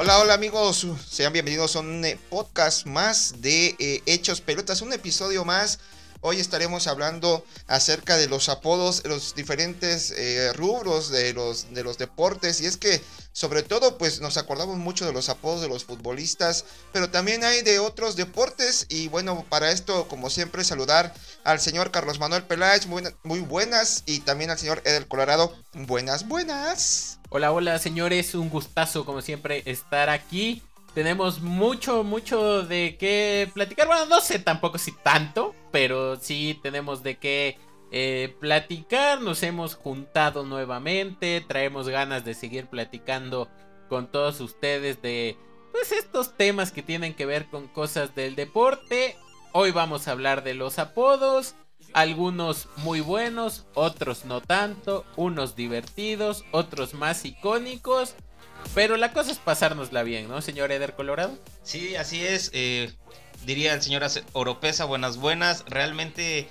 Hola, 0.00 0.20
hola 0.20 0.34
amigos, 0.34 0.86
sean 1.10 1.32
bienvenidos 1.32 1.76
a 1.76 1.80
un 1.80 2.04
eh, 2.04 2.18
podcast 2.30 2.86
más 2.86 3.42
de 3.42 3.74
eh, 3.78 4.00
Hechos 4.06 4.40
Pelotas, 4.40 4.80
un 4.80 4.92
episodio 4.92 5.44
más. 5.44 5.80
Hoy 6.20 6.40
estaremos 6.40 6.86
hablando 6.88 7.44
acerca 7.68 8.16
de 8.16 8.28
los 8.28 8.48
apodos, 8.48 9.02
los 9.06 9.34
diferentes 9.34 10.10
eh, 10.10 10.52
rubros 10.52 11.10
de 11.10 11.32
los, 11.32 11.72
de 11.72 11.84
los 11.84 11.96
deportes. 11.96 12.60
Y 12.60 12.66
es 12.66 12.76
que, 12.76 13.00
sobre 13.32 13.62
todo, 13.62 13.98
pues 13.98 14.20
nos 14.20 14.36
acordamos 14.36 14.78
mucho 14.78 15.06
de 15.06 15.12
los 15.12 15.28
apodos 15.28 15.60
de 15.60 15.68
los 15.68 15.84
futbolistas, 15.84 16.64
pero 16.92 17.08
también 17.10 17.44
hay 17.44 17.62
de 17.62 17.78
otros 17.78 18.16
deportes. 18.16 18.86
Y 18.88 19.06
bueno, 19.08 19.46
para 19.48 19.70
esto, 19.70 20.08
como 20.08 20.28
siempre, 20.28 20.64
saludar 20.64 21.14
al 21.44 21.60
señor 21.60 21.92
Carlos 21.92 22.18
Manuel 22.18 22.42
Peláez, 22.42 22.86
muy, 22.86 23.04
muy 23.22 23.40
buenas, 23.40 24.02
y 24.06 24.20
también 24.20 24.50
al 24.50 24.58
señor 24.58 24.82
Edel 24.84 25.06
Colorado, 25.06 25.54
buenas, 25.72 26.26
buenas. 26.26 27.18
Hola, 27.30 27.52
hola 27.52 27.78
señores, 27.78 28.34
un 28.34 28.48
gustazo 28.48 29.04
como 29.04 29.20
siempre 29.20 29.62
estar 29.66 30.08
aquí. 30.08 30.62
Tenemos 30.94 31.40
mucho, 31.40 32.02
mucho 32.02 32.62
de 32.62 32.96
qué 32.98 33.50
platicar. 33.54 33.86
Bueno, 33.86 34.06
no 34.06 34.20
sé 34.20 34.38
tampoco 34.38 34.78
si 34.78 34.92
tanto, 34.92 35.54
pero 35.70 36.16
sí 36.16 36.58
tenemos 36.62 37.02
de 37.02 37.18
qué 37.18 37.58
eh, 37.92 38.34
platicar. 38.40 39.20
Nos 39.20 39.42
hemos 39.42 39.74
juntado 39.74 40.44
nuevamente, 40.44 41.44
traemos 41.46 41.88
ganas 41.88 42.24
de 42.24 42.34
seguir 42.34 42.66
platicando 42.66 43.48
con 43.88 44.10
todos 44.10 44.40
ustedes 44.40 45.00
de 45.02 45.36
pues 45.72 45.92
estos 45.92 46.36
temas 46.36 46.72
que 46.72 46.82
tienen 46.82 47.14
que 47.14 47.26
ver 47.26 47.46
con 47.46 47.68
cosas 47.68 48.14
del 48.14 48.34
deporte. 48.34 49.16
Hoy 49.52 49.70
vamos 49.70 50.08
a 50.08 50.12
hablar 50.12 50.42
de 50.42 50.54
los 50.54 50.78
apodos 50.78 51.54
algunos 51.92 52.68
muy 52.76 53.00
buenos, 53.00 53.66
otros 53.74 54.24
no 54.24 54.40
tanto, 54.40 55.04
unos 55.16 55.56
divertidos, 55.56 56.44
otros 56.52 56.94
más 56.94 57.24
icónicos. 57.24 58.14
Pero 58.74 58.96
la 58.96 59.12
cosa 59.12 59.32
es 59.32 59.38
pasárnosla 59.38 60.02
bien, 60.02 60.28
¿no, 60.28 60.40
señor 60.42 60.72
Eder 60.72 60.94
Colorado? 60.94 61.36
Sí, 61.62 61.96
así 61.96 62.24
es. 62.24 62.50
Eh, 62.52 62.92
diría 63.44 63.74
el 63.74 63.82
señor 63.82 64.06
Oropesa, 64.32 64.84
buenas, 64.84 65.16
buenas. 65.16 65.64
Realmente 65.66 66.48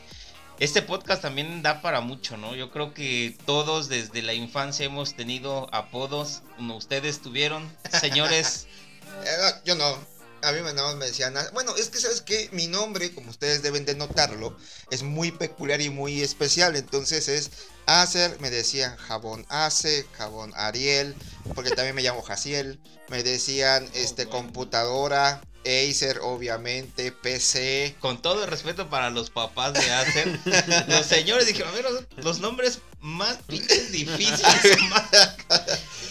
este 0.59 0.81
podcast 0.81 1.21
también 1.21 1.61
da 1.61 1.81
para 1.81 2.01
mucho, 2.01 2.37
¿no? 2.37 2.55
Yo 2.55 2.71
creo 2.71 2.93
que 2.93 3.37
todos 3.45 3.89
desde 3.89 4.21
la 4.21 4.33
infancia 4.33 4.85
hemos 4.85 5.15
tenido 5.15 5.73
apodos. 5.73 6.41
Ustedes 6.59 7.21
tuvieron, 7.21 7.71
señores. 7.99 8.67
Eh, 9.23 9.51
yo 9.63 9.73
no 9.75 9.97
a 10.41 10.51
mí 10.51 10.59
nada 10.61 10.83
más 10.83 10.95
me 10.95 11.05
decían, 11.05 11.33
bueno, 11.53 11.75
es 11.75 11.89
que 11.89 11.99
sabes 11.99 12.21
que 12.21 12.49
mi 12.51 12.67
nombre, 12.67 13.13
como 13.13 13.29
ustedes 13.29 13.61
deben 13.61 13.85
de 13.85 13.95
notarlo, 13.95 14.55
es 14.91 15.03
muy 15.03 15.31
peculiar 15.31 15.81
y 15.81 15.89
muy 15.89 16.21
especial, 16.21 16.75
entonces 16.75 17.27
es 17.27 17.51
Acer, 17.87 18.37
me 18.41 18.49
decían 18.49 18.95
jabón 18.97 19.45
Ace, 19.49 20.05
jabón 20.11 20.51
Ariel, 20.55 21.15
porque 21.55 21.71
también 21.71 21.95
me 21.95 22.03
llamo 22.03 22.21
Jaciel, 22.21 22.79
me 23.09 23.23
decían 23.23 23.89
este 23.93 24.27
computadora, 24.27 25.41
Acer, 25.65 26.19
obviamente, 26.21 27.11
PC. 27.11 27.95
Con 27.99 28.21
todo 28.21 28.43
el 28.43 28.49
respeto 28.49 28.89
para 28.89 29.09
los 29.09 29.29
papás 29.29 29.73
de 29.73 29.91
Acer, 29.91 30.39
los 30.87 31.05
señores 31.05 31.47
dijeron, 31.47 31.71
a 31.71 31.75
ver, 31.75 31.85
los 32.17 32.39
nombres 32.39 32.79
más 32.99 33.39
difíciles. 33.47 34.41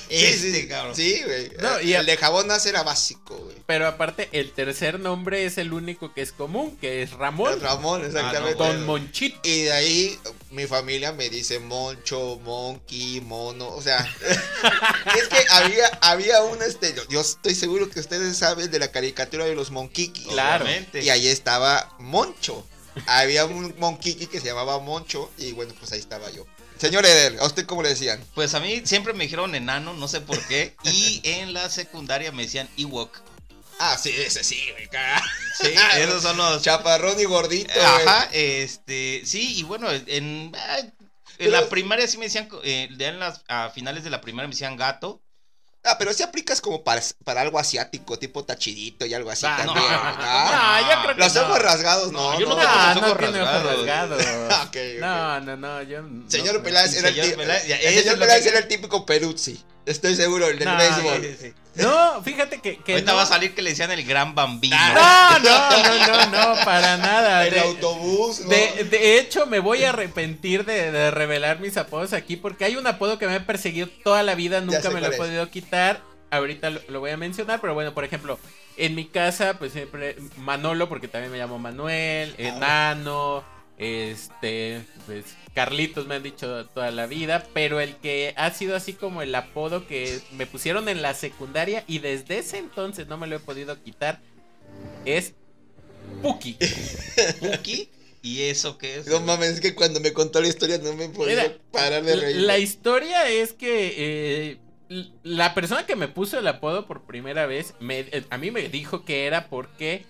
Este, 0.08 0.52
sí, 0.52 0.68
cabrón. 0.68 0.94
Sí, 0.94 1.20
güey. 1.24 1.50
No, 1.60 1.80
y 1.80 1.94
el 1.94 2.06
de 2.06 2.16
jabón 2.16 2.46
nace 2.46 2.68
era 2.68 2.84
básico, 2.84 3.36
güey. 3.36 3.56
Pero 3.66 3.88
aparte, 3.88 4.28
el 4.32 4.52
tercer 4.52 5.00
nombre 5.00 5.44
es 5.44 5.58
el 5.58 5.72
único 5.72 6.14
que 6.14 6.22
es 6.22 6.30
común, 6.30 6.76
que 6.76 7.02
es 7.02 7.12
Ramón. 7.12 7.60
Ramón, 7.60 8.04
exactamente. 8.04 8.56
con 8.56 8.86
Monchito. 8.86 9.40
Y 9.42 9.62
de 9.62 9.72
ahí 9.72 10.18
mi 10.56 10.66
familia 10.66 11.12
me 11.12 11.28
dice 11.28 11.58
Moncho, 11.58 12.40
Monkey, 12.42 13.20
Mono. 13.20 13.68
O 13.68 13.82
sea, 13.82 13.98
es 15.16 15.28
que 15.28 15.44
había, 15.50 15.86
había 16.00 16.42
un 16.42 16.62
este. 16.62 16.94
Yo 17.10 17.20
estoy 17.20 17.54
seguro 17.54 17.90
que 17.90 18.00
ustedes 18.00 18.38
saben 18.38 18.70
de 18.70 18.78
la 18.78 18.90
caricatura 18.90 19.44
de 19.44 19.54
los 19.54 19.70
Monkiki. 19.70 20.24
Claro. 20.24 20.64
Y 20.94 21.10
ahí 21.10 21.28
estaba 21.28 21.94
Moncho. 21.98 22.66
Había 23.06 23.44
un 23.44 23.74
Monkiki 23.78 24.26
que 24.26 24.40
se 24.40 24.46
llamaba 24.46 24.80
Moncho. 24.80 25.30
Y 25.36 25.52
bueno, 25.52 25.74
pues 25.78 25.92
ahí 25.92 26.00
estaba 26.00 26.30
yo. 26.30 26.46
Señor 26.78 27.04
Eder, 27.04 27.38
¿a 27.40 27.46
usted 27.46 27.66
cómo 27.66 27.82
le 27.82 27.90
decían? 27.90 28.22
Pues 28.34 28.54
a 28.54 28.60
mí 28.60 28.82
siempre 28.84 29.12
me 29.12 29.24
dijeron 29.24 29.54
enano, 29.54 29.92
no 29.92 30.08
sé 30.08 30.22
por 30.22 30.40
qué. 30.46 30.74
Y 30.84 31.20
en 31.22 31.52
la 31.52 31.68
secundaria 31.68 32.32
me 32.32 32.44
decían 32.44 32.68
Ewok. 32.78 33.20
Ah, 33.78 33.96
sí, 33.98 34.10
ese 34.10 34.42
sí, 34.42 34.58
caga. 34.90 35.22
Sí, 35.58 35.74
esos 35.98 36.22
son 36.22 36.36
los. 36.36 36.62
Chaparrón 36.62 37.20
y 37.20 37.24
gordito. 37.24 37.72
Ajá, 37.80 38.28
este. 38.32 39.22
Sí, 39.24 39.58
y 39.58 39.62
bueno, 39.62 39.88
en. 39.90 40.52
En 41.38 41.52
la 41.52 41.68
primaria 41.68 42.06
sí 42.06 42.16
me 42.16 42.24
decían, 42.26 42.48
eh, 42.64 42.88
en 42.98 43.20
las, 43.20 43.42
a 43.48 43.68
finales 43.68 44.04
de 44.04 44.10
la 44.10 44.20
primaria 44.20 44.48
me 44.48 44.54
decían 44.54 44.76
gato. 44.76 45.20
Ah, 45.84 45.96
pero 45.98 46.12
si 46.12 46.24
aplicas 46.24 46.60
como 46.60 46.82
para, 46.82 47.00
para 47.24 47.42
algo 47.42 47.60
asiático, 47.60 48.18
tipo 48.18 48.44
tachidito 48.44 49.06
y 49.06 49.14
algo 49.14 49.30
así 49.30 49.46
ah, 49.46 49.56
también. 49.56 49.86
No, 49.86 49.92
no, 49.92 50.80
yo 50.80 51.02
creo 51.02 51.14
que 51.14 51.20
Los 51.20 51.36
ojos 51.36 51.62
rasgados, 51.62 52.10
no. 52.10 52.32
no 52.32 52.40
yo 52.40 52.48
no, 52.48 52.56
tengo 52.56 53.06
los 53.06 53.48
ojos 53.48 53.76
rasgados. 53.76 54.24
No, 55.00 55.40
no, 55.40 55.56
no, 55.56 55.82
yo. 55.82 56.02
Señor 56.28 56.62
Peláez 56.62 56.96
era, 56.96 57.08
el, 57.08 57.14
señor 57.14 58.18
Peláez 58.18 58.46
era 58.46 58.58
el 58.58 58.68
típico 58.68 59.06
Peruzzi. 59.06 59.62
Estoy 59.86 60.16
seguro, 60.16 60.48
el 60.48 60.58
del 60.58 60.68
béisbol. 60.68 61.54
No, 61.76 62.22
fíjate 62.22 62.60
que. 62.60 62.78
que 62.78 62.94
Ahorita 62.94 63.14
va 63.14 63.22
a 63.22 63.26
salir 63.26 63.54
que 63.54 63.62
le 63.62 63.70
decían 63.70 63.90
el 63.92 64.04
gran 64.04 64.34
bambino. 64.34 64.76
No, 64.76 65.38
no, 65.38 65.70
no, 65.70 66.06
no, 66.06 66.26
no, 66.26 66.64
para 66.64 66.96
nada. 66.96 67.46
El 67.46 67.58
autobús. 67.58 68.40
¿no? 68.40 68.48
De, 68.48 68.84
de, 68.90 69.18
hecho, 69.18 69.46
me 69.46 69.60
voy 69.60 69.84
a 69.84 69.90
arrepentir 69.90 70.64
de, 70.64 70.90
de, 70.90 71.10
revelar 71.10 71.60
mis 71.60 71.76
apodos 71.76 72.12
aquí 72.12 72.36
porque 72.36 72.64
hay 72.64 72.76
un 72.76 72.86
apodo 72.86 73.18
que 73.18 73.26
me 73.26 73.34
ha 73.34 73.46
perseguido 73.46 73.88
toda 74.02 74.22
la 74.22 74.34
vida, 74.34 74.60
nunca 74.60 74.90
me 74.90 75.00
lo 75.00 75.08
he 75.08 75.16
podido 75.16 75.48
quitar. 75.50 76.02
Ahorita 76.30 76.70
lo, 76.70 76.80
lo, 76.88 77.00
voy 77.00 77.10
a 77.10 77.16
mencionar, 77.16 77.60
pero 77.60 77.74
bueno, 77.74 77.94
por 77.94 78.04
ejemplo, 78.04 78.38
en 78.76 78.94
mi 78.94 79.06
casa, 79.06 79.54
pues 79.58 79.72
siempre 79.72 80.16
Manolo, 80.38 80.88
porque 80.88 81.08
también 81.08 81.30
me 81.30 81.38
llamo 81.38 81.58
Manuel, 81.58 82.34
ah. 82.40 83.34
Este, 83.78 84.82
pues 85.04 85.24
Carlitos 85.54 86.06
me 86.06 86.14
han 86.14 86.22
dicho 86.22 86.64
toda 86.66 86.90
la 86.90 87.06
vida, 87.06 87.46
pero 87.52 87.80
el 87.80 87.96
que 87.96 88.32
ha 88.36 88.50
sido 88.50 88.74
así 88.74 88.94
como 88.94 89.20
el 89.20 89.34
apodo 89.34 89.86
que 89.86 90.20
me 90.32 90.46
pusieron 90.46 90.88
en 90.88 91.02
la 91.02 91.12
secundaria 91.12 91.84
y 91.86 91.98
desde 91.98 92.38
ese 92.38 92.58
entonces 92.58 93.06
no 93.06 93.18
me 93.18 93.26
lo 93.26 93.36
he 93.36 93.40
podido 93.40 93.82
quitar 93.82 94.20
es 95.04 95.34
Puki. 96.22 96.56
¿Puki? 97.40 97.90
¿Y 98.22 98.42
eso 98.42 98.76
qué 98.78 98.96
es? 98.96 99.06
No 99.06 99.20
mames, 99.20 99.50
es 99.50 99.60
que 99.60 99.74
cuando 99.74 100.00
me 100.00 100.12
contó 100.12 100.40
la 100.40 100.48
historia 100.48 100.78
no 100.78 100.94
me 100.94 101.08
podía 101.08 101.56
parar 101.70 102.02
de 102.02 102.16
reír. 102.16 102.36
La 102.36 102.58
historia 102.58 103.28
es 103.28 103.52
que 103.52 103.94
eh, 103.96 104.58
la 105.22 105.54
persona 105.54 105.86
que 105.86 105.96
me 105.96 106.08
puso 106.08 106.38
el 106.38 106.46
apodo 106.48 106.86
por 106.86 107.02
primera 107.06 107.46
vez, 107.46 107.74
me, 107.78 108.00
eh, 108.00 108.24
a 108.30 108.38
mí 108.38 108.50
me 108.50 108.68
dijo 108.68 109.04
que 109.04 109.26
era 109.26 109.48
porque 109.48 110.04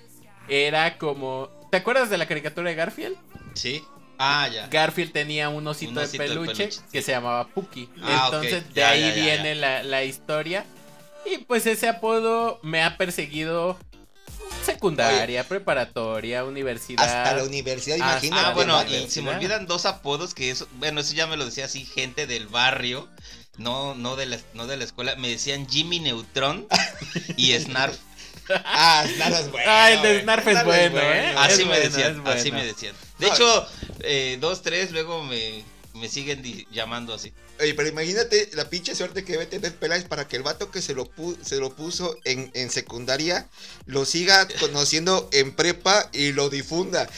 era 0.49 0.97
como... 0.99 1.51
¿Te 1.71 1.79
acuerdas 1.79 2.09
de 2.09 2.17
la 2.17 2.27
caricatura 2.27 2.71
de 2.71 2.77
Garfield? 2.77 3.17
Sí. 3.57 3.85
Ah, 4.19 4.49
ya. 4.49 4.67
Garfield 4.69 5.13
tenía 5.13 5.49
un 5.49 5.67
osito, 5.67 6.01
de, 6.01 6.19
peluche 6.19 6.71
que 6.91 7.03
se 7.03 7.13
llamaba 7.13 7.47
Puki. 7.49 7.89
Ah, 8.03 8.25
Entonces, 8.27 8.73
de 8.73 8.85
ahí 8.85 9.21
viene 9.21 9.55
la, 9.55 10.05
historia. 10.05 10.65
Y 11.25 11.39
pues 11.39 11.67
ese 11.67 11.89
apodo 11.89 12.61
me 12.63 12.83
ha 12.83 12.97
perseguido 12.97 13.77
secundaria, 14.65 15.45
preparatoria, 15.45 16.45
universidad. 16.45 17.05
Hasta 17.05 17.37
la 17.37 17.45
universidad, 17.45 17.97
imagínate. 17.97 18.47
Ah, 18.47 18.53
bueno, 18.53 18.85
y 18.85 19.09
se 19.11 19.23
me 19.23 19.31
olvidan 19.31 19.67
dos 19.67 19.87
apodos 19.87 20.35
que 20.35 20.51
eso, 20.51 20.69
bueno, 20.75 21.01
eso 21.01 21.15
ya 21.15 21.27
me 21.27 21.37
lo 21.37 21.45
decía 21.45 21.65
así 21.65 21.85
gente 21.85 22.27
del 22.27 22.47
barrio, 22.47 23.09
no, 23.59 23.95
no 23.95 24.17
de 24.17 24.27
la, 24.27 24.39
no 24.55 24.67
de 24.67 24.77
la 24.77 24.85
escuela, 24.85 25.17
me 25.17 25.29
decían 25.29 25.69
Jimmy 25.69 26.01
Neutron 26.01 26.67
y 27.37 27.53
Snarf. 27.59 27.99
Ah, 28.65 29.05
Snarf 29.17 29.41
es 29.41 29.51
bueno. 29.51 29.71
Ah, 29.71 29.91
el 29.91 30.03
de 30.03 30.21
Snarf 30.23 30.47
es 30.47 30.65
bueno, 30.65 31.01
¿eh? 31.01 31.35
Así 31.37 31.65
me 31.65 31.81
decían, 31.81 32.23
así 32.27 32.53
me 32.53 32.65
decían. 32.65 32.95
De 33.19 33.29
hecho, 33.29 33.67
eh, 34.01 34.39
dos, 34.41 34.63
tres, 34.63 34.93
luego 34.93 35.23
me, 35.25 35.65
me 35.95 36.09
siguen 36.09 36.43
llamando 36.71 37.15
así. 37.15 37.33
Oye, 37.59 37.75
pero 37.75 37.89
imagínate 37.89 38.51
la 38.53 38.69
pinche 38.69 38.95
suerte 38.95 39.25
que 39.25 39.33
debe 39.33 39.47
tener 39.47 39.75
Peláez 39.75 40.05
para 40.05 40.29
que 40.29 40.37
el 40.37 40.43
vato 40.43 40.71
que 40.71 40.83
se 40.83 40.95
lo, 40.95 41.11
se 41.43 41.57
lo 41.57 41.75
puso 41.75 42.17
en, 42.25 42.51
en 42.53 42.71
secundaria 42.71 43.49
lo 43.87 44.05
siga 44.05 44.47
conociendo 44.61 45.29
en 45.33 45.55
prepa 45.55 46.11
y 46.13 46.33
lo 46.33 46.51
difunda 46.51 47.09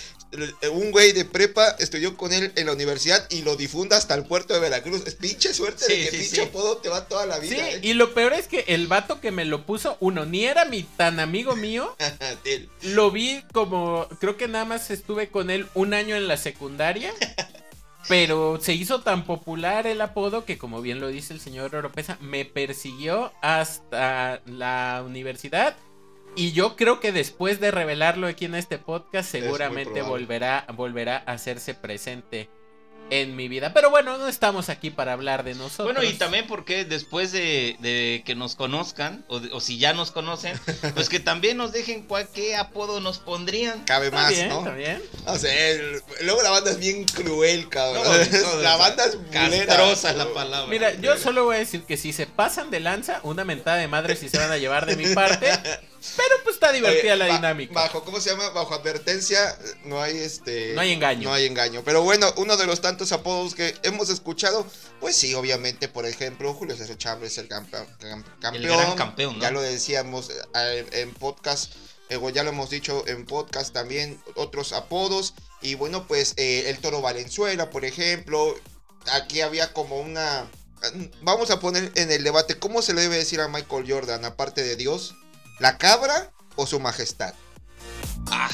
un 0.72 0.90
güey 0.90 1.12
de 1.12 1.24
prepa 1.24 1.70
estudió 1.78 2.16
con 2.16 2.32
él 2.32 2.52
en 2.56 2.66
la 2.66 2.72
universidad 2.72 3.26
y 3.30 3.42
lo 3.42 3.56
difunda 3.56 3.96
hasta 3.96 4.14
el 4.14 4.24
puerto 4.24 4.54
de 4.54 4.60
Veracruz. 4.60 5.02
Es 5.06 5.14
pinche 5.14 5.54
suerte 5.54 5.86
de 5.86 6.04
que 6.04 6.18
pinche 6.18 6.42
apodo 6.42 6.78
te 6.78 6.88
va 6.88 7.06
toda 7.06 7.26
la 7.26 7.38
vida. 7.38 7.56
Sí, 7.56 7.60
¿eh? 7.60 7.80
y 7.82 7.94
lo 7.94 8.12
peor 8.12 8.32
es 8.34 8.46
que 8.46 8.64
el 8.68 8.86
vato 8.86 9.20
que 9.20 9.30
me 9.30 9.44
lo 9.44 9.64
puso, 9.64 9.96
uno, 10.00 10.26
ni 10.26 10.44
era 10.44 10.64
mi 10.64 10.82
tan 10.82 11.20
amigo 11.20 11.56
mío. 11.56 11.96
lo 12.82 13.10
vi 13.10 13.42
como, 13.52 14.06
creo 14.20 14.36
que 14.36 14.48
nada 14.48 14.64
más 14.64 14.90
estuve 14.90 15.28
con 15.28 15.50
él 15.50 15.66
un 15.74 15.94
año 15.94 16.16
en 16.16 16.28
la 16.28 16.36
secundaria. 16.36 17.12
Pero 18.08 18.58
se 18.60 18.72
hizo 18.72 19.02
tan 19.02 19.26
popular 19.26 19.86
el 19.86 20.00
apodo 20.00 20.46
que, 20.46 20.56
como 20.56 20.80
bien 20.80 20.98
lo 20.98 21.08
dice 21.08 21.34
el 21.34 21.40
señor 21.40 21.74
Oropesa, 21.74 22.16
me 22.20 22.46
persiguió 22.46 23.32
hasta 23.42 24.40
la 24.46 25.02
universidad. 25.04 25.76
Y 26.36 26.52
yo 26.52 26.76
creo 26.76 27.00
que 27.00 27.12
después 27.12 27.60
de 27.60 27.70
revelarlo 27.70 28.26
aquí 28.26 28.44
en 28.44 28.54
este 28.54 28.78
podcast, 28.78 29.30
seguramente 29.30 30.02
volverá, 30.02 30.66
volverá 30.74 31.24
a 31.26 31.32
hacerse 31.32 31.74
presente 31.74 32.48
en 33.10 33.36
mi 33.36 33.48
vida. 33.48 33.72
Pero 33.72 33.90
bueno, 33.90 34.18
no 34.18 34.28
estamos 34.28 34.68
aquí 34.68 34.90
para 34.90 35.12
hablar 35.12 35.44
de 35.44 35.54
nosotros. 35.54 35.86
Bueno, 35.92 36.02
y 36.02 36.14
también 36.14 36.46
porque 36.46 36.84
después 36.84 37.32
de, 37.32 38.22
que 38.24 38.34
nos 38.34 38.54
conozcan, 38.54 39.24
o, 39.28 39.60
si 39.60 39.78
ya 39.78 39.92
nos 39.92 40.10
conocen, 40.10 40.58
pues 40.94 41.08
que 41.08 41.20
también 41.20 41.56
nos 41.56 41.72
dejen 41.72 42.02
cuál, 42.02 42.28
qué 42.32 42.56
apodo 42.56 43.00
nos 43.00 43.18
pondrían. 43.18 43.84
Cabe 43.84 44.10
más, 44.10 44.32
¿no? 44.48 44.64
También. 44.64 45.02
O 45.26 45.36
sea, 45.36 45.52
luego 46.22 46.42
la 46.42 46.50
banda 46.50 46.70
es 46.70 46.78
bien 46.78 47.04
cruel, 47.04 47.68
cabrón. 47.68 48.04
la 48.62 48.76
banda 48.76 49.04
es 49.04 49.18
castrosa 49.32 50.12
la 50.12 50.32
palabra. 50.32 50.68
Mira, 50.68 50.94
yo 50.94 51.16
solo 51.16 51.44
voy 51.44 51.56
a 51.56 51.58
decir 51.60 51.84
que 51.84 51.96
si 51.96 52.12
se 52.12 52.26
pasan 52.26 52.70
de 52.70 52.80
lanza, 52.80 53.20
una 53.22 53.44
mentada 53.44 53.78
de 53.78 53.88
madre 53.88 54.16
si 54.16 54.28
se 54.28 54.38
van 54.38 54.52
a 54.52 54.58
llevar 54.58 54.86
de 54.86 54.96
mi 54.96 55.14
parte. 55.14 55.50
Pero 56.16 56.34
pues 56.44 56.54
está 56.54 56.72
divertida 56.72 57.16
la 57.16 57.26
dinámica. 57.26 57.74
Bajo, 57.74 58.04
¿cómo 58.04 58.20
se 58.20 58.30
llama? 58.30 58.48
Bajo 58.50 58.74
advertencia, 58.74 59.58
no 59.84 60.00
hay 60.00 60.16
este. 60.16 60.74
No 60.74 60.80
hay 60.80 60.92
engaño. 60.92 61.28
No 61.28 61.34
hay 61.34 61.46
engaño. 61.46 61.82
Pero 61.84 62.02
bueno, 62.02 62.32
uno 62.36 62.56
de 62.56 62.66
los 62.66 62.80
tantos 62.80 63.12
apodos 63.12 63.54
que 63.54 63.74
hemos 63.82 64.08
escuchado, 64.10 64.66
pues 65.00 65.16
sí, 65.16 65.34
obviamente, 65.34 65.88
por 65.88 66.06
ejemplo, 66.06 66.54
Julio 66.54 66.76
César 66.76 66.96
Chávez, 66.96 67.38
el 67.38 67.48
campeón. 67.48 67.86
El 68.52 68.66
gran 68.66 68.94
campeón, 68.94 69.40
Ya 69.40 69.50
lo 69.50 69.60
decíamos 69.60 70.30
eh, 70.54 70.86
en 70.92 71.12
podcast, 71.14 71.74
eh, 72.08 72.18
ya 72.32 72.42
lo 72.42 72.50
hemos 72.50 72.70
dicho 72.70 73.04
en 73.06 73.26
podcast 73.26 73.72
también, 73.72 74.20
otros 74.36 74.72
apodos. 74.72 75.34
Y 75.60 75.74
bueno, 75.74 76.06
pues 76.06 76.34
eh, 76.36 76.64
el 76.68 76.78
toro 76.78 77.00
Valenzuela, 77.00 77.70
por 77.70 77.84
ejemplo. 77.84 78.54
Aquí 79.12 79.40
había 79.40 79.72
como 79.72 79.98
una. 79.98 80.50
Vamos 81.22 81.50
a 81.50 81.58
poner 81.60 81.90
en 81.96 82.12
el 82.12 82.22
debate, 82.22 82.58
¿cómo 82.58 82.82
se 82.82 82.94
le 82.94 83.00
debe 83.00 83.16
decir 83.16 83.40
a 83.40 83.48
Michael 83.48 83.90
Jordan, 83.90 84.24
aparte 84.24 84.62
de 84.62 84.76
Dios? 84.76 85.14
¿La 85.58 85.78
cabra 85.78 86.30
o 86.56 86.66
su 86.66 86.80
majestad? 86.80 87.34
Ah, 88.30 88.50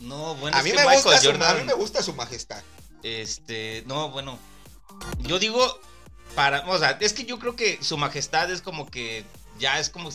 no, 0.00 0.34
bueno, 0.36 0.56
a 0.56 0.62
mí, 0.62 0.72
me 0.72 0.84
gusta 0.94 1.20
su, 1.20 1.30
a 1.30 1.54
mí 1.54 1.64
me 1.64 1.74
gusta 1.74 2.02
su 2.02 2.14
majestad. 2.14 2.62
Este, 3.02 3.84
no, 3.86 4.10
bueno. 4.10 4.38
Yo 5.20 5.38
digo, 5.38 5.80
para, 6.34 6.68
o 6.68 6.78
sea, 6.78 6.98
es 7.00 7.12
que 7.12 7.24
yo 7.24 7.38
creo 7.38 7.56
que 7.56 7.82
su 7.82 7.96
majestad 7.96 8.50
es 8.50 8.62
como 8.62 8.86
que 8.90 9.24
ya 9.58 9.78
es 9.78 9.90
como 9.90 10.10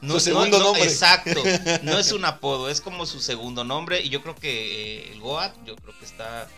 no, 0.00 0.14
su 0.14 0.20
segundo 0.20 0.58
nombre. 0.58 0.84
Exacto. 0.84 1.42
No 1.82 1.98
es 1.98 2.12
un 2.12 2.24
apodo, 2.24 2.68
es 2.68 2.80
como 2.80 3.06
su 3.06 3.20
segundo 3.20 3.64
nombre. 3.64 4.00
Y 4.00 4.08
yo 4.08 4.22
creo 4.22 4.34
que 4.34 5.08
eh, 5.08 5.12
el 5.12 5.20
Goat, 5.20 5.54
yo 5.64 5.76
creo 5.76 5.98
que 5.98 6.04
está 6.04 6.48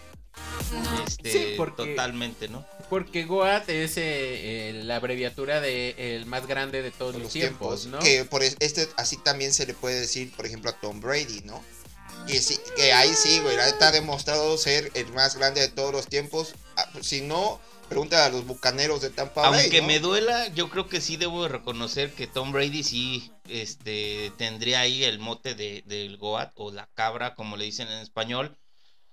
este, 1.07 1.57
totalmente, 1.57 2.49
¿no? 2.49 2.65
Porque 2.89 3.25
Goat 3.25 3.69
es 3.69 3.97
eh, 3.97 4.71
eh, 4.71 4.83
la 4.85 4.97
abreviatura 4.97 5.61
de 5.61 5.95
el 6.17 6.27
más 6.27 6.47
grande 6.47 6.83
de 6.83 6.91
todos 6.91 7.17
los, 7.17 7.33
tiempos, 7.33 7.87
¿no? 7.87 7.99
Que 7.99 8.25
por 8.25 8.43
este 8.43 8.89
así 8.97 9.17
también 9.17 9.53
se 9.53 9.67
le 9.67 9.75
puede 9.75 10.01
decir, 10.01 10.33
por 10.33 10.47
ejemplo, 10.47 10.71
a 10.71 10.75
Tom 10.75 11.01
Brady, 11.01 11.43
¿no? 11.45 11.63
Que, 12.27 12.41
sí, 12.41 12.59
que 12.77 12.93
ahí 12.93 13.13
sí, 13.15 13.41
güey, 13.41 13.57
está 13.57 13.91
demostrado 13.93 14.57
ser 14.59 14.91
el 14.95 15.13
más 15.13 15.37
grande 15.37 15.61
de 15.61 15.69
todos 15.69 15.93
los 15.93 16.07
tiempos. 16.07 16.55
Ah, 16.77 16.87
pues, 16.93 17.07
si 17.07 17.23
no, 17.23 17.61
pregunta 17.89 18.27
a 18.27 18.29
los 18.29 18.47
bucaneros 18.47 19.01
de 19.01 19.11
Tampa 19.11 19.49
Bay. 19.49 19.63
Aunque 19.63 19.83
me 19.83 19.99
duela, 20.01 20.49
yo 20.49 20.69
creo 20.69 20.89
que 20.89 21.01
sí 21.01 21.17
debo 21.17 21.49
reconocer 21.49 22.13
que 22.13 22.27
Tom 22.27 22.53
Brady 22.53 22.85
sí 22.85 23.33
este, 23.49 24.33
tendría 24.37 24.81
ahí 24.81 25.03
el 25.03 25.19
mote 25.19 25.55
de, 25.55 25.83
del 25.87 26.19
Goat 26.19 26.53
o 26.55 26.71
la 26.71 26.89
cabra, 26.95 27.35
como 27.35 27.57
le 27.57 27.65
dicen 27.65 27.89
en 27.89 27.99
español 27.99 28.57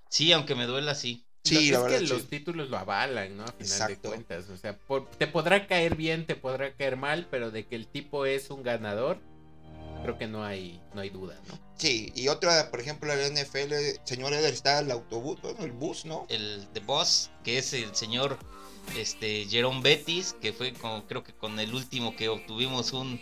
Sí, 0.09 0.31
aunque 0.31 0.55
me 0.55 0.65
duela, 0.65 0.95
sí. 0.95 1.23
Sí, 1.43 1.71
la 1.71 1.87
es 1.87 2.01
que 2.01 2.07
los 2.07 2.27
títulos 2.27 2.69
lo 2.69 2.77
avalan, 2.77 3.37
¿no? 3.37 3.45
A 3.45 3.51
final 3.53 3.87
de 3.87 3.97
cuentas. 3.97 4.49
O 4.49 4.57
sea, 4.57 4.77
te 5.17 5.27
podrá 5.27 5.65
caer 5.65 5.95
bien, 5.95 6.25
te 6.25 6.35
podrá 6.35 6.73
caer 6.73 6.97
mal, 6.97 7.27
pero 7.31 7.51
de 7.51 7.65
que 7.65 7.75
el 7.75 7.87
tipo 7.87 8.25
es 8.25 8.49
un 8.49 8.63
ganador, 8.63 9.19
creo 10.03 10.17
que 10.17 10.27
no 10.27 10.43
hay, 10.43 10.81
no 10.93 11.01
hay 11.01 11.09
duda, 11.09 11.39
¿no? 11.47 11.57
Sí, 11.77 12.11
y 12.15 12.27
otra, 12.27 12.69
por 12.71 12.79
ejemplo, 12.79 13.13
el 13.13 13.33
NFL, 13.33 13.73
señor 14.03 14.33
Eder, 14.33 14.53
está 14.53 14.79
el 14.79 14.91
autobús, 14.91 15.39
bueno, 15.41 15.63
el 15.63 15.71
bus, 15.71 16.05
¿no? 16.05 16.25
El 16.29 16.67
The 16.73 16.79
Boss, 16.81 17.29
que 17.43 17.59
es 17.59 17.71
el 17.73 17.95
señor 17.95 18.37
este 18.97 19.45
Jerome 19.45 19.81
Bettis, 19.81 20.35
que 20.41 20.53
fue 20.53 20.73
como, 20.73 21.05
creo 21.05 21.23
que 21.23 21.33
con 21.33 21.59
el 21.59 21.73
último 21.73 22.15
que 22.15 22.29
obtuvimos 22.29 22.93
un, 22.93 23.21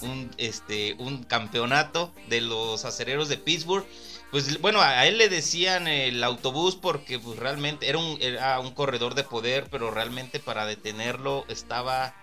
un, 0.00 0.30
este, 0.38 0.94
un 0.94 1.22
campeonato 1.24 2.12
de 2.28 2.40
los 2.40 2.84
acereros 2.84 3.28
de 3.28 3.36
Pittsburgh. 3.36 3.86
Pues 4.32 4.62
bueno, 4.62 4.80
a 4.80 5.06
él 5.06 5.18
le 5.18 5.28
decían 5.28 5.86
el 5.86 6.24
autobús 6.24 6.74
porque 6.74 7.18
pues 7.18 7.38
realmente 7.38 7.86
era 7.86 7.98
un, 7.98 8.16
era 8.22 8.58
un 8.60 8.72
corredor 8.72 9.14
de 9.14 9.24
poder, 9.24 9.68
pero 9.70 9.90
realmente 9.90 10.40
para 10.40 10.64
detenerlo 10.64 11.44
estaba 11.48 12.14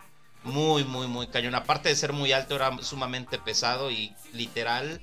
muy, 0.44 0.84
muy, 0.84 1.06
muy 1.06 1.28
cañón. 1.28 1.54
Aparte 1.54 1.88
de 1.88 1.96
ser 1.96 2.12
muy 2.12 2.32
alto, 2.32 2.56
era 2.56 2.76
sumamente 2.82 3.38
pesado 3.38 3.92
y 3.92 4.16
literal 4.34 5.00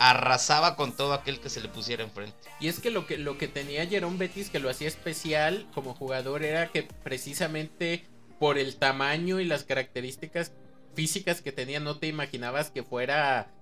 arrasaba 0.00 0.76
con 0.76 0.96
todo 0.96 1.12
aquel 1.12 1.40
que 1.40 1.50
se 1.50 1.60
le 1.60 1.68
pusiera 1.68 2.02
enfrente. 2.02 2.36
Y 2.58 2.68
es 2.68 2.80
que 2.80 2.90
lo 2.90 3.06
que, 3.06 3.18
lo 3.18 3.36
que 3.36 3.48
tenía 3.48 3.86
Jerome 3.86 4.16
Betis 4.16 4.48
que 4.48 4.58
lo 4.58 4.70
hacía 4.70 4.88
especial 4.88 5.66
como 5.74 5.94
jugador 5.94 6.42
era 6.42 6.68
que 6.68 6.84
precisamente 7.04 8.06
por 8.38 8.56
el 8.56 8.76
tamaño 8.76 9.40
y 9.40 9.44
las 9.44 9.64
características 9.64 10.52
físicas 10.94 11.42
que 11.42 11.52
tenía 11.52 11.80
no 11.80 11.98
te 11.98 12.06
imaginabas 12.06 12.70
que 12.70 12.82
fuera 12.82 13.52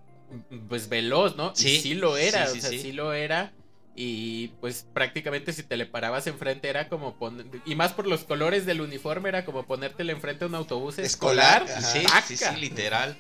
pues 0.69 0.89
veloz, 0.89 1.37
¿no? 1.37 1.55
Sí, 1.55 1.81
sí 1.81 1.95
lo 1.95 2.17
era, 2.17 2.45
o 2.45 2.55
sea, 2.55 2.71
sí. 2.71 2.93
lo 2.93 3.13
era. 3.13 3.53
Y 3.97 4.49
pues 4.61 4.87
prácticamente 4.93 5.53
si 5.53 5.63
te 5.63 5.77
le 5.77 5.87
parabas 5.87 6.27
enfrente 6.27 6.69
era 6.69 6.89
como 6.89 7.17
poner, 7.17 7.47
y 7.65 7.77
más 7.77 7.93
por 7.93 8.09
los 8.09 8.25
colores 8.25 8.67
del 8.67 8.81
uniforme 8.81 9.29
era 9.29 9.45
como 9.45 9.67
ponértele 9.67 10.13
enfrente 10.13 10.45
a 10.45 10.49
un 10.49 10.57
autobús 10.57 10.99
escolar. 10.99 11.67
Sí, 11.81 12.05
sí, 12.27 12.37
sí, 12.37 12.57
literal. 12.57 13.17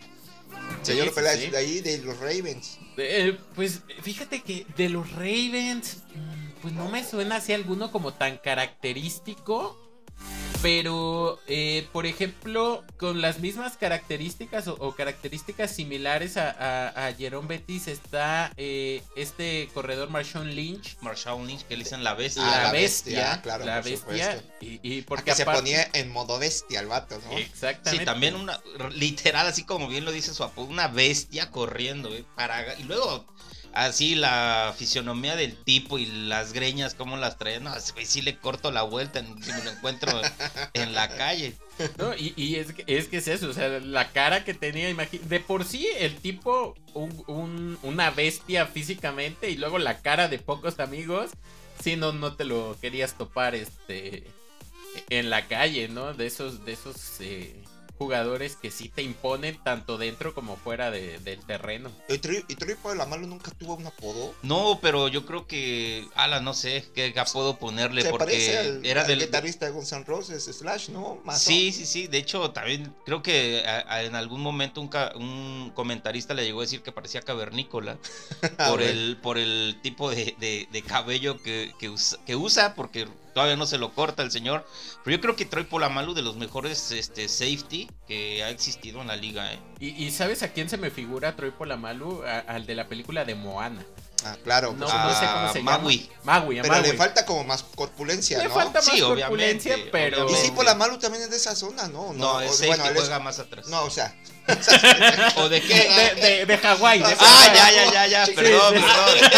Señor 0.82 1.14
de 1.14 1.56
ahí 1.56 1.80
de 1.80 1.98
los 1.98 2.18
Ravens. 2.18 2.78
Eh, 2.96 3.38
pues 3.54 3.82
fíjate 4.02 4.42
que 4.42 4.66
de 4.76 4.88
los 4.88 5.10
Ravens, 5.12 5.98
mm, 6.14 6.60
pues 6.62 6.74
no 6.74 6.88
me 6.88 7.04
suena 7.04 7.36
así 7.36 7.52
alguno 7.52 7.90
como 7.90 8.14
tan 8.14 8.38
característico. 8.38 9.80
Pero, 10.64 11.42
eh, 11.46 11.86
por 11.92 12.06
ejemplo, 12.06 12.84
con 12.96 13.20
las 13.20 13.38
mismas 13.38 13.76
características 13.76 14.66
o, 14.66 14.94
características 14.94 15.70
similares 15.70 16.38
a, 16.38 17.12
Jerome 17.18 17.48
Bettis 17.48 17.86
está 17.86 18.50
eh, 18.56 19.02
este 19.14 19.68
corredor 19.74 20.08
Marshawn 20.08 20.54
Lynch. 20.54 20.96
Marshawn 21.02 21.46
Lynch, 21.46 21.64
que 21.64 21.76
le 21.76 21.84
dicen 21.84 22.02
la 22.02 22.14
bestia. 22.14 22.44
la, 22.44 22.72
bestia, 22.72 23.42
claro. 23.42 23.66
La 23.66 23.82
bestia. 23.82 24.42
Y, 24.62 25.02
porque 25.02 25.34
se 25.34 25.44
ponía 25.44 25.86
en 25.92 26.10
modo 26.10 26.38
bestia 26.38 26.80
el 26.80 26.86
vato, 26.86 27.20
¿no? 27.26 27.36
Exactamente. 27.36 27.98
Sí, 27.98 28.06
también 28.06 28.34
una, 28.34 28.58
literal, 28.94 29.46
así 29.46 29.64
como 29.64 29.86
bien 29.86 30.06
lo 30.06 30.12
dice 30.12 30.32
su 30.32 30.44
apodo, 30.44 30.64
una 30.64 30.88
bestia 30.88 31.50
corriendo, 31.50 32.08
¿eh? 32.14 32.24
Para, 32.36 32.74
y 32.78 32.84
luego 32.84 33.26
así 33.74 34.14
la 34.14 34.74
fisionomía 34.76 35.36
del 35.36 35.56
tipo 35.56 35.98
y 35.98 36.06
las 36.06 36.52
greñas, 36.52 36.94
como 36.94 37.16
las 37.16 37.36
trae. 37.38 37.60
No, 37.60 37.72
sí 37.78 38.22
le 38.22 38.38
corto 38.38 38.70
la 38.70 38.82
vuelta 38.82 39.20
si 39.20 39.52
me 39.52 39.64
lo 39.64 39.70
encuentro 39.70 40.10
en 40.74 40.94
la 40.94 41.08
calle. 41.08 41.54
No, 41.98 42.14
y, 42.14 42.54
es, 42.56 42.72
que, 42.72 42.84
es, 42.86 43.08
que, 43.08 43.16
es 43.16 43.28
eso, 43.28 43.48
o 43.48 43.52
sea, 43.52 43.68
la 43.80 44.12
cara 44.12 44.44
que 44.44 44.54
tenía, 44.54 44.94
de 44.94 45.40
por 45.40 45.64
sí 45.64 45.88
el 45.98 46.14
tipo, 46.16 46.76
un, 46.94 47.78
una 47.82 48.10
bestia 48.10 48.66
físicamente 48.66 49.50
y 49.50 49.56
luego 49.56 49.78
la 49.78 50.00
cara 50.00 50.28
de 50.28 50.38
pocos 50.38 50.78
amigos, 50.78 51.32
si 51.82 51.96
no, 51.96 52.12
no 52.12 52.34
te 52.34 52.44
lo 52.44 52.76
querías 52.80 53.18
topar 53.18 53.56
este 53.56 54.24
en 55.10 55.30
la 55.30 55.48
calle, 55.48 55.88
¿no? 55.88 56.14
De 56.14 56.26
esos, 56.26 56.64
de 56.64 56.72
esos 56.72 57.20
eh, 57.20 57.63
jugadores 57.98 58.56
que 58.56 58.70
sí 58.70 58.88
te 58.88 59.02
imponen 59.02 59.58
tanto 59.62 59.98
dentro 59.98 60.34
como 60.34 60.56
fuera 60.56 60.90
de, 60.90 61.18
del 61.20 61.40
terreno. 61.40 61.90
¿Y 62.08 62.18
Troy 62.18 62.44
la 62.96 63.06
Malo 63.06 63.26
nunca 63.26 63.50
tuvo 63.52 63.74
un 63.74 63.86
apodo? 63.86 64.34
No, 64.42 64.78
pero 64.82 65.08
yo 65.08 65.24
creo 65.24 65.46
que, 65.46 66.06
ala, 66.14 66.40
no 66.40 66.54
sé 66.54 66.84
qué 66.94 67.14
apodo 67.18 67.58
ponerle 67.58 68.04
porque 68.10 68.80
era 68.82 69.04
del 69.04 69.20
guitarrista 69.20 69.66
de 69.66 69.72
Guns 69.72 69.92
N' 69.92 70.04
Roses, 70.04 70.44
Slash, 70.44 70.90
¿no? 70.90 71.22
Sí, 71.36 71.72
sí, 71.72 71.86
sí, 71.86 72.06
de 72.06 72.18
hecho 72.18 72.50
también 72.50 72.94
creo 73.04 73.22
que 73.22 73.62
en 73.64 74.14
algún 74.14 74.40
momento 74.40 74.80
un, 74.80 74.90
un, 75.14 75.70
comentarista 75.74 76.34
le 76.34 76.44
llegó 76.44 76.60
a 76.60 76.64
decir 76.64 76.82
que 76.82 76.92
parecía 76.92 77.22
cavernícola 77.22 77.98
ah, 78.58 78.70
por, 78.70 78.82
el, 78.82 79.18
por 79.22 79.38
el 79.38 79.78
tipo 79.82 80.10
de, 80.10 80.34
de, 80.38 80.82
cabello 80.82 81.40
que, 81.42 81.72
que, 81.78 81.88
usa, 81.88 82.18
que 82.26 82.36
usa, 82.36 82.74
porque 82.74 83.06
todavía 83.34 83.56
no 83.56 83.66
se 83.66 83.78
lo 83.78 83.92
corta 83.92 84.22
el 84.22 84.30
señor. 84.30 84.66
Pero 85.04 85.16
yo 85.16 85.20
creo 85.20 85.36
que 85.36 85.44
Troy 85.44 85.64
Polamalu 85.64 86.14
de 86.14 86.22
los 86.22 86.36
mejores 86.36 86.90
este, 86.92 87.28
safety 87.28 87.90
que 88.06 88.42
ha 88.42 88.50
existido 88.50 89.00
en 89.00 89.08
la 89.08 89.16
liga. 89.16 89.52
¿eh? 89.52 89.58
¿Y, 89.80 89.88
¿Y, 90.04 90.10
sabes 90.10 90.42
a 90.42 90.52
quién 90.52 90.68
se 90.68 90.78
me 90.78 90.90
figura 90.90 91.36
Troy 91.36 91.50
Polamalu? 91.50 92.22
al 92.24 92.66
de 92.66 92.74
la 92.74 92.88
película 92.88 93.24
de 93.24 93.34
Moana. 93.34 93.84
Ah, 94.24 94.36
claro. 94.42 94.72
No, 94.72 94.86
pues, 94.86 94.94
no 94.94 95.14
sé 95.20 95.26
cómo 95.32 95.52
se 95.52 95.60
Maui. 95.62 95.98
llama. 95.98 96.40
Maui, 96.40 96.58
a 96.58 96.62
pero 96.62 96.80
le 96.80 96.92
falta 96.94 97.26
como 97.26 97.44
más 97.44 97.62
corpulencia, 97.74 98.38
Le 98.38 98.44
¿no? 98.48 98.54
falta 98.54 98.80
más 98.80 98.84
Sí, 98.86 99.00
corpulencia, 99.00 99.74
obviamente, 99.74 99.90
pero... 99.92 100.16
Y 100.16 100.20
obviamente. 100.22 100.46
sí, 100.46 100.52
por 100.52 100.64
la 100.64 100.74
Malu 100.74 100.98
también 100.98 101.24
es 101.24 101.30
de 101.30 101.36
esa 101.36 101.54
zona, 101.54 101.88
¿no? 101.88 102.12
No, 102.14 102.32
o- 102.36 102.40
es 102.40 102.60
el 102.62 102.68
bueno, 102.68 102.84
que 102.84 102.88
él 102.90 102.96
es- 102.96 103.02
juega 103.02 103.18
más 103.20 103.38
atrás. 103.38 103.66
No, 103.68 103.82
o 103.84 103.90
sea. 103.90 104.14
¿O 105.36 105.48
de 105.48 105.62
qué? 105.62 105.74
de, 105.74 106.20
de, 106.20 106.46
de 106.46 106.58
Hawái. 106.58 106.98
de 107.00 107.16
Ah, 107.18 107.52
ya, 107.54 107.70
ya, 107.70 107.92
ya, 107.92 108.06
ya, 108.06 108.26
Sí, 108.26 108.32
perdón, 108.32 108.74
sí. 108.74 108.80
perdón. 108.82 109.30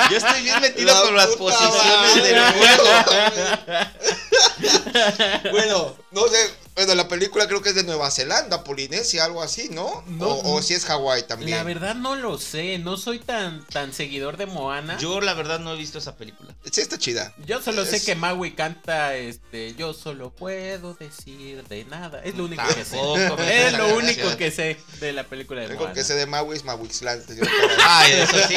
Yo 0.10 0.16
estoy 0.16 0.42
bien 0.42 0.60
metido 0.60 0.94
La 0.94 1.00
con 1.02 1.16
las 1.16 1.26
posiciones 1.28 1.84
madre, 1.84 2.22
del 2.22 2.52
juego. 2.52 2.84
bueno, 5.52 5.96
no 6.10 6.28
sé. 6.28 6.50
Bueno, 6.74 6.94
la 6.94 7.08
película 7.08 7.46
creo 7.46 7.60
que 7.62 7.70
es 7.70 7.74
de 7.74 7.84
Nueva 7.84 8.10
Zelanda, 8.10 8.64
Polinesia, 8.64 9.24
algo 9.24 9.42
así, 9.42 9.68
¿no? 9.70 10.02
No, 10.06 10.28
o, 10.28 10.54
o 10.56 10.62
si 10.62 10.74
es 10.74 10.84
Hawái 10.84 11.26
también. 11.26 11.50
La 11.58 11.62
verdad 11.62 11.94
no 11.94 12.16
lo 12.16 12.38
sé, 12.38 12.78
no 12.78 12.96
soy 12.96 13.18
tan, 13.18 13.64
tan 13.66 13.92
seguidor 13.92 14.36
de 14.36 14.46
Moana. 14.46 14.96
Yo, 14.98 15.14
Yo 15.14 15.20
la 15.20 15.34
verdad 15.34 15.58
no 15.58 15.74
he 15.74 15.76
visto 15.76 15.98
esa 15.98 16.16
película. 16.16 16.54
Sí, 16.70 16.80
está 16.80 16.98
chida. 16.98 17.34
solo 17.62 17.84
sé 17.84 18.02
que 18.02 18.14
Maui 18.14 18.52
canta 18.52 19.16
este 19.16 19.74
Yo 19.74 19.92
solo 19.92 20.30
puedo 20.30 20.94
decir 20.94 21.64
de 21.68 21.84
nada. 21.84 22.22
Es 22.22 22.36
lo 22.36 22.44
único 22.44 22.62
que 22.74 22.84
sé. 22.84 22.98
Es 23.48 23.72
lo 23.72 23.96
único 23.96 24.20
canción. 24.20 24.36
que 24.36 24.50
sé 24.50 24.76
de 25.00 25.12
la 25.12 25.24
película 25.24 25.62
de 25.62 25.68
Lo 25.68 25.74
Moana. 25.74 25.86
único 25.86 25.94
que 25.94 26.04
sé 26.04 26.14
de 26.14 26.26
Maui 26.26 26.56
es 26.56 26.64
Mauixlan. 26.64 27.22
Ay, 27.86 28.12
eso 28.12 28.36
sí. 28.48 28.54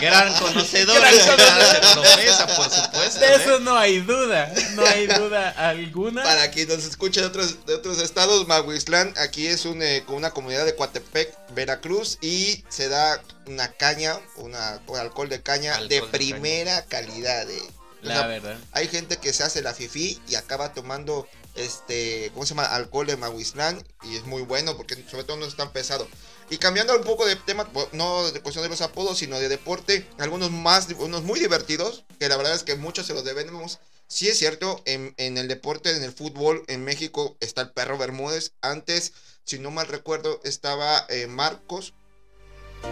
Gran 0.00 0.32
conocedor. 0.34 0.96
Gran. 1.00 1.92
Promesa, 1.92 2.46
por 2.46 2.70
supuesto. 2.70 3.20
De 3.20 3.26
¿eh? 3.26 3.36
eso 3.36 3.58
no 3.60 3.76
hay 3.76 4.00
duda, 4.00 4.52
no 4.74 4.86
hay 4.86 5.06
duda 5.06 5.50
alguna. 5.50 6.22
Para 6.22 6.50
quien 6.50 6.68
nos 6.68 6.84
escucha 6.84 7.20
de 7.22 7.30
otros, 7.32 7.66
de 7.66 7.74
otros 7.74 7.98
estados, 8.00 8.46
Mahuislán 8.46 9.14
aquí 9.18 9.46
es 9.46 9.64
un, 9.64 9.82
eh, 9.82 10.04
una 10.08 10.30
comunidad 10.30 10.64
de 10.64 10.74
Coatepec, 10.76 11.36
Veracruz, 11.54 12.18
y 12.20 12.64
se 12.68 12.88
da 12.88 13.22
una 13.46 13.72
caña, 13.72 14.18
una, 14.36 14.80
un 14.86 14.98
alcohol 14.98 15.28
de 15.28 15.42
caña 15.42 15.72
Alcohol 15.74 15.88
de 15.88 16.00
de 16.00 16.06
primera 16.08 16.84
calidad. 16.86 17.50
eh. 17.50 17.62
La 18.02 18.26
verdad. 18.26 18.58
hay 18.72 18.88
gente 18.88 19.18
que 19.18 19.32
se 19.32 19.44
hace 19.44 19.62
la 19.62 19.74
fifi 19.74 20.20
y 20.28 20.34
acaba 20.34 20.72
tomando 20.74 21.28
este, 21.54 22.30
¿cómo 22.32 22.44
se 22.46 22.50
llama? 22.54 22.64
Alcohol 22.64 23.06
de 23.06 23.16
Mahuislán 23.16 23.80
y 24.02 24.16
es 24.16 24.24
muy 24.24 24.42
bueno 24.42 24.76
porque 24.76 24.96
sobre 25.08 25.22
todo 25.24 25.36
no 25.36 25.46
es 25.46 25.54
tan 25.54 25.70
pesado. 25.72 26.08
Y 26.50 26.56
cambiando 26.58 26.96
un 26.96 27.04
poco 27.04 27.24
de 27.26 27.36
tema, 27.36 27.64
bo- 27.64 27.88
no 27.92 28.30
de 28.32 28.40
cuestión 28.40 28.62
de 28.64 28.68
los 28.70 28.80
apodos, 28.80 29.18
sino 29.18 29.38
de 29.38 29.48
deporte, 29.48 30.06
algunos 30.18 30.50
más, 30.50 30.88
unos 30.98 31.22
muy 31.22 31.38
divertidos, 31.38 32.04
que 32.18 32.28
la 32.28 32.36
verdad 32.36 32.54
es 32.54 32.62
que 32.64 32.74
muchos 32.74 33.06
se 33.06 33.14
los 33.14 33.24
debemos. 33.24 33.78
Sí 34.12 34.28
es 34.28 34.38
cierto, 34.38 34.82
en, 34.84 35.14
en 35.16 35.38
el 35.38 35.48
deporte, 35.48 35.96
en 35.96 36.02
el 36.02 36.12
fútbol, 36.12 36.64
en 36.68 36.84
México 36.84 37.38
está 37.40 37.62
el 37.62 37.72
perro 37.72 37.96
Bermúdez. 37.96 38.52
Antes, 38.60 39.14
si 39.42 39.58
no 39.58 39.70
mal 39.70 39.88
recuerdo, 39.88 40.38
estaba 40.44 41.06
eh, 41.08 41.28
Marcos. 41.28 41.94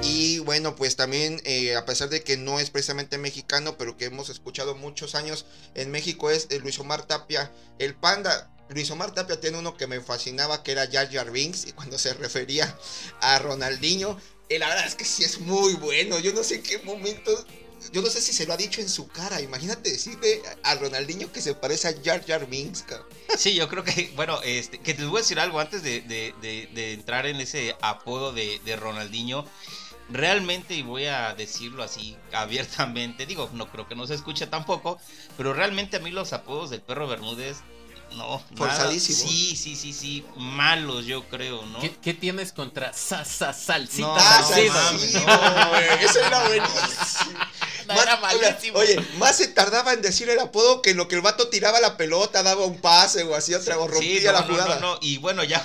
Y 0.03 0.39
bueno, 0.39 0.77
pues 0.77 0.97
también, 0.97 1.43
eh, 1.45 1.77
a 1.77 1.85
pesar 1.85 2.09
de 2.09 2.23
que 2.23 2.39
no 2.39 2.59
es 2.59 2.71
precisamente 2.71 3.19
mexicano, 3.19 3.77
pero 3.77 3.99
que 3.99 4.07
hemos 4.07 4.31
escuchado 4.31 4.75
muchos 4.75 5.15
años 5.15 5.45
en 5.75 5.91
México, 5.91 6.31
es 6.31 6.47
eh, 6.49 6.59
Luis 6.59 6.79
Omar 6.79 7.07
Tapia, 7.07 7.53
el 7.79 7.95
panda. 7.95 8.51
Luis 8.71 8.91
Omar 8.91 9.13
Tapia 9.13 9.39
tiene 9.39 9.59
uno 9.59 9.77
que 9.77 9.87
me 9.87 10.01
fascinaba, 10.01 10.63
que 10.63 10.73
era 10.73 10.91
Jar 10.91 11.13
Jar 11.13 11.31
Binks, 11.31 11.67
y 11.67 11.73
cuando 11.73 11.99
se 11.99 12.15
refería 12.25 12.75
a 13.21 13.39
Ronaldinho, 13.41 14.17
la 14.59 14.69
verdad 14.69 14.87
es 14.87 14.95
que 14.95 15.05
sí 15.05 15.23
es 15.23 15.39
muy 15.39 15.75
bueno. 15.75 16.19
Yo 16.19 16.33
no 16.33 16.43
sé 16.43 16.57
en 16.57 16.63
qué 16.63 16.79
momento, 16.79 17.47
yo 17.93 18.03
no 18.03 18.09
sé 18.11 18.21
si 18.21 18.33
se 18.33 18.47
lo 18.47 18.53
ha 18.53 18.57
dicho 18.57 18.81
en 18.81 18.89
su 18.89 19.09
cara. 19.09 19.41
Imagínate 19.41 19.91
decirle 19.91 20.43
a 20.63 20.75
Ronaldinho 20.75 21.33
que 21.33 21.41
se 21.41 21.55
parece 21.55 21.89
a 21.89 21.95
Jar 22.05 22.25
Jar 22.27 22.47
Binks, 22.47 22.83
cabrón. 22.83 23.07
Sí, 23.39 23.55
yo 23.55 23.69
creo 23.69 23.85
que, 23.85 24.13
bueno, 24.17 24.41
este, 24.43 24.79
que 24.79 24.95
te 24.95 25.05
voy 25.05 25.19
a 25.19 25.23
decir 25.23 25.39
algo 25.41 25.61
antes 25.61 25.83
de, 25.83 26.01
de- 26.03 26.35
de- 26.41 26.69
de 26.75 26.93
entrar 26.93 27.27
en 27.27 27.41
ese 27.41 27.77
apodo 27.81 28.33
de, 28.33 28.61
de 28.65 28.77
Ronaldinho. 28.77 29.45
Realmente, 30.09 30.75
y 30.75 30.83
voy 30.83 31.07
a 31.07 31.35
decirlo 31.35 31.85
así 31.85 32.17
abiertamente, 32.33 33.27
digo, 33.27 33.49
no 33.53 33.71
creo 33.71 33.87
que 33.87 33.95
no 33.95 34.07
se 34.09 34.15
escuche 34.15 34.47
tampoco, 34.49 34.99
pero 35.37 35.53
realmente 35.55 35.99
a 35.99 36.01
mí 36.01 36.11
los 36.11 36.33
apodos 36.33 36.71
del 36.71 36.81
perro 36.83 37.07
Bermúdez, 37.07 37.59
no, 38.17 38.39
nada. 38.39 38.45
Forzadísimo. 38.57 39.19
Sí, 39.31 39.55
sí, 39.55 39.77
sí, 39.77 39.93
sí, 39.93 40.27
malos 40.37 41.07
yo 41.07 41.29
creo, 41.29 41.65
¿no? 41.67 41.79
¿Qué, 41.79 41.93
qué 42.03 42.13
tienes 42.13 42.53
contra 42.53 42.93
sa, 42.93 43.25
sa, 43.25 43.53
salsita 43.53 44.09
No, 44.09 44.17
Ah, 44.19 44.49
mames, 44.51 45.15
no. 45.15 45.69
güey, 45.69 46.05
Eso 46.05 46.19
era 46.19 46.43
buenísimo. 46.49 47.39
Era 47.95 48.17
malísimo. 48.19 48.79
Oye, 48.79 48.97
más 49.19 49.37
se 49.37 49.49
tardaba 49.49 49.93
en 49.93 50.03
decir 50.03 50.29
el 50.31 50.39
apodo 50.39 50.83
que 50.83 50.91
en 50.91 50.97
lo 50.97 51.09
que 51.09 51.15
el 51.17 51.21
vato 51.23 51.49
tiraba 51.49 51.81
la 51.81 51.97
pelota, 51.97 52.43
daba 52.43 52.65
un 52.65 52.79
pase 52.81 53.23
o 53.25 53.35
hacía 53.35 53.59
otra, 53.59 53.79
o 53.79 53.89
rompía 53.89 54.21
Sí, 54.21 54.27
no, 54.27 54.33
la 54.33 54.43
jugada. 54.43 54.75
no, 54.81 54.95
no. 54.95 54.99
Y 55.03 55.19
bueno, 55.19 55.45
ya 55.45 55.65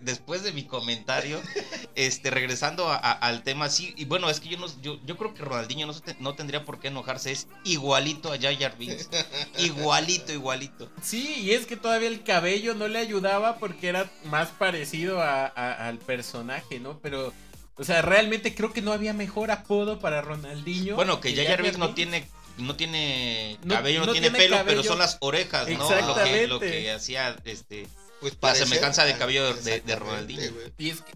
después 0.00 0.42
de 0.42 0.52
mi 0.52 0.64
comentario, 0.64 1.40
este, 1.94 2.30
regresando 2.30 2.88
a- 2.88 2.96
a- 2.96 3.12
al 3.12 3.42
tema, 3.42 3.68
sí, 3.70 3.92
y 3.96 4.04
bueno, 4.04 4.30
es 4.30 4.40
que 4.40 4.48
yo 4.48 4.58
no, 4.58 4.66
yo, 4.82 4.98
yo 5.04 5.16
creo 5.16 5.34
que 5.34 5.42
Ronaldinho 5.42 5.86
no, 5.86 5.94
te- 5.94 6.16
no 6.20 6.34
tendría 6.34 6.64
por 6.64 6.80
qué 6.80 6.88
enojarse, 6.88 7.32
es 7.32 7.46
igualito 7.64 8.32
a 8.32 8.38
Jar 8.38 8.76
Binks. 8.78 9.08
igualito, 9.58 10.32
igualito. 10.32 10.88
Sí, 11.02 11.34
y 11.40 11.52
es 11.52 11.66
que 11.66 11.76
todavía 11.76 12.08
el 12.08 12.22
cabello 12.22 12.74
no 12.74 12.88
le 12.88 12.98
ayudaba 12.98 13.58
porque 13.58 13.88
era 13.88 14.10
más 14.24 14.48
parecido 14.48 15.20
a- 15.20 15.46
a- 15.46 15.88
al 15.88 15.98
personaje, 15.98 16.78
¿no? 16.80 16.98
Pero, 17.00 17.32
o 17.80 17.84
sea, 17.84 18.02
realmente 18.02 18.54
creo 18.54 18.72
que 18.72 18.82
no 18.82 18.92
había 18.92 19.12
mejor 19.14 19.50
apodo 19.50 19.98
para 19.98 20.20
Ronaldinho. 20.20 20.96
Bueno, 20.96 21.20
que 21.20 21.34
Jar 21.34 21.46
Jar 21.46 21.62
Binks 21.62 21.78
no 21.78 21.94
tiene 21.94 22.28
no 22.58 22.76
tiene 22.76 23.58
cabello, 23.66 24.00
no, 24.00 24.06
no 24.06 24.12
tiene, 24.12 24.28
tiene 24.28 24.44
pelo, 24.44 24.56
cabello. 24.58 24.76
pero 24.82 24.88
son 24.88 24.98
las 24.98 25.16
orejas, 25.20 25.66
¿no? 25.68 25.88
Lo 25.88 26.14
que, 26.24 26.46
lo 26.46 26.60
que 26.60 26.90
hacía 26.92 27.34
este 27.44 27.86
Pues 28.20 28.36
La 28.42 28.54
semejanza 28.54 29.04
de 29.06 29.16
cabello 29.16 29.54
de- 29.54 29.80
de 29.80 29.96
Ronaldinho. 29.96 30.52
güey. 30.52 30.72
Y 30.76 30.90
es 30.90 31.00
que 31.00 31.12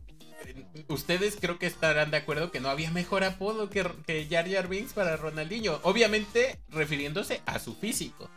ustedes 0.88 1.37
creo 1.40 1.59
que 1.59 1.66
estarán 1.66 2.11
de 2.11 2.16
acuerdo 2.16 2.50
que 2.50 2.61
no 2.61 2.71
había 2.71 2.90
mejor 2.90 3.25
apodo 3.25 3.68
que, 3.71 3.87
que 4.06 4.26
Jar 4.30 4.50
Jar 4.50 4.68
Binks 4.68 4.94
para 4.94 5.16
Ronaldinho. 5.16 5.80
Obviamente 5.83 6.59
refiriéndose 6.71 7.42
a 7.47 7.59
su 7.59 7.75
físico. 7.75 8.30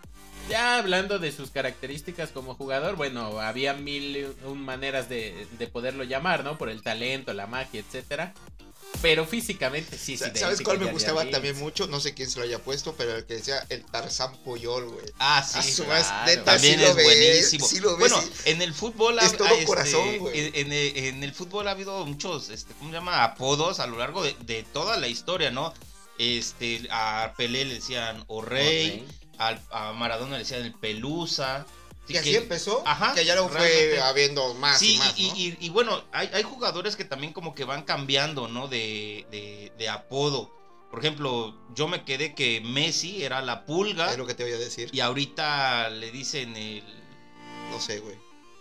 Ya 0.49 0.77
hablando 0.77 1.19
de 1.19 1.31
sus 1.31 1.51
características 1.51 2.29
como 2.29 2.55
jugador, 2.55 2.95
bueno, 2.95 3.39
había 3.41 3.73
mil 3.73 4.33
un 4.45 4.61
maneras 4.63 5.09
de, 5.09 5.45
de 5.59 5.67
poderlo 5.67 6.03
llamar, 6.05 6.43
¿no? 6.43 6.57
Por 6.57 6.69
el 6.69 6.81
talento, 6.81 7.33
la 7.33 7.47
magia, 7.47 7.81
etcétera. 7.81 8.33
Pero 9.01 9.25
físicamente 9.25 9.97
sí, 9.97 10.17
sí. 10.17 10.23
¿Sabes 10.35 10.61
cuál 10.61 10.77
a 10.77 10.79
me 10.85 10.91
gustaba 10.91 11.29
también 11.29 11.57
mucho? 11.59 11.87
No 11.87 11.99
sé 11.99 12.13
quién 12.13 12.29
se 12.29 12.39
lo 12.39 12.45
haya 12.45 12.59
puesto, 12.59 12.95
pero 12.97 13.17
el 13.17 13.25
que 13.25 13.35
decía 13.35 13.63
el 13.69 13.83
Tarzán 13.83 14.35
Pollol, 14.45 14.85
güey. 14.89 15.05
Ah, 15.19 15.39
A 15.39 15.43
sí. 15.61 15.71
su 15.73 15.83
claro. 15.83 15.99
vez, 15.99 16.07
neta, 16.37 16.53
También 16.53 16.75
sí 16.79 16.81
lo 16.81 16.87
es 16.91 16.95
ves, 16.95 17.05
buenísimo. 17.05 17.67
sí 17.67 17.79
lo 17.81 17.97
bueno, 17.97 18.23
en 18.45 18.61
el 18.61 18.73
fútbol 18.73 19.19
Es 19.19 19.33
ha- 19.33 19.37
todo 19.37 19.47
ha, 19.49 19.51
este, 19.51 19.65
corazón, 19.65 20.17
güey. 20.19 20.39
En, 20.55 20.71
en- 20.71 20.97
en 21.05 21.23
el 21.23 21.33
fútbol 21.33 21.67
ha 21.67 21.71
habido 21.71 22.05
muchos, 22.05 22.49
este, 22.49 22.73
¿cómo 22.75 22.89
se 22.89 22.95
llama? 22.95 23.23
Apodos 23.25 23.81
a 23.81 23.87
lo 23.87 23.97
largo 23.97 24.23
de, 24.23 24.35
de 24.45 24.63
toda 24.63 24.95
la 24.97 25.09
historia, 25.09 25.51
¿no? 25.51 25.73
Este, 26.17 26.87
a 26.89 27.33
Pelé 27.37 27.65
le 27.65 27.75
decían 27.75 28.23
o 28.27 28.41
rey, 28.41 29.05
al- 29.37 29.61
a 29.71 29.93
Maradona 29.93 30.33
le 30.33 30.39
decían 30.39 30.63
el 30.63 30.73
Pelusa. 30.73 31.65
Así 32.05 32.13
que- 32.21 32.37
empezó, 32.37 32.83
Ajá, 32.85 33.13
que 33.13 33.25
ya 33.25 33.35
lo 33.35 33.49
fue 33.49 33.99
habiendo 34.01 34.53
más 34.53 34.81
y 34.81 34.93
Sí, 34.93 34.97
más, 34.97 35.13
y, 35.19 35.27
¿no? 35.27 35.35
y- 35.35 35.57
y 35.59 35.69
bueno, 35.69 36.03
hay, 36.13 36.29
hay 36.33 36.43
jugadores 36.43 36.95
que 36.95 37.03
también 37.03 37.33
como 37.33 37.53
que 37.53 37.65
van 37.65 37.83
cambiando, 37.83 38.47
¿no? 38.47 38.67
De, 38.69 39.25
de- 39.29 39.73
de 39.77 39.89
apodo. 39.89 40.49
Por 40.89 40.99
ejemplo, 40.99 41.53
yo 41.75 41.89
me 41.89 42.05
quedé 42.05 42.33
que 42.33 42.61
Messi 42.61 43.23
era 43.23 43.41
la 43.41 43.65
pulga 43.65 44.09
Es 44.11 44.17
lo 44.17 44.25
que 44.25 44.33
te 44.35 44.43
voy 44.45 44.53
a 44.53 44.57
decir. 44.57 44.89
y 44.93 45.01
ahorita 45.01 45.89
le 45.89 46.11
dicen 46.11 46.55
el... 46.55 46.81
No 47.71 47.81
sé, 47.81 47.99
güey. 47.99 48.15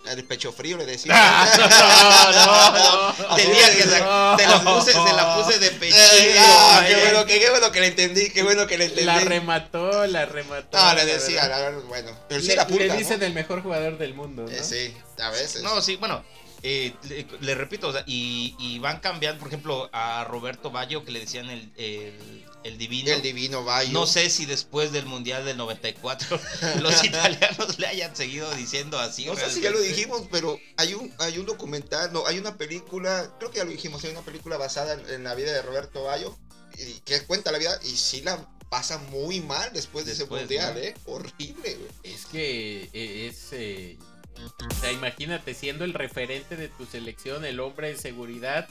El 0.08 0.24
pecho 0.24 0.52
frío 0.52 0.76
le 0.76 0.86
decía. 0.86 1.12
Ah, 1.18 3.12
no, 3.18 3.22
no, 3.22 3.28
no. 3.30 3.36
Tenía 3.36 3.70
que 3.76 3.82
sa- 3.82 3.98
No. 4.00 4.36
te 4.36 4.46
la 4.46 4.60
puse, 4.62 4.92
se 4.92 5.12
la 5.14 5.34
puse 5.36 5.58
de 5.58 5.70
pechito. 5.72 5.98
Ah, 6.38 6.84
qué 6.86 6.96
bueno, 6.96 7.26
qué 7.26 7.50
bueno 7.50 7.72
que 7.72 7.80
le 7.80 7.86
entendí, 7.88 8.30
qué 8.30 8.42
bueno 8.42 8.66
que 8.66 8.78
le 8.78 8.84
entendí. 8.86 9.04
La 9.06 9.20
remató, 9.20 10.06
la 10.06 10.26
remató. 10.26 10.76
No, 10.78 10.88
le 10.94 10.96
la 10.96 11.04
decía, 11.04 11.46
la 11.48 11.58
verdad, 11.58 11.80
bueno. 11.88 12.10
Pero 12.28 12.40
sí 12.40 12.46
Le, 12.48 12.52
era 12.54 12.66
pulga, 12.66 12.84
le 12.84 12.88
¿no? 12.90 12.96
dicen 12.96 13.22
el 13.22 13.32
mejor 13.32 13.62
jugador 13.62 13.98
del 13.98 14.14
mundo, 14.14 14.42
¿no? 14.44 14.50
Eh, 14.50 14.62
sí, 14.62 14.96
a 15.20 15.30
veces. 15.30 15.62
No, 15.62 15.80
sí, 15.82 15.96
bueno, 15.96 16.24
eh, 16.62 16.94
le, 17.08 17.26
le 17.40 17.54
repito, 17.54 17.88
o 17.88 17.92
sea, 17.92 18.02
y, 18.06 18.54
y 18.58 18.78
van 18.78 19.00
cambiando, 19.00 19.38
por 19.38 19.48
ejemplo, 19.48 19.88
a 19.92 20.24
Roberto 20.24 20.70
Baggio 20.70 21.04
que 21.04 21.12
le 21.12 21.20
decían 21.20 21.48
el, 21.50 21.70
el, 21.76 22.44
el 22.64 22.78
divino. 22.78 23.10
el 23.12 23.22
divino 23.22 23.64
Bayo. 23.64 23.92
No 23.92 24.06
sé 24.06 24.30
si 24.30 24.46
después 24.46 24.92
del 24.92 25.06
Mundial 25.06 25.44
del 25.44 25.56
94 25.56 26.40
los 26.80 27.04
italianos 27.04 27.78
le 27.78 27.86
hayan 27.86 28.14
seguido 28.16 28.52
diciendo 28.54 28.98
así. 28.98 29.26
No 29.26 29.36
sé 29.36 29.50
si 29.50 29.60
ya 29.60 29.70
lo 29.70 29.80
dijimos, 29.80 30.22
pero 30.30 30.58
hay 30.76 30.94
un, 30.94 31.12
hay 31.18 31.38
un 31.38 31.46
documental, 31.46 32.12
no, 32.12 32.26
hay 32.26 32.38
una 32.38 32.56
película, 32.56 33.32
creo 33.38 33.50
que 33.50 33.58
ya 33.58 33.64
lo 33.64 33.70
dijimos, 33.70 34.02
hay 34.04 34.10
una 34.10 34.22
película 34.22 34.56
basada 34.56 34.94
en, 34.94 35.08
en 35.10 35.24
la 35.24 35.34
vida 35.34 35.52
de 35.52 35.62
Roberto 35.62 36.04
Bayo, 36.04 36.36
y 36.78 37.00
que 37.00 37.20
cuenta 37.22 37.52
la 37.52 37.58
vida, 37.58 37.78
y 37.84 37.90
sí 37.90 38.22
la 38.22 38.48
pasa 38.68 38.98
muy 38.98 39.40
mal 39.40 39.72
después 39.72 40.04
de 40.06 40.12
ese 40.12 40.26
mundial, 40.26 40.74
¿no? 40.74 40.80
¿eh? 40.80 40.94
Horrible, 41.06 41.74
güey. 41.76 41.90
Es 42.02 42.26
que 42.26 42.90
eh, 42.92 43.28
es. 43.28 43.48
eh, 43.52 43.96
o 44.44 44.74
sea, 44.80 44.92
imagínate 44.92 45.54
siendo 45.54 45.84
el 45.84 45.94
referente 45.94 46.56
de 46.56 46.68
tu 46.68 46.86
selección, 46.86 47.44
el 47.44 47.60
hombre 47.60 47.88
de 47.88 47.96
seguridad, 47.98 48.68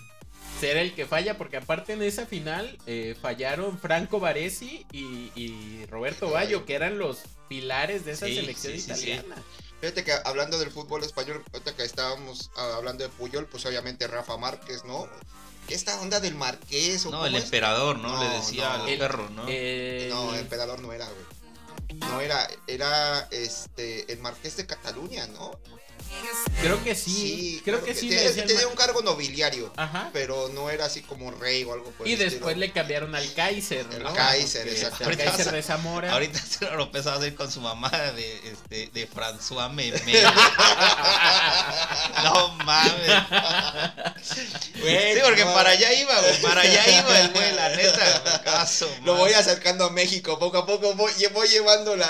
ser 0.60 0.78
el 0.78 0.94
que 0.94 1.06
falla, 1.06 1.38
porque 1.38 1.58
aparte 1.58 1.94
en 1.94 2.02
esa 2.04 2.26
final 2.26 2.78
eh, 2.86 3.16
fallaron 3.22 3.78
Franco 3.80 4.20
Baresi 4.20 4.86
y, 4.92 5.32
y 5.36 5.86
Roberto 5.90 6.30
Bayo, 6.30 6.66
que 6.66 6.76
eran 6.76 6.98
los 7.00 7.20
pilares 7.50 8.06
de 8.06 8.12
esa 8.14 8.28
Sí, 8.28 8.36
selección 8.36 8.74
sí, 8.74 8.80
sí, 8.80 8.86
sí. 8.96 9.10
italiana. 9.12 9.36
Fíjate 9.82 10.04
que 10.04 10.14
hablando 10.24 10.58
del 10.58 10.72
fútbol 10.72 11.04
español, 11.04 11.44
ahorita 11.54 11.76
que 11.76 11.84
estábamos 11.84 12.50
ah, 12.58 12.76
hablando 12.78 13.04
de 13.04 13.10
Puyol, 13.10 13.46
pues 13.48 13.66
obviamente 13.66 14.08
Rafa 14.08 14.38
Márquez, 14.38 14.84
¿no? 14.86 15.08
esta 15.68 16.00
onda 16.00 16.20
del 16.20 16.36
marqués 16.36 17.08
o 17.08 17.10
No, 17.12 17.26
el 17.26 17.36
es? 17.36 17.46
emperador, 17.46 17.98
¿no? 17.98 18.10
No, 18.10 18.24
Le 18.24 18.30
decía 18.38 18.78
no. 18.78 18.84
al 18.84 18.90
El- 18.90 19.00
perro, 19.00 19.30
¿no? 19.32 19.46
Eh, 19.48 20.08
No, 20.12 20.32
el 20.36 20.42
emperador 20.42 20.80
no 20.80 20.94
era, 20.94 21.06
güey. 21.06 21.26
No 22.00 22.22
era, 22.22 22.48
era 22.68 23.28
este 23.32 24.12
el 24.12 24.20
marqués 24.20 24.58
de 24.58 24.66
Cataluña, 24.66 25.28
¿no? 25.28 25.52
Creo 26.62 26.84
que 26.84 26.96
sí. 26.96 27.62
creo 27.64 27.84
que 27.84 27.94
sí. 27.94 28.10
le 28.10 28.30
Tenía, 28.32 28.68
un 28.68 28.76
cargo 28.76 29.02
nobiliario, 29.02 29.72
Ajá. 29.78 30.10
pero 30.14 30.50
no 30.50 30.70
era 30.70 30.86
así 30.86 31.02
como 31.02 31.32
rey 31.32 31.64
o 31.64 31.74
algo 31.74 31.92
por 31.92 32.08
Y 32.08 32.14
el 32.14 32.20
después 32.20 32.54
estilo. 32.54 32.60
le 32.60 32.72
cambiaron 32.72 33.16
al 33.16 33.34
Kaiser, 33.34 33.86
El 33.92 34.04
¿no? 34.04 34.14
Kaiser, 34.14 34.66
Que- 34.66 34.72
exacto. 34.72 34.98
El 35.00 35.04
Ahorita 35.06 35.26
Kaiser 35.26 35.52
de 35.54 35.64
Zamora. 35.64 36.12
Ahorita 36.14 36.40
se 36.40 36.66
lo 36.66 36.84
empezaba 36.84 37.16
a 37.16 37.20
hacer 37.20 37.36
con 37.36 37.52
su 37.52 37.62
mamá 37.62 37.90
de, 37.90 38.52
este, 38.52 38.90
de 38.94 39.10
François 39.10 39.70
Memé. 39.72 40.02
no 42.24 42.50
mames. 42.66 43.12
Sí, 44.22 44.42
porque 45.24 45.44
para 45.46 45.70
allá 45.72 45.94
iba, 45.94 46.20
güey. 46.22 46.42
Para 46.42 46.62
allá 46.62 47.00
iba 47.00 47.20
el 47.22 47.30
güey, 47.32 47.54
la 47.56 47.70
neta. 47.76 48.42
Caso, 48.44 48.90
Lo 49.04 49.16
voy 49.16 49.34
acercando 49.34 49.86
a 49.86 49.90
México, 49.92 50.38
poco 50.40 50.58
a 50.58 50.66
poco 50.66 50.94
voy, 50.96 51.12
voy 51.34 51.48
llevando 51.48 51.96
la... 51.96 52.08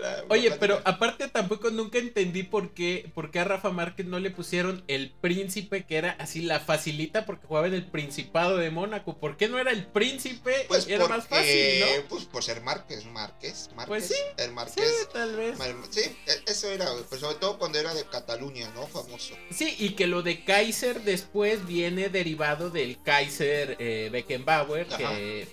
la- 0.00 0.24
Oye, 0.28 0.50
la 0.50 0.56
pero 0.56 0.80
aparte 0.84 1.28
tampoco 1.28 1.70
nunca 1.70 1.98
entendí 1.98 2.42
por 2.42 2.70
qué, 2.70 3.10
por 3.14 3.30
qué 3.30 3.37
a 3.38 3.44
Rafa 3.44 3.70
Márquez 3.70 4.06
no 4.06 4.18
le 4.18 4.30
pusieron 4.30 4.82
el 4.88 5.10
príncipe, 5.10 5.84
que 5.84 5.96
era 5.96 6.12
así 6.18 6.42
la 6.42 6.60
facilita 6.60 7.26
porque 7.26 7.46
jugaba 7.46 7.66
en 7.66 7.74
el 7.74 7.84
Principado 7.86 8.56
de 8.56 8.70
Mónaco. 8.70 9.16
¿Por 9.18 9.36
qué 9.36 9.48
no 9.48 9.58
era 9.58 9.70
el 9.70 9.86
príncipe? 9.86 10.64
Pues 10.68 10.86
era 10.88 11.06
más 11.08 11.26
fácil, 11.26 11.80
¿no? 11.80 11.86
Pues 12.08 12.24
por 12.24 12.42
ser 12.42 12.60
Márquez, 12.62 13.04
Márquez, 13.06 13.70
Márquez. 13.74 13.86
Pues 13.88 14.06
sí, 14.08 14.14
El 14.36 14.48
Sí, 14.48 14.52
Márquez. 14.52 15.08
tal 15.12 15.36
vez. 15.36 15.58
Sí, 15.90 16.00
e- 16.26 16.50
eso 16.50 16.68
era, 16.70 16.90
güey, 16.90 17.04
pues 17.08 17.20
sobre 17.20 17.36
todo 17.36 17.58
cuando 17.58 17.78
era 17.78 17.94
de 17.94 18.04
Cataluña, 18.04 18.70
¿no? 18.74 18.86
Famoso. 18.86 19.34
Sí, 19.50 19.74
y 19.78 19.90
que 19.90 20.06
lo 20.06 20.22
de 20.22 20.44
Kaiser 20.44 21.02
después 21.02 21.66
viene 21.66 22.08
derivado 22.08 22.70
del 22.70 23.02
Kaiser 23.02 23.76
eh, 23.78 24.08
Beckenbauer, 24.12 24.86
que 24.88 25.46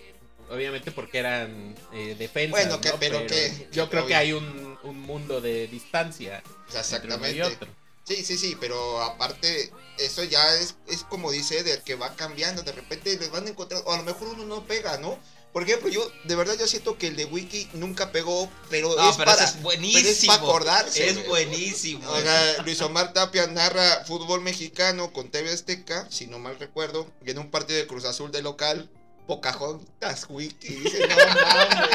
obviamente 0.50 0.92
porque 0.92 1.18
eran 1.20 1.76
eh, 1.94 2.16
defensas, 2.20 2.52
Bueno, 2.68 2.80
que- 2.82 2.90
¿no? 2.90 2.96
pero 3.00 3.26
que- 3.26 3.68
yo 3.72 3.90
creo 3.90 4.06
que 4.06 4.16
hay 4.16 4.32
un, 4.34 4.75
un 4.86 5.00
mundo 5.02 5.42
de 5.42 5.68
distancia 5.68 6.44
O 6.68 6.72
sea, 6.72 6.82
entre 6.82 7.14
uno 7.16 7.28
y 7.30 7.40
exactamente. 7.40 7.44
otro. 7.44 7.68
Sí, 8.04 8.24
sí, 8.24 8.38
sí, 8.38 8.56
pero 8.60 9.02
aparte, 9.02 9.74
eso 9.98 10.24
ya 10.24 10.54
es, 10.56 10.76
es 10.88 11.04
como 11.04 11.32
dice, 11.32 11.64
de 11.64 11.82
que 11.82 11.96
va 11.96 12.16
cambiando, 12.16 12.62
de 12.62 12.72
repente 12.72 13.18
les 13.18 13.32
van 13.32 13.48
a 13.48 13.50
encontrar, 13.50 13.82
o 13.86 13.94
a 13.94 13.98
lo 13.98 14.04
mejor 14.04 14.28
uno 14.28 14.46
no 14.46 14.64
pega, 14.68 14.98
¿no? 14.98 15.18
Por 15.52 15.64
ejemplo, 15.64 15.90
yo 15.90 16.06
de 16.26 16.36
verdad 16.36 16.56
yo 16.60 16.68
siento 16.68 16.98
que 16.98 17.08
el 17.08 17.16
de 17.16 17.26
Wiki 17.26 17.70
nunca 17.74 18.12
pegó, 18.12 18.52
pero 18.70 18.94
No, 18.96 19.10
es 19.10 19.16
pero 19.16 19.32
para, 19.32 19.44
es 19.46 19.62
buenísimo. 19.62 20.02
pero 20.04 20.10
es 20.10 20.26
para 20.26 20.40
acordarse. 20.42 21.10
Es 21.10 21.28
buenísimo. 21.28 22.10
O 22.12 22.20
sea, 22.22 22.62
Luis 22.64 22.82
Omar 22.82 23.14
Tapia 23.14 23.48
narra 23.48 24.04
fútbol 24.06 24.42
mexicano 24.42 25.14
con 25.14 25.32
TV 25.32 25.52
Azteca, 25.54 26.08
si 26.12 26.28
no 26.28 26.40
mal 26.40 26.60
recuerdo, 26.60 27.10
y 27.26 27.32
en 27.32 27.40
un 27.40 27.50
partido 27.52 27.80
de 27.80 27.88
Cruz 27.88 28.04
Azul 28.06 28.32
de 28.34 28.42
local, 28.42 28.92
Pocahontas 29.26 30.26
Wiki, 30.30 30.68
dice, 30.68 31.08
no 31.08 31.16
mames, 31.16 31.90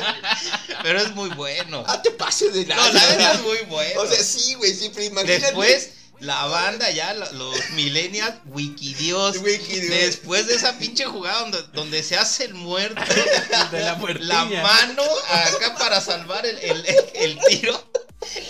Pero 0.82 1.00
es 1.00 1.14
muy 1.14 1.30
bueno. 1.30 1.84
ah, 1.86 2.02
te 2.02 2.10
pases 2.10 2.52
de 2.54 2.66
No, 2.66 2.74
lanza, 2.76 2.92
la 2.92 3.06
verdad 3.06 3.16
o 3.16 3.20
sea, 3.20 3.32
es 3.34 3.40
muy 3.42 3.58
bueno. 3.70 4.00
O 4.00 4.06
sea, 4.06 4.22
sí, 4.22 4.54
güey, 4.54 4.74
sí, 4.74 4.90
pero 4.94 5.06
imagínate. 5.06 5.40
Después, 5.46 5.90
la 6.20 6.44
banda 6.46 6.90
ya, 6.90 7.14
la- 7.14 7.30
los 7.32 7.70
millennials, 7.70 8.34
Wikidios. 8.46 9.38
Wikidios. 9.38 9.88
Después 9.90 10.46
de 10.46 10.54
esa 10.56 10.76
pinche 10.78 11.04
jugada 11.06 11.40
donde, 11.40 11.62
donde 11.72 12.02
se 12.02 12.16
hace 12.16 12.44
el 12.44 12.54
muerto, 12.54 13.00
De 13.70 13.80
la 13.80 13.98
la 14.20 14.44
mano 14.44 15.02
acá 15.30 15.76
para 15.78 16.00
salvar 16.00 16.44
el, 16.44 16.58
el- 16.58 16.86
el 17.14 17.38
tiro. 17.48 17.90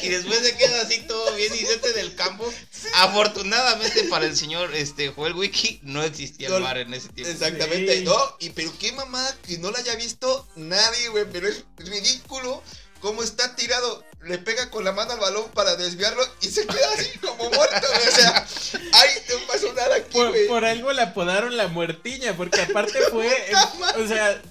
Y 0.02 0.08
después 0.08 0.40
se 0.40 0.56
queda 0.56 0.82
así 0.82 0.98
todo 1.06 1.32
bien 1.34 1.52
y 1.54 1.64
vete 1.64 1.92
del 1.92 2.14
campo. 2.16 2.52
Afortunadamente 2.94 4.04
para 4.04 4.26
el 4.26 4.36
señor 4.36 4.74
este 4.74 5.08
Joel 5.08 5.34
Wiki 5.34 5.80
no 5.82 6.02
existía 6.02 6.48
el 6.48 6.62
bar 6.62 6.78
en 6.78 6.92
ese 6.94 7.08
tiempo. 7.10 7.32
Exactamente, 7.32 7.98
Sí. 7.98 8.04
no, 8.04 8.36
y 8.38 8.50
pero 8.50 8.72
qué 8.78 8.92
mamá 8.92 9.26
que 9.46 9.58
no 9.58 9.70
la 9.70 9.78
haya 9.78 9.94
visto 9.96 10.46
nadie, 10.56 11.08
güey, 11.08 11.24
pero 11.30 11.48
es 11.48 11.64
ridículo 11.76 12.62
cómo 13.00 13.22
está 13.22 13.56
tirado, 13.56 14.04
le 14.24 14.36
pega 14.38 14.70
con 14.70 14.84
la 14.84 14.92
mano 14.92 15.12
al 15.12 15.20
balón 15.20 15.50
para 15.54 15.74
desviarlo 15.76 16.22
y 16.42 16.48
se 16.48 16.66
queda 16.66 16.92
así 16.98 17.18
como 17.18 17.48
muerto, 17.50 17.86
güey, 17.94 18.08
o 18.08 18.14
sea, 18.14 18.46
ay, 18.92 19.08
te 19.26 19.36
pasó 19.46 19.72
nada 19.72 19.96
aquí, 19.96 20.12
Por, 20.12 20.28
güey. 20.28 20.46
por 20.48 20.64
algo 20.66 20.92
la 20.92 21.04
apodaron 21.04 21.56
la 21.56 21.68
muertiña, 21.68 22.36
porque 22.36 22.60
aparte 22.60 22.98
fue, 23.10 23.28
o 24.04 24.06
sea, 24.06 24.42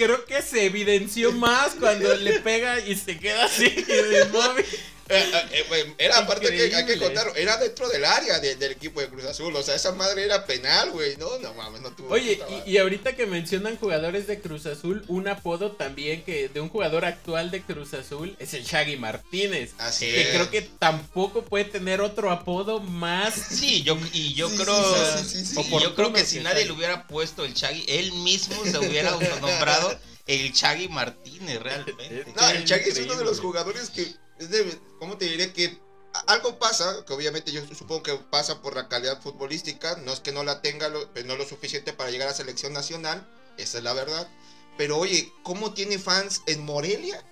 creo 0.00 0.24
que 0.24 0.40
se 0.40 0.64
evidenció 0.64 1.30
más 1.32 1.74
cuando 1.78 2.14
le 2.14 2.40
pega 2.40 2.80
y 2.80 2.96
se 2.96 3.18
queda 3.18 3.44
así 3.44 3.66
inmóvil. 3.66 4.64
Eh, 5.10 5.30
eh, 5.52 5.64
eh, 5.72 5.94
era 5.98 6.18
aparte 6.18 6.48
que 6.54 6.74
hay 6.74 6.86
que 6.86 6.96
contar, 6.98 7.32
era 7.36 7.56
dentro 7.56 7.88
del 7.88 8.04
área 8.04 8.38
de- 8.38 8.54
del 8.54 8.72
equipo 8.72 9.00
de 9.00 9.08
Cruz 9.08 9.24
Azul, 9.24 9.54
o 9.56 9.62
sea, 9.62 9.74
esa 9.74 9.92
madre 9.92 10.24
era 10.24 10.46
penal, 10.46 10.90
güey, 10.92 11.16
no, 11.16 11.38
no 11.40 11.52
mames, 11.54 11.80
no 11.80 11.90
tuvo. 11.90 12.10
Oye, 12.14 12.40
y, 12.66 12.70
y 12.72 12.78
ahorita 12.78 13.16
que 13.16 13.26
mencionan 13.26 13.76
jugadores 13.76 14.26
de 14.28 14.40
Cruz 14.40 14.66
Azul, 14.66 15.04
un 15.08 15.26
apodo 15.28 15.72
también 15.72 16.22
que 16.22 16.48
de 16.48 16.60
un 16.60 16.68
jugador 16.68 17.04
actual 17.04 17.50
de 17.50 17.62
Cruz 17.62 17.92
Azul 17.94 18.36
es 18.38 18.54
el 18.54 18.64
Shaggy 18.64 18.96
Martínez. 18.96 19.72
Así 19.78 20.06
Que 20.06 20.20
es. 20.22 20.28
creo 20.28 20.50
que 20.50 20.62
tampoco 20.62 21.42
puede 21.42 21.64
tener 21.64 22.00
otro 22.00 22.30
apodo 22.30 22.80
más. 22.80 23.34
Sí, 23.50 23.82
yo, 23.82 23.98
y 24.12 24.34
yo 24.34 24.48
Sí, 24.48 24.56
creo. 24.58 24.94
sí, 25.18 25.24
sí, 25.28 25.44
sí, 25.44 25.54
sí. 25.56 25.60
y 25.76 25.82
yo 25.82 25.94
creo 25.94 26.12
que 26.12 26.24
si 26.24 26.40
nadie 26.40 26.64
le 26.64 26.72
hubiera 26.72 27.06
puesto 27.08 27.44
el 27.44 27.52
Chagui, 27.52 27.84
él 27.88 28.12
mismo 28.12 28.64
se 28.64 28.78
hubiera 28.78 29.10
autonombrado 29.14 29.98
el 30.26 30.52
Chagui 30.52 30.88
Martínez, 30.88 31.60
realmente. 31.60 32.24
No, 32.36 32.48
el 32.50 32.64
Chagui 32.64 32.90
es 32.90 32.98
uno 32.98 33.16
de 33.16 33.24
los 33.24 33.40
jugadores 33.40 33.90
que, 33.90 34.06
es 34.40 34.78
¿cómo 34.98 35.16
te 35.16 35.26
diré? 35.26 35.52
Que 35.52 35.78
algo 36.26 36.58
pasa, 36.58 37.04
que 37.06 37.12
obviamente 37.12 37.52
yo 37.52 37.62
supongo 37.74 38.02
que 38.02 38.14
pasa 38.30 38.60
por 38.62 38.74
la 38.74 38.88
calidad 38.88 39.20
futbolística, 39.22 39.96
no 40.04 40.12
es 40.12 40.20
que 40.20 40.32
no 40.32 40.42
la 40.42 40.60
tenga, 40.60 40.88
lo- 40.88 41.12
pero 41.12 41.26
no 41.28 41.36
lo 41.36 41.46
suficiente 41.46 41.92
para 41.92 42.10
llegar 42.10 42.28
a 42.28 42.34
selección 42.34 42.72
nacional, 42.72 43.26
esa 43.58 43.78
es 43.78 43.84
la 43.84 43.92
verdad. 43.92 44.28
Pero 44.76 44.98
oye, 44.98 45.32
¿cómo 45.42 45.72
tiene 45.74 45.98
fans 45.98 46.42
en 46.46 46.64
Morelia? 46.64 47.22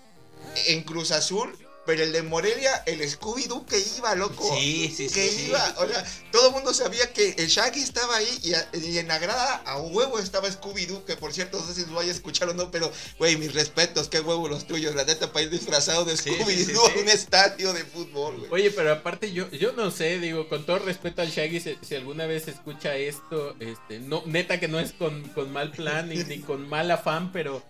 En 0.66 0.82
Cruz 0.84 1.10
Azul, 1.10 1.56
pero 1.88 2.02
el 2.02 2.12
de 2.12 2.20
Morelia, 2.22 2.82
el 2.84 3.00
Scooby-Doo 3.00 3.64
que 3.64 3.82
iba, 3.96 4.14
loco. 4.14 4.54
Sí, 4.54 4.92
sí, 4.94 5.08
sí, 5.08 5.14
Que 5.14 5.28
sí. 5.30 5.46
iba, 5.46 5.74
o 5.78 5.88
sea, 5.88 6.04
todo 6.30 6.48
el 6.48 6.52
mundo 6.52 6.74
sabía 6.74 7.10
que 7.14 7.30
el 7.38 7.48
Shaggy 7.48 7.80
estaba 7.80 8.14
ahí 8.16 8.38
y, 8.42 8.52
a- 8.52 8.68
y 8.74 8.98
en 8.98 9.08
la 9.08 9.18
grada 9.18 9.62
a 9.64 9.78
huevo 9.78 10.18
estaba 10.18 10.48
Scooby-Doo, 10.50 11.06
que 11.06 11.16
por 11.16 11.32
cierto, 11.32 11.58
no 11.58 11.66
sé 11.66 11.72
si 11.72 11.86
lo 11.88 11.94
vaya 11.94 12.12
a 12.12 12.14
escuchar 12.14 12.50
o 12.50 12.52
no, 12.52 12.70
pero, 12.70 12.92
güey, 13.18 13.38
mis 13.38 13.54
respetos, 13.54 14.08
qué 14.08 14.20
huevo 14.20 14.48
los 14.48 14.66
tuyos, 14.66 14.94
la 14.94 15.04
neta, 15.04 15.32
para 15.32 15.44
ir 15.46 15.50
disfrazado 15.50 16.04
de 16.04 16.14
Sí, 16.18 16.24
sí, 16.28 16.36
Scooby-Doo 16.36 16.84
sí, 16.84 16.90
a 16.90 16.94
sí. 16.94 16.98
un 17.00 17.08
estadio 17.08 17.72
de 17.72 17.84
fútbol, 17.84 18.36
güey. 18.36 18.50
Oye, 18.52 18.70
pero 18.70 18.92
aparte 18.92 19.32
yo, 19.32 19.50
yo 19.52 19.72
no 19.72 19.90
sé, 19.90 20.18
digo, 20.18 20.46
con 20.50 20.66
todo 20.66 20.80
respeto 20.80 21.22
al 21.22 21.30
Shaggy, 21.30 21.58
si, 21.60 21.78
si 21.80 21.94
alguna 21.94 22.26
vez 22.26 22.48
escucha 22.48 22.96
esto, 22.96 23.56
este, 23.60 24.00
no, 24.00 24.22
neta 24.26 24.60
que 24.60 24.68
no 24.68 24.78
es 24.78 24.92
con, 24.92 25.22
con 25.30 25.50
mal 25.54 25.70
plan 25.72 26.10
ni, 26.10 26.16
ni 26.24 26.40
con 26.40 26.68
mal 26.68 26.90
afán, 26.90 27.32
pero 27.32 27.62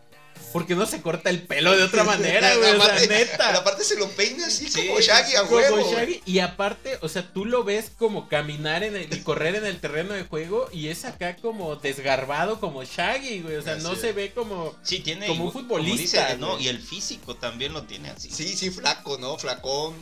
porque 0.52 0.74
no 0.74 0.86
se 0.86 1.02
corta 1.02 1.30
el 1.30 1.42
pelo 1.42 1.76
de 1.76 1.82
otra 1.82 2.04
manera, 2.04 2.54
güey, 2.56 2.70
o 2.70 2.76
sea, 2.76 2.94
Aparte- 2.94 3.08
neta. 3.08 3.56
Aparte 3.56 3.84
se 3.84 3.96
lo 3.96 4.08
peina 4.10 4.46
así 4.46 4.68
Sí, 4.68 4.86
como 4.86 5.00
Shaggy 5.00 5.36
a 5.36 5.40
Como 5.42 5.56
huevo. 5.56 5.92
Shaggy, 5.92 6.22
y 6.24 6.38
aparte, 6.40 6.98
o 7.02 7.08
sea, 7.08 7.32
tú 7.32 7.44
lo 7.44 7.64
ves 7.64 7.90
como 7.98 8.28
caminar 8.28 8.82
en 8.82 8.96
el, 8.96 9.12
y 9.14 9.20
correr 9.20 9.54
en 9.56 9.66
el 9.66 9.80
terreno 9.80 10.14
de 10.14 10.24
juego 10.24 10.68
y 10.72 10.88
es 10.88 11.04
acá 11.04 11.36
como 11.36 11.76
desgarbado 11.76 12.60
como 12.60 12.84
Shaggy, 12.84 13.40
güey. 13.42 13.56
O 13.56 13.62
sea, 13.62 13.76
no 13.76 13.94
se 13.96 14.12
ve 14.12 14.32
como... 14.32 14.74
Sí, 14.82 15.00
tiene. 15.00 15.26
Como 15.26 15.44
un 15.46 15.50
como 15.50 15.62
futbolista, 15.66 16.26
dice, 16.28 16.38
¿no? 16.38 16.52
güey. 16.52 16.64
Y 16.64 16.68
el 16.68 16.80
físico 16.80 17.34
también 17.36 17.72
lo 17.72 17.84
tiene 17.84 18.10
así. 18.10 18.30
Sí, 18.30 18.56
sí, 18.56 18.70
flaco, 18.70 19.18
¿no? 19.18 19.36
Flacón. 19.38 19.94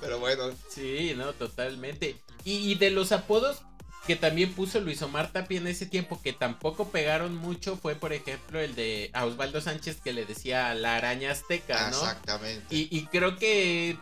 Pero 0.00 0.18
bueno. 0.18 0.50
Sí, 0.74 1.12
no, 1.16 1.32
totalmente. 1.32 2.16
Y, 2.44 2.70
y 2.70 2.74
de 2.74 2.90
los 2.90 3.12
apodos 3.12 3.58
que 4.06 4.16
también 4.16 4.52
puso 4.52 4.80
Luis 4.80 5.00
Omar 5.02 5.30
Tapia 5.30 5.58
en 5.58 5.66
ese 5.66 5.86
tiempo 5.86 6.20
que 6.22 6.32
tampoco 6.32 6.88
pegaron 6.88 7.36
mucho 7.36 7.76
fue, 7.76 7.94
por 7.94 8.12
ejemplo, 8.12 8.60
el 8.60 8.74
de 8.74 9.10
a 9.12 9.24
Osvaldo 9.26 9.60
Sánchez 9.60 10.00
que 10.02 10.12
le 10.12 10.24
decía 10.24 10.74
la 10.74 10.96
araña 10.96 11.30
azteca, 11.30 11.90
¿no? 11.90 11.98
Exactamente. 11.98 12.66
Y, 12.74 12.88
y 12.90 13.06
creo 13.06 13.36
que 13.36 13.96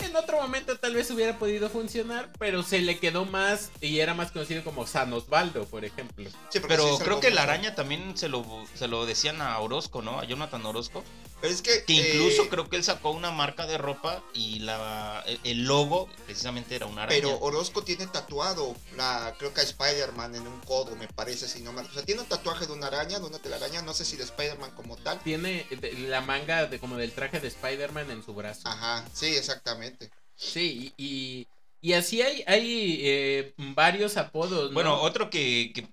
en 0.00 0.16
otro 0.16 0.40
momento 0.40 0.76
tal 0.76 0.94
vez 0.94 1.10
hubiera 1.10 1.38
podido 1.38 1.68
funcionar, 1.68 2.30
pero 2.38 2.62
se 2.62 2.80
le 2.80 2.98
quedó 2.98 3.24
más 3.24 3.70
y 3.80 4.00
era 4.00 4.14
más 4.14 4.32
conocido 4.32 4.64
como 4.64 4.86
San 4.86 5.12
Osvaldo, 5.12 5.66
por 5.66 5.84
ejemplo. 5.84 6.28
Sí, 6.48 6.60
Pero 6.66 6.98
creo 6.98 7.20
que 7.20 7.30
la 7.30 7.42
araña 7.42 7.74
también 7.74 8.16
se 8.16 8.28
lo, 8.28 8.44
se 8.74 8.88
lo 8.88 9.06
decían 9.06 9.40
a 9.40 9.58
Orozco, 9.58 10.02
¿no? 10.02 10.18
A 10.18 10.24
Jonathan 10.24 10.64
Orozco. 10.66 11.04
Pero 11.40 11.52
es 11.52 11.62
que. 11.62 11.84
Que 11.84 11.92
incluso 11.92 12.44
eh, 12.44 12.48
creo 12.48 12.68
que 12.68 12.76
él 12.76 12.84
sacó 12.84 13.10
una 13.10 13.30
marca 13.30 13.66
de 13.66 13.78
ropa 13.78 14.22
y 14.32 14.60
la 14.60 15.22
el, 15.26 15.40
el 15.44 15.64
logo 15.64 16.08
precisamente 16.24 16.76
era 16.76 16.86
una 16.86 17.04
araña. 17.04 17.20
Pero 17.20 17.38
Orozco 17.40 17.82
tiene 17.82 18.06
tatuado, 18.06 18.74
la, 18.96 19.34
creo 19.38 19.52
que 19.52 19.60
a 19.60 19.64
Spider-Man 19.64 20.34
en 20.34 20.46
un 20.46 20.60
codo, 20.60 20.96
me 20.96 21.08
parece, 21.08 21.48
si 21.48 21.62
no 21.62 21.72
mal. 21.72 21.86
O 21.86 21.92
sea, 21.92 22.04
tiene 22.04 22.22
un 22.22 22.28
tatuaje 22.28 22.66
de 22.66 22.72
una 22.72 22.86
araña, 22.86 23.18
de 23.18 23.26
una 23.26 23.38
telaraña, 23.38 23.82
no 23.82 23.94
sé 23.94 24.04
si 24.04 24.16
de 24.16 24.24
Spider-Man 24.24 24.72
como 24.72 24.96
tal. 24.96 25.20
Tiene 25.20 25.66
la 26.08 26.20
manga 26.20 26.66
de, 26.66 26.78
como 26.78 26.96
del 26.96 27.12
traje 27.12 27.40
de 27.40 27.48
Spider-Man 27.48 28.10
en 28.10 28.24
su 28.24 28.34
brazo. 28.34 28.68
Ajá, 28.68 29.04
sí, 29.12 29.26
exactamente. 29.26 30.10
Sí, 30.36 30.92
y, 30.96 31.04
y, 31.04 31.48
y 31.84 31.92
así 31.92 32.22
hay, 32.22 32.42
hay 32.46 32.98
eh, 33.02 33.54
varios 33.58 34.16
apodos, 34.16 34.70
¿no? 34.70 34.74
Bueno, 34.74 35.00
otro 35.02 35.28
que, 35.28 35.86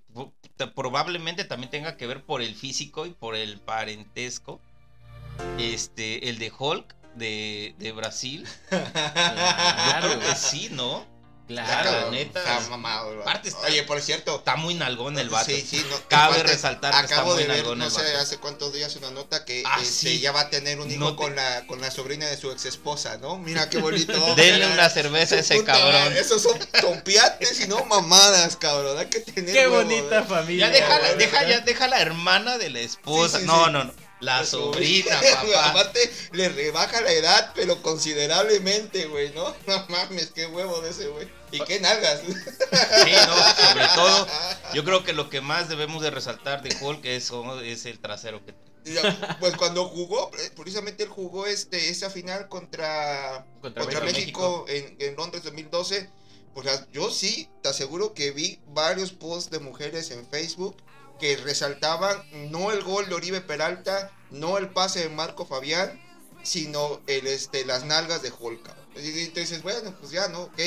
probablemente 0.74 1.44
también 1.44 1.70
tenga 1.70 1.98
que 1.98 2.08
ver 2.08 2.24
por 2.24 2.42
el 2.42 2.56
físico 2.56 3.06
y 3.06 3.12
por 3.12 3.36
el 3.36 3.60
parentesco. 3.60 4.62
Este, 5.58 6.30
el 6.30 6.39
de 6.39 6.52
Hulk 6.58 6.96
de, 7.15 7.76
de 7.78 7.91
Brasil. 7.91 8.48
Claro. 8.70 10.10
Yo 10.13 10.20
creo 10.20 10.30
que 10.32 10.36
sí, 10.36 10.70
¿no? 10.72 11.10
Claro, 11.48 12.12
neta. 12.12 12.39
Está 12.39 12.70
mamado. 12.70 13.20
Aparte 13.22 13.50
está- 13.50 13.67
Oye, 13.67 13.84
por 13.84 14.00
cierto. 14.02 14.38
Está 14.38 14.56
muy 14.56 14.74
nalgón 14.74 15.20
el 15.20 15.30
vato. 15.30 15.48
Sí, 15.48 15.60
sí, 15.70 15.86
no, 15.89 15.98
Cabe 16.08 16.36
aparte, 16.36 16.54
resaltar 16.54 16.94
que 16.94 17.02
está 17.02 17.15
Acabo 17.15 17.34
muy 17.34 17.44
de 17.44 17.50
ver, 17.50 17.78
no 17.78 17.89
sé, 17.89 18.15
hace 18.15 18.38
cuántos 18.38 18.72
días 18.72 18.96
una 18.96 19.12
nota 19.12 19.44
que 19.44 19.62
Ah, 19.65 19.80
este, 19.82 20.12
sí. 20.12 20.20
ya 20.22 20.32
va 20.32 20.41
a 20.41 20.50
tener 20.50 20.80
un 20.80 20.89
hijo 20.89 21.00
No 21.02 21.10
te- 21.12 21.17
con, 21.17 21.36
la, 21.36 21.67
con 21.67 21.82
la 21.82 21.91
sobrina 21.91 22.26
de 22.28 22.38
su 22.38 22.50
ex 22.52 22.63
esposa, 22.65 23.17
¿no? 23.17 23.38
Mira 23.38 23.70
qué 23.70 23.80
bonito. 23.80 24.13
Denle 24.36 24.65
una 24.67 24.89
cerveza 24.89 25.36
a 25.36 25.39
ese 25.39 25.58
puta 25.58 25.74
cabrón. 25.74 26.13
Esos 26.15 26.41
son 26.41 26.58
tompiates 26.80 27.60
y 27.60 27.67
no 27.67 27.84
mamadas, 27.84 28.56
cabrón. 28.56 28.98
Hay 28.98 29.08
que 29.08 29.20
tener 29.20 29.52
Qué 29.54 29.67
huevo, 29.67 29.84
bonita 29.84 30.20
¿eh? 30.20 30.24
familia. 30.26 30.67
Ya 30.67 30.74
deja, 30.74 31.00
la, 31.00 31.13
deja, 31.15 31.44
ya 31.50 31.60
deja 31.60 31.88
la 31.89 32.00
hermana 32.00 32.58
de 32.60 32.70
la 32.70 32.80
esposa. 32.80 33.39
Sí, 33.39 33.44
sí, 33.44 33.48
no, 33.48 33.65
sí. 33.65 33.72
no, 33.74 33.84
no. 33.84 33.94
La 34.22 34.40
La 34.42 34.46
sobrina, 34.46 35.20
papá. 35.34 35.70
Aparte, 35.70 36.12
le 36.32 36.50
rebaja 36.50 37.02
la 37.02 37.12
edad, 37.12 37.52
pero 37.56 37.82
considerablemente, 37.82 39.06
güey, 39.08 39.34
¿no? 39.34 39.54
No 39.68 39.86
mames, 39.90 40.32
qué 40.32 40.46
huevo 40.46 40.80
de 40.82 40.92
ese, 40.92 41.08
güey. 41.08 41.28
Y 41.52 41.60
qué 41.62 41.80
nalgas. 41.80 42.22
Sí, 42.22 43.12
no, 43.28 43.70
sobre 43.70 43.88
todo, 43.96 44.28
yo 44.74 44.86
creo 44.86 45.04
que 45.04 45.14
lo 45.14 45.30
que 45.30 45.42
más 45.42 45.68
debemos 45.68 46.02
de 46.02 46.12
resaltar 46.12 46.62
de 46.62 46.74
Hulk 46.80 47.04
es, 47.06 47.32
es 47.64 47.86
el 47.86 48.00
trasero 48.00 48.42
que 48.46 48.54
Pues 49.40 49.58
cuando 49.58 49.86
jugó, 49.90 50.32
eh, 50.40 50.52
precisamente 50.56 51.04
él 51.04 51.10
jugó 51.10 51.48
este, 51.48 51.90
esa 51.90 52.10
final 52.10 52.48
contra, 52.48 53.46
Contra 53.60 53.84
contra 53.84 54.00
México. 54.02 54.66
México, 54.68 54.96
en, 55.00 55.10
en 55.10 55.16
Londres 55.16 55.44
2012. 55.44 56.10
Pues 56.54 56.68
yo 56.92 57.10
sí, 57.10 57.50
te 57.64 57.70
aseguro 57.70 58.14
que 58.14 58.32
vi 58.32 58.60
varios 58.68 59.12
posts 59.12 59.50
de 59.52 59.60
mujeres 59.60 60.12
en 60.12 60.28
Facebook 60.28 60.78
que 61.22 61.38
resaltaban 61.38 62.18
no 62.52 62.72
el 62.72 62.84
gol 62.84 63.08
de 63.08 63.14
Oribe 63.14 63.42
Peralta, 63.42 64.12
no 64.32 64.58
el 64.58 64.70
pase 64.70 65.02
de 65.02 65.10
Marco 65.10 65.46
Fabián, 65.46 66.02
sino 66.42 67.00
el, 67.06 67.28
este, 67.28 67.64
las 67.64 67.86
nalgas 67.86 68.24
de. 68.24 68.34
Y 68.96 69.20
entonces, 69.22 69.62
bueno, 69.62 69.96
pues 70.00 70.12
ya, 70.12 70.28
¿no? 70.30 70.42
Ok, 70.42 70.60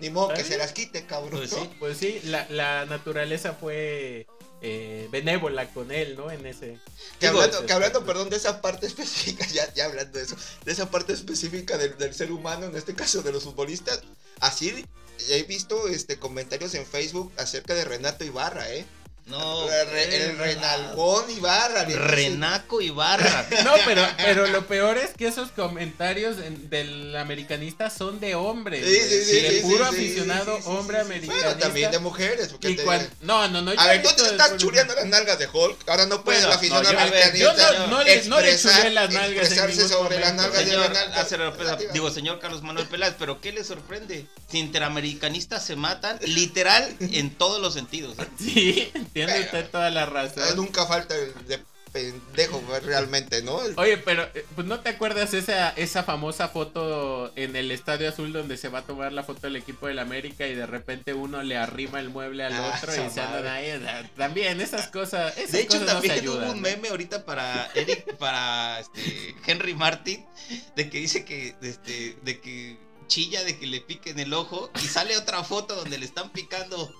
ni 0.00 0.10
modo 0.10 0.34
que 0.34 0.44
se 0.44 0.58
las 0.58 0.72
quite, 0.72 1.06
cabrón. 1.06 1.40
Pues. 1.48 1.68
Pues 1.78 1.98
sí, 1.98 2.20
la, 2.24 2.46
la 2.50 2.84
naturaleza 2.84 3.54
fue 3.54 4.26
eh, 4.60 5.08
benévola 5.10 5.72
con 5.72 5.90
él, 5.90 6.16
¿no? 6.16 6.30
En 6.30 6.44
ese. 6.44 6.78
Que 7.18 7.28
hablando, 7.28 7.56
ese 7.56 7.66
que 7.66 7.72
hablando, 7.72 8.00
aspecto. 8.00 8.06
perdón, 8.06 8.28
de 8.28 8.36
esa 8.36 8.60
parte 8.60 8.86
específica, 8.86 9.46
ya, 9.46 9.72
ya 9.72 9.86
hablando 9.86 10.18
de 10.18 10.24
eso, 10.26 10.36
de 10.66 10.72
esa 10.72 10.90
parte 10.90 11.14
específica 11.14 11.78
del, 11.78 11.96
del 11.96 12.14
ser 12.14 12.30
humano, 12.30 12.66
en 12.66 12.76
este 12.76 12.94
caso 12.94 13.22
de 13.22 13.32
los 13.32 13.44
futbolistas, 13.44 14.02
así 14.40 14.84
he 15.30 15.42
visto 15.44 15.88
este 15.88 16.18
comentarios 16.18 16.74
en 16.74 16.84
Facebook 16.84 17.32
acerca 17.38 17.74
de 17.74 17.86
Renato 17.86 18.22
Ibarra, 18.22 18.70
¿eh? 18.70 18.84
No, 19.26 19.70
el, 19.72 19.90
re- 19.90 20.16
el 20.26 20.38
Renalgón 20.38 21.30
Ibarra. 21.30 21.84
le. 21.84 21.96
Renaco 21.96 22.80
Ibarra. 22.82 23.46
No, 23.64 23.72
pero, 23.86 24.06
pero 24.18 24.46
lo 24.48 24.66
peor 24.66 24.98
es 24.98 25.10
que 25.16 25.26
esos 25.26 25.50
comentarios 25.50 26.36
en- 26.38 26.68
del 26.68 27.16
americanista 27.16 27.88
son 27.88 28.20
de 28.20 28.34
hombres. 28.34 28.84
Sí, 28.86 28.96
sí, 29.00 29.24
sí, 29.24 29.40
de 29.40 29.50
sí, 29.52 29.60
puro 29.62 29.84
sí, 29.90 29.96
aficionado, 29.96 30.56
sí, 30.56 30.62
sí, 30.62 30.68
hombre 30.68 30.98
sí, 30.98 31.02
sí. 31.02 31.06
americanista. 31.06 31.46
Bueno, 31.46 31.60
también 31.60 31.90
de 31.90 31.98
mujeres. 32.00 32.48
Porque 32.48 32.70
Y 32.70 32.76
te- 32.76 32.84
cuan- 32.84 33.08
No, 33.22 33.48
no, 33.48 33.62
no. 33.62 33.72
A 33.78 33.86
ver, 33.86 34.02
tú 34.02 34.10
te 34.14 34.26
estás 34.26 34.56
chuleando 34.58 34.94
las 34.94 35.06
nalgas 35.06 35.38
de 35.38 35.46
Hulk. 35.50 35.88
Ahora 35.88 36.04
no 36.06 36.22
puedes 36.22 36.42
Bueno, 36.42 36.48
la 36.50 36.54
afición 36.56 36.82
no, 36.82 36.88
americanista. 36.90 37.38
yo 37.38 37.78
no- 37.78 37.86
no 37.86 38.02
le- 38.04 38.24
no 38.24 38.40
le 38.40 38.52
expresar- 38.52 38.76
chulé 38.82 38.90
las 38.90 39.10
nalgas 39.10 39.46
Expresarse 39.50 39.88
sobre 39.88 40.20
las 40.20 40.34
nalgas 40.34 40.66
de 40.66 41.88
digo, 41.92 42.10
señor 42.10 42.40
Carlos 42.40 42.62
Manuel 42.62 42.86
Peláez, 42.88 43.14
pero 43.18 43.40
¿qué 43.40 43.52
le 43.52 43.64
sorprende? 43.64 44.26
Si 44.50 44.58
interamericanistas 44.58 45.64
se 45.64 45.76
matan, 45.76 46.18
literal, 46.26 46.94
en 47.00 47.30
todos 47.34 47.60
los 47.60 47.72
sentidos. 47.74 48.16
¿eh? 48.18 48.26
Sí, 48.38 48.92
tiene 49.14 49.40
usted 49.40 49.70
toda 49.70 49.88
la 49.90 50.02
Eh, 50.02 50.06
razón. 50.06 50.56
Nunca 50.56 50.84
falta 50.86 51.14
el 51.16 51.32
de 51.46 51.60
pendejo, 51.92 52.60
realmente, 52.82 53.40
¿no? 53.42 53.54
Oye, 53.76 53.96
pero 53.98 54.24
eh, 54.34 54.44
pues 54.56 54.66
no 54.66 54.80
te 54.80 54.88
acuerdas 54.88 55.32
esa, 55.32 55.70
esa 55.70 56.02
famosa 56.02 56.48
foto 56.48 57.30
en 57.36 57.54
el 57.54 57.70
Estadio 57.70 58.08
Azul 58.08 58.32
donde 58.32 58.56
se 58.56 58.68
va 58.68 58.80
a 58.80 58.82
tomar 58.82 59.12
la 59.12 59.22
foto 59.22 59.42
del 59.42 59.54
equipo 59.54 59.86
del 59.86 60.00
América 60.00 60.44
y 60.48 60.56
de 60.56 60.66
repente 60.66 61.14
uno 61.14 61.44
le 61.44 61.56
arrima 61.56 62.00
el 62.00 62.08
mueble 62.08 62.44
al 62.44 62.52
Ah, 62.52 62.74
otro 62.76 62.92
y 62.92 63.10
se 63.10 63.20
andan 63.20 63.46
ahí. 63.46 63.80
También 64.16 64.60
esas 64.60 64.88
cosas, 64.88 65.38
esas 65.38 65.52
De 65.52 65.60
hecho, 65.60 65.78
cosas 65.78 65.94
no 65.94 66.00
también 66.02 66.28
hubo 66.28 66.36
un 66.38 66.46
¿no? 66.46 66.54
meme 66.56 66.88
ahorita 66.88 67.24
para 67.24 67.70
Eric, 67.76 68.16
para 68.16 68.80
este, 68.80 69.36
Henry 69.46 69.74
Martin, 69.74 70.26
de 70.74 70.90
que 70.90 70.98
dice 70.98 71.24
que, 71.24 71.54
este, 71.62 72.16
de 72.22 72.40
que 72.40 72.76
chilla 73.06 73.44
de 73.44 73.56
que 73.56 73.68
le 73.68 73.80
piquen 73.80 74.18
el 74.18 74.34
ojo 74.34 74.68
y 74.82 74.86
sale 74.88 75.16
otra 75.16 75.44
foto 75.44 75.76
donde 75.76 75.98
le 75.98 76.06
están 76.06 76.30
picando 76.32 76.92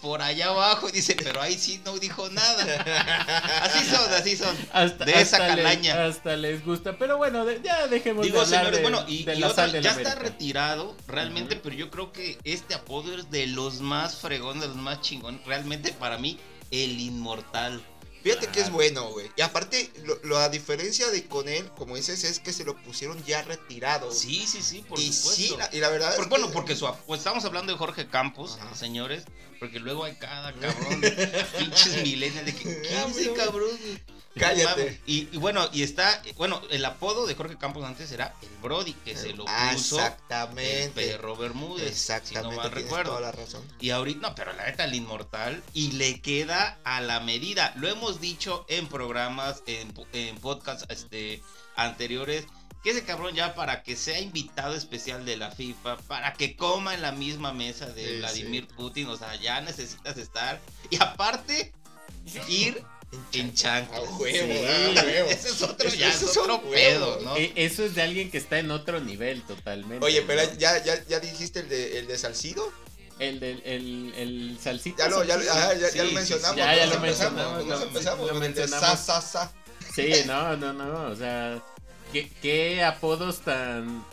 por 0.00 0.22
allá 0.22 0.48
abajo 0.48 0.88
y 0.88 0.92
dice, 0.92 1.16
pero 1.22 1.40
ahí 1.42 1.56
sí 1.58 1.80
no 1.84 1.98
dijo 1.98 2.28
nada. 2.30 2.64
Así 3.62 3.84
son, 3.88 4.12
así 4.12 4.36
son. 4.36 4.56
Hasta, 4.72 5.04
de 5.04 5.12
esa 5.12 5.36
hasta 5.36 5.48
les- 5.48 5.56
calaña. 5.56 6.04
hasta 6.06 6.36
les 6.36 6.64
gusta. 6.64 6.96
Pero 6.98 7.16
bueno, 7.18 7.44
de- 7.44 7.60
ya 7.62 7.86
dejemos 7.86 8.24
Digo, 8.24 8.38
de 8.38 8.44
hablar 8.44 8.60
señores, 8.60 8.78
de, 8.78 8.82
bueno, 8.82 9.04
y, 9.08 9.24
de 9.24 9.34
y 9.36 9.40
la 9.40 9.48
otra, 9.48 9.64
sal 9.64 9.72
de 9.72 9.82
la 9.82 9.94
ya 9.94 10.00
está 10.00 10.14
retirado 10.14 10.96
realmente, 11.06 11.56
pero 11.56 11.74
yo 11.76 11.90
creo 11.90 12.12
que 12.12 12.38
este 12.44 12.74
apodo 12.74 13.14
es 13.16 13.30
de 13.30 13.46
los 13.46 13.80
más 13.80 14.16
fregón, 14.16 14.60
de 14.60 14.68
los 14.68 14.76
más 14.76 15.00
chingón. 15.02 15.40
Realmente 15.46 15.92
para 15.92 16.18
mí, 16.18 16.38
el 16.70 16.98
inmortal. 17.00 17.82
Fíjate 18.22 18.48
que 18.48 18.60
es 18.60 18.70
bueno, 18.70 19.08
güey. 19.10 19.30
Y 19.36 19.40
aparte, 19.40 19.90
lo, 20.04 20.18
la 20.24 20.48
diferencia 20.48 21.08
de 21.10 21.24
con 21.26 21.48
él, 21.48 21.68
como 21.76 21.96
dices, 21.96 22.22
es 22.24 22.38
que 22.38 22.52
se 22.52 22.64
lo 22.64 22.76
pusieron 22.82 23.22
ya 23.24 23.42
retirado. 23.42 24.12
Sí, 24.12 24.44
sí, 24.46 24.60
sí, 24.62 24.84
por 24.88 24.98
y 25.00 25.12
supuesto. 25.12 25.30
sí, 25.42 25.54
la- 25.56 25.70
y 25.72 25.78
la 25.80 25.88
verdad 25.88 26.14
Por- 26.16 26.24
es 26.24 26.30
bueno, 26.30 26.46
que- 26.48 26.52
porque 26.52 26.76
su, 26.76 26.86
pues 27.06 27.18
estamos 27.18 27.44
hablando 27.44 27.72
de 27.72 27.78
Jorge 27.78 28.08
Campos, 28.08 28.58
Ajá. 28.60 28.74
señores, 28.74 29.24
porque 29.58 29.78
luego 29.80 30.04
hay 30.04 30.16
cada 30.16 30.52
cabrón, 30.60 31.00
pinches 31.58 32.02
milenios 32.02 32.44
de 32.44 32.54
que 32.54 32.88
Ah, 32.96 33.04
15 33.06 33.20
pero- 33.22 33.34
cabrón. 33.34 33.70
Cállate. 34.38 35.00
Y, 35.06 35.28
y 35.32 35.38
bueno, 35.38 35.68
y 35.72 35.82
está, 35.82 36.22
bueno, 36.36 36.62
el 36.70 36.84
apodo 36.84 37.26
de 37.26 37.34
Jorge 37.34 37.58
Campos 37.58 37.84
antes 37.84 38.12
era 38.12 38.34
el 38.42 38.48
Brody, 38.62 38.92
que 38.92 39.16
se 39.16 39.32
lo 39.32 39.44
Ah, 39.48 39.70
puso 39.72 39.98
el 39.98 40.04
exactamente. 40.04 40.90
perro 41.08 41.36
Bermúdez, 41.36 41.88
Exactamente, 41.88 42.50
si 42.50 42.56
no 42.56 42.62
mal 42.62 42.70
recuerdo. 42.70 43.10
toda 43.10 43.20
la 43.22 43.32
razón. 43.32 43.62
Y 43.80 43.90
ahorita, 43.90 44.28
no, 44.28 44.34
pero 44.34 44.52
la 44.52 44.66
neta, 44.66 44.84
el 44.84 44.94
inmortal. 44.94 45.62
Y 45.74 45.92
le 45.92 46.20
queda 46.20 46.78
a 46.84 47.00
la 47.00 47.20
medida. 47.20 47.72
Lo 47.76 47.88
hemos 47.88 48.20
dicho 48.20 48.64
en 48.68 48.86
programas, 48.86 49.62
en, 49.66 49.92
en 50.12 50.36
podcasts 50.38 50.86
este, 50.88 51.42
anteriores. 51.76 52.46
Que 52.84 52.90
ese 52.92 53.04
cabrón 53.04 53.34
ya 53.34 53.54
para 53.54 53.82
que 53.82 53.94
sea 53.94 54.20
invitado 54.20 54.74
especial 54.74 55.26
de 55.26 55.36
la 55.36 55.50
FIFA, 55.50 55.98
para 55.98 56.32
que 56.32 56.56
coma 56.56 56.94
en 56.94 57.02
la 57.02 57.12
misma 57.12 57.52
mesa 57.52 57.84
de 57.86 58.06
Sí, 58.06 58.18
Vladimir 58.20 58.68
Putin, 58.68 59.06
o 59.08 59.16
sea, 59.18 59.34
ya 59.34 59.60
necesitas 59.60 60.16
estar. 60.16 60.58
Y 60.88 60.96
aparte, 61.02 61.72
ir 62.48 62.82
en 63.32 63.54
chanclas. 63.54 63.98
A 63.98 64.02
huevo, 64.02 64.24
Sí. 64.26 64.40
a 64.98 65.02
huevo. 65.04 65.28
Ese 65.30 65.48
es 65.48 65.62
otro, 65.62 65.88
Eso- 65.88 65.96
ya 65.96 66.08
es 66.10 66.16
son 66.18 66.50
otro 66.50 66.68
huevos. 66.68 66.72
pedo, 67.16 67.20
¿no? 67.24 67.36
E- 67.36 67.52
Eso 67.56 67.84
es 67.84 67.94
de 67.94 68.02
alguien 68.02 68.30
que 68.30 68.38
está 68.38 68.58
en 68.58 68.70
otro 68.70 69.00
nivel 69.00 69.42
totalmente. 69.42 70.04
Oye, 70.04 70.22
pero 70.22 70.42
¿no? 70.44 70.58
ya, 70.58 70.82
ya, 70.84 71.04
ya 71.06 71.20
dijiste 71.20 71.60
el 71.60 71.68
de, 71.68 71.98
el 71.98 72.06
de 72.06 72.18
Salcido. 72.18 72.72
El 73.18 73.38
del 73.38 73.60
el, 73.66 74.14
el 74.16 74.58
salsita. 74.62 75.04
Ya 75.04 75.10
lo, 75.10 75.22
ya, 75.24 75.34
ajá, 75.34 75.74
ya, 75.74 75.80
ya 75.80 75.88
Sí, 75.90 75.98
lo 75.98 76.12
mencionamos. 76.12 76.56
Ya, 76.56 76.74
ya 76.74 76.86
lo 76.86 76.94
empezamos, 76.94 77.02
mencionamos, 77.34 77.66
lo- 77.66 77.82
empezamos 77.86 78.28
lo 78.28 78.34
de 78.34 78.40
mencionamos. 78.40 78.98
sa, 78.98 79.20
sa, 79.20 79.20
sa. 79.20 79.52
Sí, 79.94 80.10
no, 80.24 80.56
no, 80.56 80.72
no. 80.72 81.10
O 81.10 81.14
sea, 81.16 81.62
qué, 82.14 82.30
qué 82.40 82.82
apodos 82.82 83.40
tan. 83.40 84.06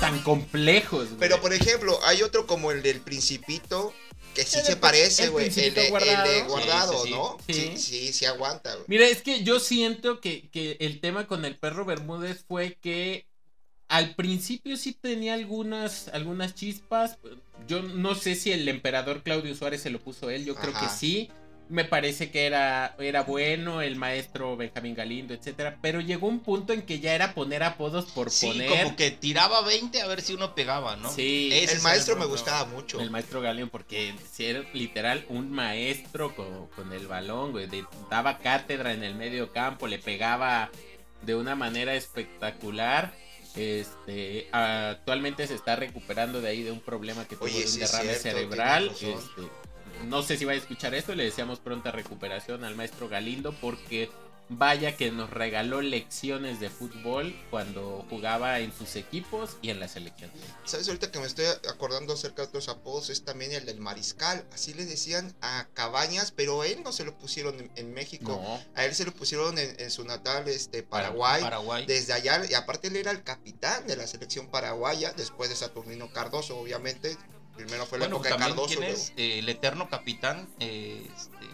tan 0.00 0.18
complejos. 0.20 1.06
güey. 1.06 1.18
Pero 1.20 1.40
por 1.40 1.54
ejemplo, 1.54 1.98
hay 2.04 2.22
otro 2.22 2.46
como 2.46 2.72
el 2.72 2.82
del 2.82 3.00
Principito, 3.00 3.94
que 4.34 4.44
sí 4.44 4.58
El 4.58 4.64
se 4.64 4.76
parece, 4.76 5.24
el 5.24 5.30
güey. 5.30 5.48
El, 5.56 5.78
el 5.78 5.90
Guardado. 5.90 6.48
guardado, 6.48 7.02
sí, 7.02 7.08
sí. 7.08 7.10
¿no? 7.14 7.38
Sí. 7.46 7.54
Sí, 7.54 7.78
sí, 7.78 8.12
sí 8.12 8.24
aguanta, 8.26 8.72
güey. 8.74 8.84
Mira, 8.88 9.06
es 9.06 9.22
que 9.22 9.42
yo 9.42 9.60
siento 9.60 10.20
que, 10.20 10.50
que 10.50 10.76
el 10.80 11.00
tema 11.00 11.26
con 11.26 11.44
el 11.44 11.56
perro 11.56 11.84
Bermúdez 11.84 12.44
fue 12.46 12.76
que 12.80 13.26
al 13.88 14.14
principio 14.14 14.76
sí 14.76 14.92
tenía 14.92 15.34
algunas, 15.34 16.08
algunas 16.08 16.54
chispas. 16.54 17.18
Yo 17.68 17.82
no 17.82 18.14
sé 18.14 18.34
si 18.34 18.50
el 18.52 18.68
emperador 18.68 19.22
Claudio 19.22 19.54
Suárez 19.54 19.82
se 19.82 19.90
lo 19.90 20.00
puso 20.00 20.30
él, 20.30 20.44
yo 20.44 20.54
creo 20.54 20.72
que 20.72 20.88
sí. 20.88 21.30
Me 21.70 21.84
parece 21.86 22.30
que 22.30 22.44
era, 22.44 22.94
era 22.98 23.22
bueno 23.22 23.80
el 23.80 23.96
maestro 23.96 24.54
Benjamín 24.56 24.94
Galindo, 24.94 25.32
etcétera. 25.32 25.78
Pero 25.80 26.00
llegó 26.00 26.26
un 26.28 26.40
punto 26.40 26.74
en 26.74 26.82
que 26.82 27.00
ya 27.00 27.14
era 27.14 27.32
poner 27.34 27.62
apodos 27.62 28.04
por 28.12 28.30
Sí, 28.30 28.48
poner. 28.48 28.68
como 28.68 28.96
que 28.96 29.10
tiraba 29.10 29.62
20 29.62 30.02
a 30.02 30.06
ver 30.06 30.20
si 30.20 30.34
uno 30.34 30.54
pegaba, 30.54 30.96
¿no? 30.96 31.10
Sí. 31.10 31.48
Ese 31.52 31.72
El 31.72 31.78
es 31.78 31.82
maestro 31.82 32.16
me 32.16 32.26
gustaba 32.26 32.66
mucho. 32.66 33.00
El 33.00 33.10
maestro 33.10 33.40
Galeón, 33.40 33.70
porque 33.70 34.14
si 34.30 34.44
era 34.44 34.62
literal 34.74 35.24
un 35.30 35.50
maestro 35.50 36.36
con, 36.36 36.66
con 36.68 36.92
el 36.92 37.06
balón, 37.06 37.52
güey. 37.52 37.66
de- 37.66 37.86
daba 38.10 38.38
cátedra 38.38 38.92
en 38.92 39.02
el 39.02 39.14
medio 39.14 39.50
campo, 39.50 39.86
le 39.86 39.98
pegaba 39.98 40.70
de 41.22 41.34
una 41.34 41.54
manera 41.54 41.94
espectacular. 41.94 43.14
Este, 43.56 44.48
actualmente 44.52 45.46
se 45.46 45.54
está 45.54 45.76
recuperando 45.76 46.40
de 46.40 46.48
ahí 46.48 46.62
de 46.62 46.72
un 46.72 46.80
problema 46.80 47.24
que 47.26 47.36
tuvo 47.36 47.46
Oye, 47.46 47.60
de 47.60 47.64
un 47.64 47.70
sí 47.70 47.78
derrame 47.80 48.04
cierto, 48.14 48.22
cerebral. 48.22 48.88
Este, 48.88 49.14
no 50.06 50.22
sé 50.22 50.36
si 50.36 50.44
va 50.44 50.52
a 50.52 50.56
escuchar 50.56 50.94
esto, 50.94 51.14
le 51.14 51.24
deseamos 51.24 51.58
pronta 51.60 51.90
recuperación 51.90 52.64
al 52.64 52.76
maestro 52.76 53.08
Galindo 53.08 53.52
porque 53.60 54.10
vaya 54.48 54.96
que 54.96 55.10
nos 55.10 55.30
regaló 55.30 55.80
lecciones 55.80 56.60
de 56.60 56.68
fútbol 56.68 57.34
cuando 57.50 58.04
jugaba 58.10 58.60
en 58.60 58.72
sus 58.72 58.96
equipos 58.96 59.56
y 59.62 59.70
en 59.70 59.80
la 59.80 59.88
selección. 59.88 60.30
¿Sabes? 60.64 60.88
Ahorita 60.88 61.10
que 61.10 61.18
me 61.18 61.26
estoy 61.26 61.46
acordando 61.70 62.12
acerca 62.12 62.42
de 62.42 62.48
otros 62.48 62.68
apodos, 62.68 63.10
es 63.10 63.24
también 63.24 63.52
el 63.52 63.64
del 63.64 63.80
mariscal. 63.80 64.44
Así 64.52 64.74
le 64.74 64.84
decían 64.84 65.34
a 65.40 65.66
Cabañas, 65.72 66.30
pero 66.30 66.62
a 66.62 66.66
él 66.66 66.82
no 66.84 66.92
se 66.92 67.04
lo 67.04 67.16
pusieron 67.16 67.58
en, 67.58 67.70
en 67.76 67.94
México. 67.94 68.40
No. 68.42 68.60
A 68.74 68.84
él 68.84 68.94
se 68.94 69.04
lo 69.04 69.12
pusieron 69.12 69.58
en, 69.58 69.80
en 69.80 69.90
su 69.90 70.04
natal 70.04 70.46
este, 70.48 70.82
Paraguay. 70.82 71.42
Paraguay. 71.42 71.86
Desde 71.86 72.12
allá, 72.12 72.42
y 72.48 72.54
aparte 72.54 72.88
él 72.88 72.96
era 72.96 73.10
el 73.10 73.22
capitán 73.22 73.86
de 73.86 73.96
la 73.96 74.06
selección 74.06 74.48
paraguaya, 74.48 75.12
después 75.14 75.48
de 75.48 75.56
Saturnino 75.56 76.12
Cardoso, 76.12 76.58
obviamente. 76.58 77.16
Primero 77.56 77.86
fue 77.86 77.98
la 77.98 78.06
Bueno, 78.06 78.16
época 78.16 78.28
de 78.28 78.34
también 78.34 78.56
Cardoso. 78.56 78.78
quién 78.80 78.90
es 78.90 79.12
Eh, 79.16 79.38
el 79.38 79.48
eterno 79.48 79.88
capitán, 79.88 80.48
eh, 80.60 81.06
este, 81.16 81.46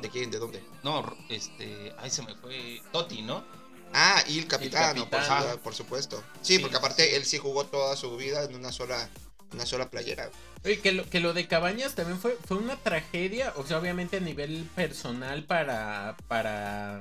¿De 0.00 0.10
quién? 0.10 0.30
¿De 0.30 0.38
dónde? 0.38 0.62
no, 0.82 1.16
este, 1.28 1.92
ay 1.98 2.10
se 2.10 2.22
me 2.22 2.34
fue, 2.36 2.80
Totti, 2.92 3.22
¿no? 3.22 3.44
Ah, 3.92 4.22
y 4.28 4.38
el 4.38 4.46
capitán, 4.48 4.96
capitán. 4.96 5.44
Por, 5.52 5.60
por 5.60 5.74
supuesto. 5.74 6.22
Sí, 6.42 6.56
Sí, 6.56 6.58
porque 6.58 6.76
aparte 6.76 7.08
sí. 7.08 7.14
él 7.14 7.24
sí 7.24 7.38
jugó 7.38 7.64
toda 7.64 7.96
su 7.96 8.16
vida 8.16 8.42
en 8.44 8.54
una 8.56 8.72
sola, 8.72 9.08
una 9.52 9.64
sola 9.66 9.88
playera. 9.88 10.30
Oye, 10.64 10.80
que 10.80 10.92
lo, 10.92 11.08
que 11.08 11.20
lo 11.20 11.32
de 11.32 11.46
Cabañas 11.46 11.94
también 11.94 12.18
fue, 12.18 12.36
fue 12.46 12.56
una 12.56 12.76
tragedia, 12.76 13.52
o 13.56 13.64
sea, 13.66 13.78
obviamente 13.78 14.16
a 14.16 14.20
nivel 14.20 14.68
personal 14.74 15.44
para, 15.44 16.16
para, 16.26 17.00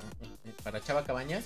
para 0.63 0.81
Chava 0.83 1.03
Cabañas, 1.03 1.45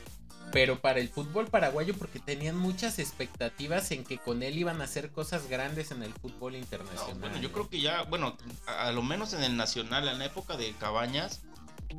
pero 0.51 0.79
para 0.79 0.99
el 0.99 1.09
fútbol 1.09 1.47
paraguayo 1.47 1.93
porque 1.97 2.19
tenían 2.19 2.55
muchas 2.57 2.99
expectativas 2.99 3.91
en 3.91 4.03
que 4.03 4.17
con 4.17 4.43
él 4.43 4.57
iban 4.57 4.81
a 4.81 4.85
hacer 4.85 5.11
cosas 5.11 5.47
grandes 5.49 5.91
en 5.91 6.03
el 6.03 6.13
fútbol 6.13 6.53
No, 6.53 6.57
internacional. 6.59 7.19
bueno, 7.19 7.37
yo 7.39 7.51
creo 7.51 7.69
que 7.69 7.79
ya, 7.81 8.03
bueno, 8.03 8.37
a, 8.65 8.87
a 8.87 8.91
lo 8.91 9.01
menos 9.03 9.33
en 9.33 9.43
el 9.43 9.57
Nacional, 9.57 10.07
en 10.07 10.19
la 10.19 10.25
época 10.25 10.55
de 10.57 10.73
Cabañas, 10.73 11.41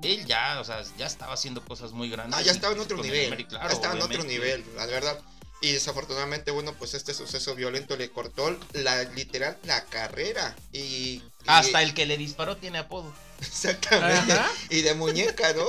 él 0.02 0.24
ya, 0.26 0.60
o 0.60 0.64
sea, 0.64 0.82
ya 0.96 1.06
estaba 1.06 1.32
haciendo 1.34 1.62
cosas 1.64 1.92
muy 1.92 2.08
grandes. 2.10 2.38
Ah, 2.38 2.42
ya 2.42 2.52
estaba 2.52 2.74
en 2.74 2.80
otro 2.80 2.96
nivel. 3.02 3.26
América, 3.26 3.50
claro, 3.50 3.68
ya 3.68 3.74
estaba 3.74 3.94
en 3.94 4.02
otro 4.02 4.22
nivel, 4.24 4.64
la 4.76 4.86
verdad. 4.86 5.18
Y 5.60 5.72
desafortunadamente, 5.72 6.52
bueno, 6.52 6.72
pues 6.74 6.94
este 6.94 7.12
suceso 7.14 7.54
violento 7.56 7.96
le 7.96 8.10
cortó 8.10 8.56
la 8.74 9.02
literal 9.04 9.58
la 9.64 9.84
carrera. 9.86 10.54
Y, 10.72 10.78
y- 10.78 11.22
Hasta 11.46 11.82
el 11.82 11.94
que 11.94 12.06
le 12.06 12.16
disparó 12.16 12.56
tiene 12.58 12.78
apodo. 12.78 13.12
Exactamente. 13.40 14.32
Ajá. 14.32 14.48
Y 14.70 14.82
de 14.82 14.94
muñeca, 14.94 15.52
¿no? 15.54 15.64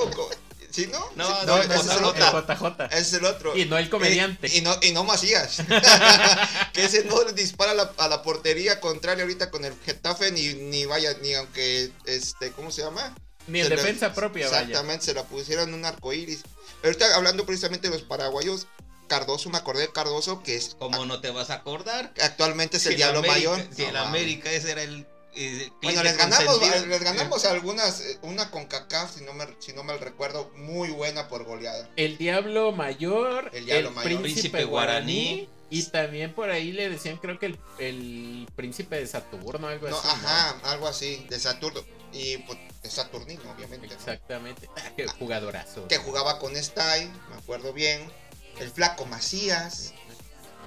¿Sí, 0.72 0.88
no? 0.88 1.00
No, 1.16 1.28
Sí, 1.28 1.34
no, 1.48 1.58
ese 1.58 1.74
es 1.76 1.88
el 1.98 2.04
otro. 2.04 2.40
El 2.40 2.46
JJ. 2.46 2.84
Ese 2.92 2.98
es 3.02 3.14
el 3.14 3.26
otro. 3.26 3.58
Y 3.58 3.66
no 3.66 3.78
el 3.78 3.90
comediante. 3.90 4.48
Y, 4.48 4.58
y 4.58 4.62
no, 4.62 4.76
y 4.82 4.92
no 4.92 5.04
Macías. 5.04 5.58
que 6.74 6.86
ese 6.86 7.04
no 7.06 7.24
le 7.24 7.34
dispara 7.34 7.72
a 7.72 7.76
la, 7.76 7.92
a 7.98 8.08
la 8.08 8.22
portería 8.22 8.80
contraria 8.80 9.24
ahorita 9.24 9.50
con 9.50 9.66
el 9.66 9.74
Getafe, 9.86 10.32
ni, 10.32 10.54
ni 10.54 10.86
vaya, 10.86 11.14
ni 11.22 11.34
aunque, 11.34 11.92
este, 12.06 12.52
¿cómo 12.52 12.72
se 12.72 12.84
llama? 12.84 13.16
Ni 13.48 13.62
en 13.62 13.70
defensa 13.70 14.14
propia, 14.14 14.46
vaya. 14.48 14.60
Exactamente, 14.62 15.06
se 15.06 15.14
la 15.14 15.24
pusieron 15.24 15.70
en 15.70 15.76
un 15.76 15.86
arco 15.86 16.14
iris. 16.14 16.42
Pero 16.82 16.94
ahorita 16.94 17.16
hablando 17.16 17.46
precisamente 17.46 17.90
de 17.90 17.96
los 17.96 18.04
paraguayos, 18.04 18.68
Cardoso, 19.08 19.50
me 19.50 19.58
acordé 19.58 19.82
de 19.82 19.92
Cardoso, 19.92 20.44
que 20.44 20.56
es 20.56 20.76
¿Cómo 20.78 21.04
no 21.06 21.20
te 21.20 21.32
vas 21.32 21.50
a 21.50 21.56
acordar? 21.56 22.14
actualmente 22.22 22.78
es 22.78 22.86
el 22.86 22.96
Diablo 22.96 23.20
América- 23.20 23.50
Mayor. 23.52 23.68
Si 23.76 23.82
No, 23.82 23.90
el. 23.90 23.98
América 23.98 24.52
ese 24.52 24.72
era 24.72 24.84
el. 24.84 25.08
Eh, 25.36 25.70
Bueno, 25.82 26.04
les 26.04 26.18
ganamos, 26.18 26.46
consentido. 26.58 26.86
les 26.88 27.02
ganamos 27.04 27.46
algunas, 27.46 28.02
eh, 28.02 28.18
una 28.24 28.50
con 28.52 28.66
CACAF, 28.66 29.16
si 29.16 29.24
no, 29.24 29.34
me, 29.34 29.46
si 29.60 29.74
no 29.74 29.84
mal 29.84 30.00
recuerdo, 30.00 30.52
muy 30.56 30.90
buena 30.90 31.28
por 31.28 31.44
goleada. 31.46 31.90
El 31.96 32.18
Diablo 32.18 32.72
Mayor, 32.72 33.50
El 33.54 33.60
el, 33.60 33.66
Diablo 33.66 33.92
Mayor. 33.92 34.22
Príncipe, 34.22 34.34
Príncipe 34.34 34.64
Guaraní. 34.66 35.24
Guaraní. 35.26 35.50
Y 35.72 35.84
también 35.84 36.34
por 36.34 36.50
ahí 36.50 36.72
le 36.72 36.90
decían, 36.90 37.18
creo 37.18 37.38
que 37.38 37.46
el, 37.46 37.60
el 37.78 38.48
Príncipe 38.56 38.96
de 38.96 39.06
Saturno, 39.06 39.68
algo 39.68 39.88
No, 39.88 39.98
así. 40.00 40.08
¿no? 40.08 40.14
ajá, 40.14 40.60
algo 40.64 40.88
así, 40.88 41.26
de 41.30 41.40
Saturno. 41.40 41.82
Y 42.12 42.38
pues, 42.40 42.58
de 42.82 42.90
Saturnino, 42.90 43.42
obviamente. 43.56 43.86
¿no? 43.88 43.94
Exactamente. 43.94 44.68
Ah, 44.76 44.92
qué 44.98 45.06
jugadorazo. 45.08 45.88
Que 45.88 45.98
jugaba 45.98 46.40
con 46.40 46.56
Style, 46.56 47.12
me 47.30 47.36
acuerdo 47.38 47.72
bien. 47.72 48.02
El 48.60 48.72
Flaco 48.72 49.06
Macías. 49.06 49.94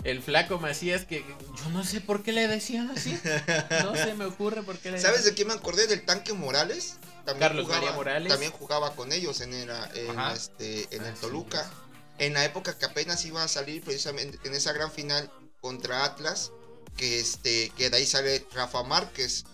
El 0.05 0.23
flaco 0.23 0.59
Macías, 0.59 1.05
que 1.05 1.25
yo 1.63 1.71
no 1.71 1.85
sé 1.85 2.01
por 2.01 2.23
qué 2.23 2.33
le 2.33 2.49
decían 2.49 2.91
así. 2.91 3.17
No 3.85 3.95
se 3.95 4.15
me 4.15 4.25
ocurre 4.25 4.63
por 4.63 4.79
qué 4.79 4.91
le 4.91 5.01
¿Sabes 5.01 5.19
de 5.25 5.31
decían. 5.31 5.35
quién 5.37 5.49
me 5.49 5.55
acordé? 5.55 5.87
Del 5.87 6.05
Tanque 6.05 6.33
Morales. 6.33 6.97
También 7.25 7.39
Carlos 7.49 7.65
jugaba, 7.67 7.81
María 7.83 7.97
Morales. 7.97 8.29
También 8.29 8.51
jugaba 8.53 8.95
con 8.97 9.13
ellos 9.13 9.41
en, 9.41 9.55
el, 9.55 9.71
en, 9.71 10.19
este, 10.35 10.89
en 10.95 11.05
Ah, 11.05 11.09
el 11.09 11.15
sí, 11.15 11.21
Toluca. 11.21 11.71
En 12.19 12.35
la 12.35 12.45
época 12.45 12.77
que 12.77 12.85
apenas 12.85 13.25
iba 13.25 13.45
a 13.45 13.49
salir 13.49 13.83
precisamente 13.83 14.39
en 14.45 14.55
esa 14.55 14.73
gran 14.73 14.91
final 14.91 15.31
contra 15.61 16.05
Atlas. 16.05 16.51
Que, 16.97 17.21
este, 17.21 17.71
que 17.77 17.89
de 17.89 17.97
ahí 17.97 18.07
sale 18.07 18.45
Rafa 18.53 18.83
Márquez. 18.83 19.45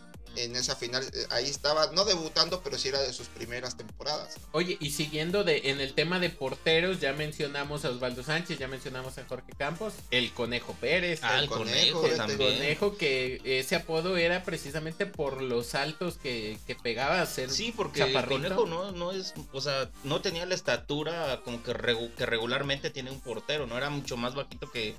En 0.44 0.56
esa 0.56 0.76
final, 0.76 1.02
eh, 1.12 1.26
ahí 1.30 1.48
estaba, 1.48 1.90
no 1.92 2.04
debutando, 2.04 2.62
pero 2.62 2.78
sí 2.78 2.88
era 2.88 3.00
de 3.00 3.12
sus 3.12 3.26
primeras 3.28 3.76
temporadas. 3.76 4.36
Oye, 4.52 4.76
y 4.80 4.90
siguiendo 4.90 5.44
de, 5.44 5.70
en 5.70 5.80
el 5.80 5.94
tema 5.94 6.18
de 6.20 6.30
porteros, 6.30 7.00
ya 7.00 7.12
mencionamos 7.12 7.84
a 7.84 7.90
Osvaldo 7.90 8.22
Sánchez, 8.22 8.58
ya 8.58 8.68
mencionamos 8.68 9.18
a 9.18 9.24
Jorge 9.26 9.52
Campos, 9.58 9.94
el 10.10 10.32
Conejo 10.32 10.74
Pérez. 10.80 11.20
Ah, 11.22 11.38
el 11.38 11.44
el 11.44 11.48
Conejo, 11.48 12.00
conejo, 12.00 12.06
el 12.06 12.16
también. 12.16 12.54
Conejo, 12.54 12.96
que 12.96 13.40
ese 13.44 13.76
apodo 13.76 14.16
era 14.16 14.44
precisamente 14.44 15.06
por 15.06 15.42
los 15.42 15.66
saltos 15.68 16.16
que, 16.18 16.58
que 16.66 16.74
pegaba 16.74 17.20
a 17.22 17.26
ser 17.26 17.50
Sí, 17.50 17.72
porque 17.76 18.02
el 18.02 18.24
conejo 18.26 18.66
no, 18.66 18.92
no 18.92 19.12
es, 19.12 19.34
o 19.52 19.60
sea, 19.60 19.90
no 20.04 20.20
tenía 20.20 20.46
la 20.46 20.54
estatura 20.54 21.40
como 21.44 21.62
que, 21.62 21.72
regu- 21.72 22.14
que 22.14 22.26
regularmente 22.26 22.90
tiene 22.90 23.10
un 23.10 23.20
portero, 23.20 23.66
no 23.66 23.76
era 23.76 23.90
mucho 23.90 24.16
más 24.16 24.34
bajito 24.34 24.70
que, 24.70 24.94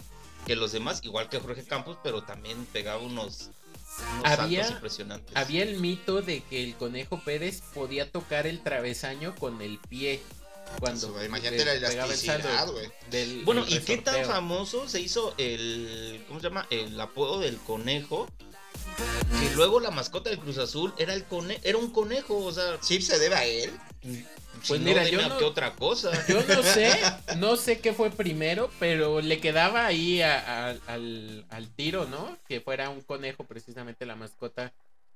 que 0.45 0.56
los 0.56 0.71
demás, 0.71 1.02
igual 1.04 1.30
que 1.30 1.39
Jorge 1.39 1.63
Campos, 1.65 1.97
pero 2.04 2.23
también 2.23 2.65
pegaba 2.73 3.02
unos 3.02 3.52
Había-. 4.23 4.81
Había 5.35 5.63
el 5.63 5.79
mito 5.79 6.21
de 6.21 6.41
que 6.43 6.63
el 6.63 6.75
Conejo 6.75 7.21
Pérez 7.23 7.62
podía 7.73 8.09
tocar 8.12 8.47
el 8.47 8.62
travesaño 8.62 9.35
con 9.35 9.62
el 9.62 9.79
pie. 9.79 10.21
Cuando 10.79 11.07
Eso, 11.09 11.25
imagínate 11.25 11.65
la 11.65 11.73
elasticidad, 11.73 12.67
güey. 12.71 12.91
del- 13.09 13.43
Bueno, 13.43 13.65
del 13.65 13.73
¿y 13.73 13.79
qué 13.79 13.97
tan 13.97 14.23
famoso 14.25 14.88
se 14.88 15.01
hizo 15.01 15.33
el, 15.39 16.23
¿cómo 16.27 16.39
se 16.39 16.47
llama? 16.47 16.67
El 16.69 16.99
apodo 17.01 17.39
del 17.39 17.57
conejo? 17.57 18.27
Que 19.39 19.56
luego 19.56 19.80
la 19.80 19.91
mascota 19.91 20.30
del 20.30 20.39
Cruz 20.39 20.58
Azul 20.58 20.93
era 20.97 21.13
el 21.13 21.23
cone 21.25 21.60
era 21.63 21.78
un 21.78 21.91
conejo, 21.91 22.38
o 22.38 22.52
sea, 22.52 22.78
Sí, 22.82 23.02
se 23.02 23.17
debe 23.19 23.36
a 23.36 23.45
él. 23.45 23.71
si 24.02 24.25
Pues 24.67 24.80
no, 24.82 24.86
mira, 24.88 25.08
yo 25.08 25.21
no- 25.28 25.38
qué 25.38 25.45
otra 25.45 25.75
cosa. 25.75 26.12
Yo 26.28 26.41
no 26.43 26.63
sé, 26.63 26.99
no 27.38 27.56
sé 27.56 27.80
qué 27.80 27.93
fue 27.93 28.10
primero, 28.12 28.69
pero 28.80 29.21
le 29.21 29.39
quedaba 29.39 29.86
ahí 29.86 30.21
a- 30.21 30.69
a- 30.71 30.75
al, 30.88 31.45
al 31.49 31.69
tiro, 31.75 32.06
¿no? 32.06 32.38
Que 32.47 32.60
fuera 32.62 32.89
un 32.89 33.02
conejo 33.02 33.43
precisamente 33.45 34.06
la 34.06 34.15
mascota 34.15 34.73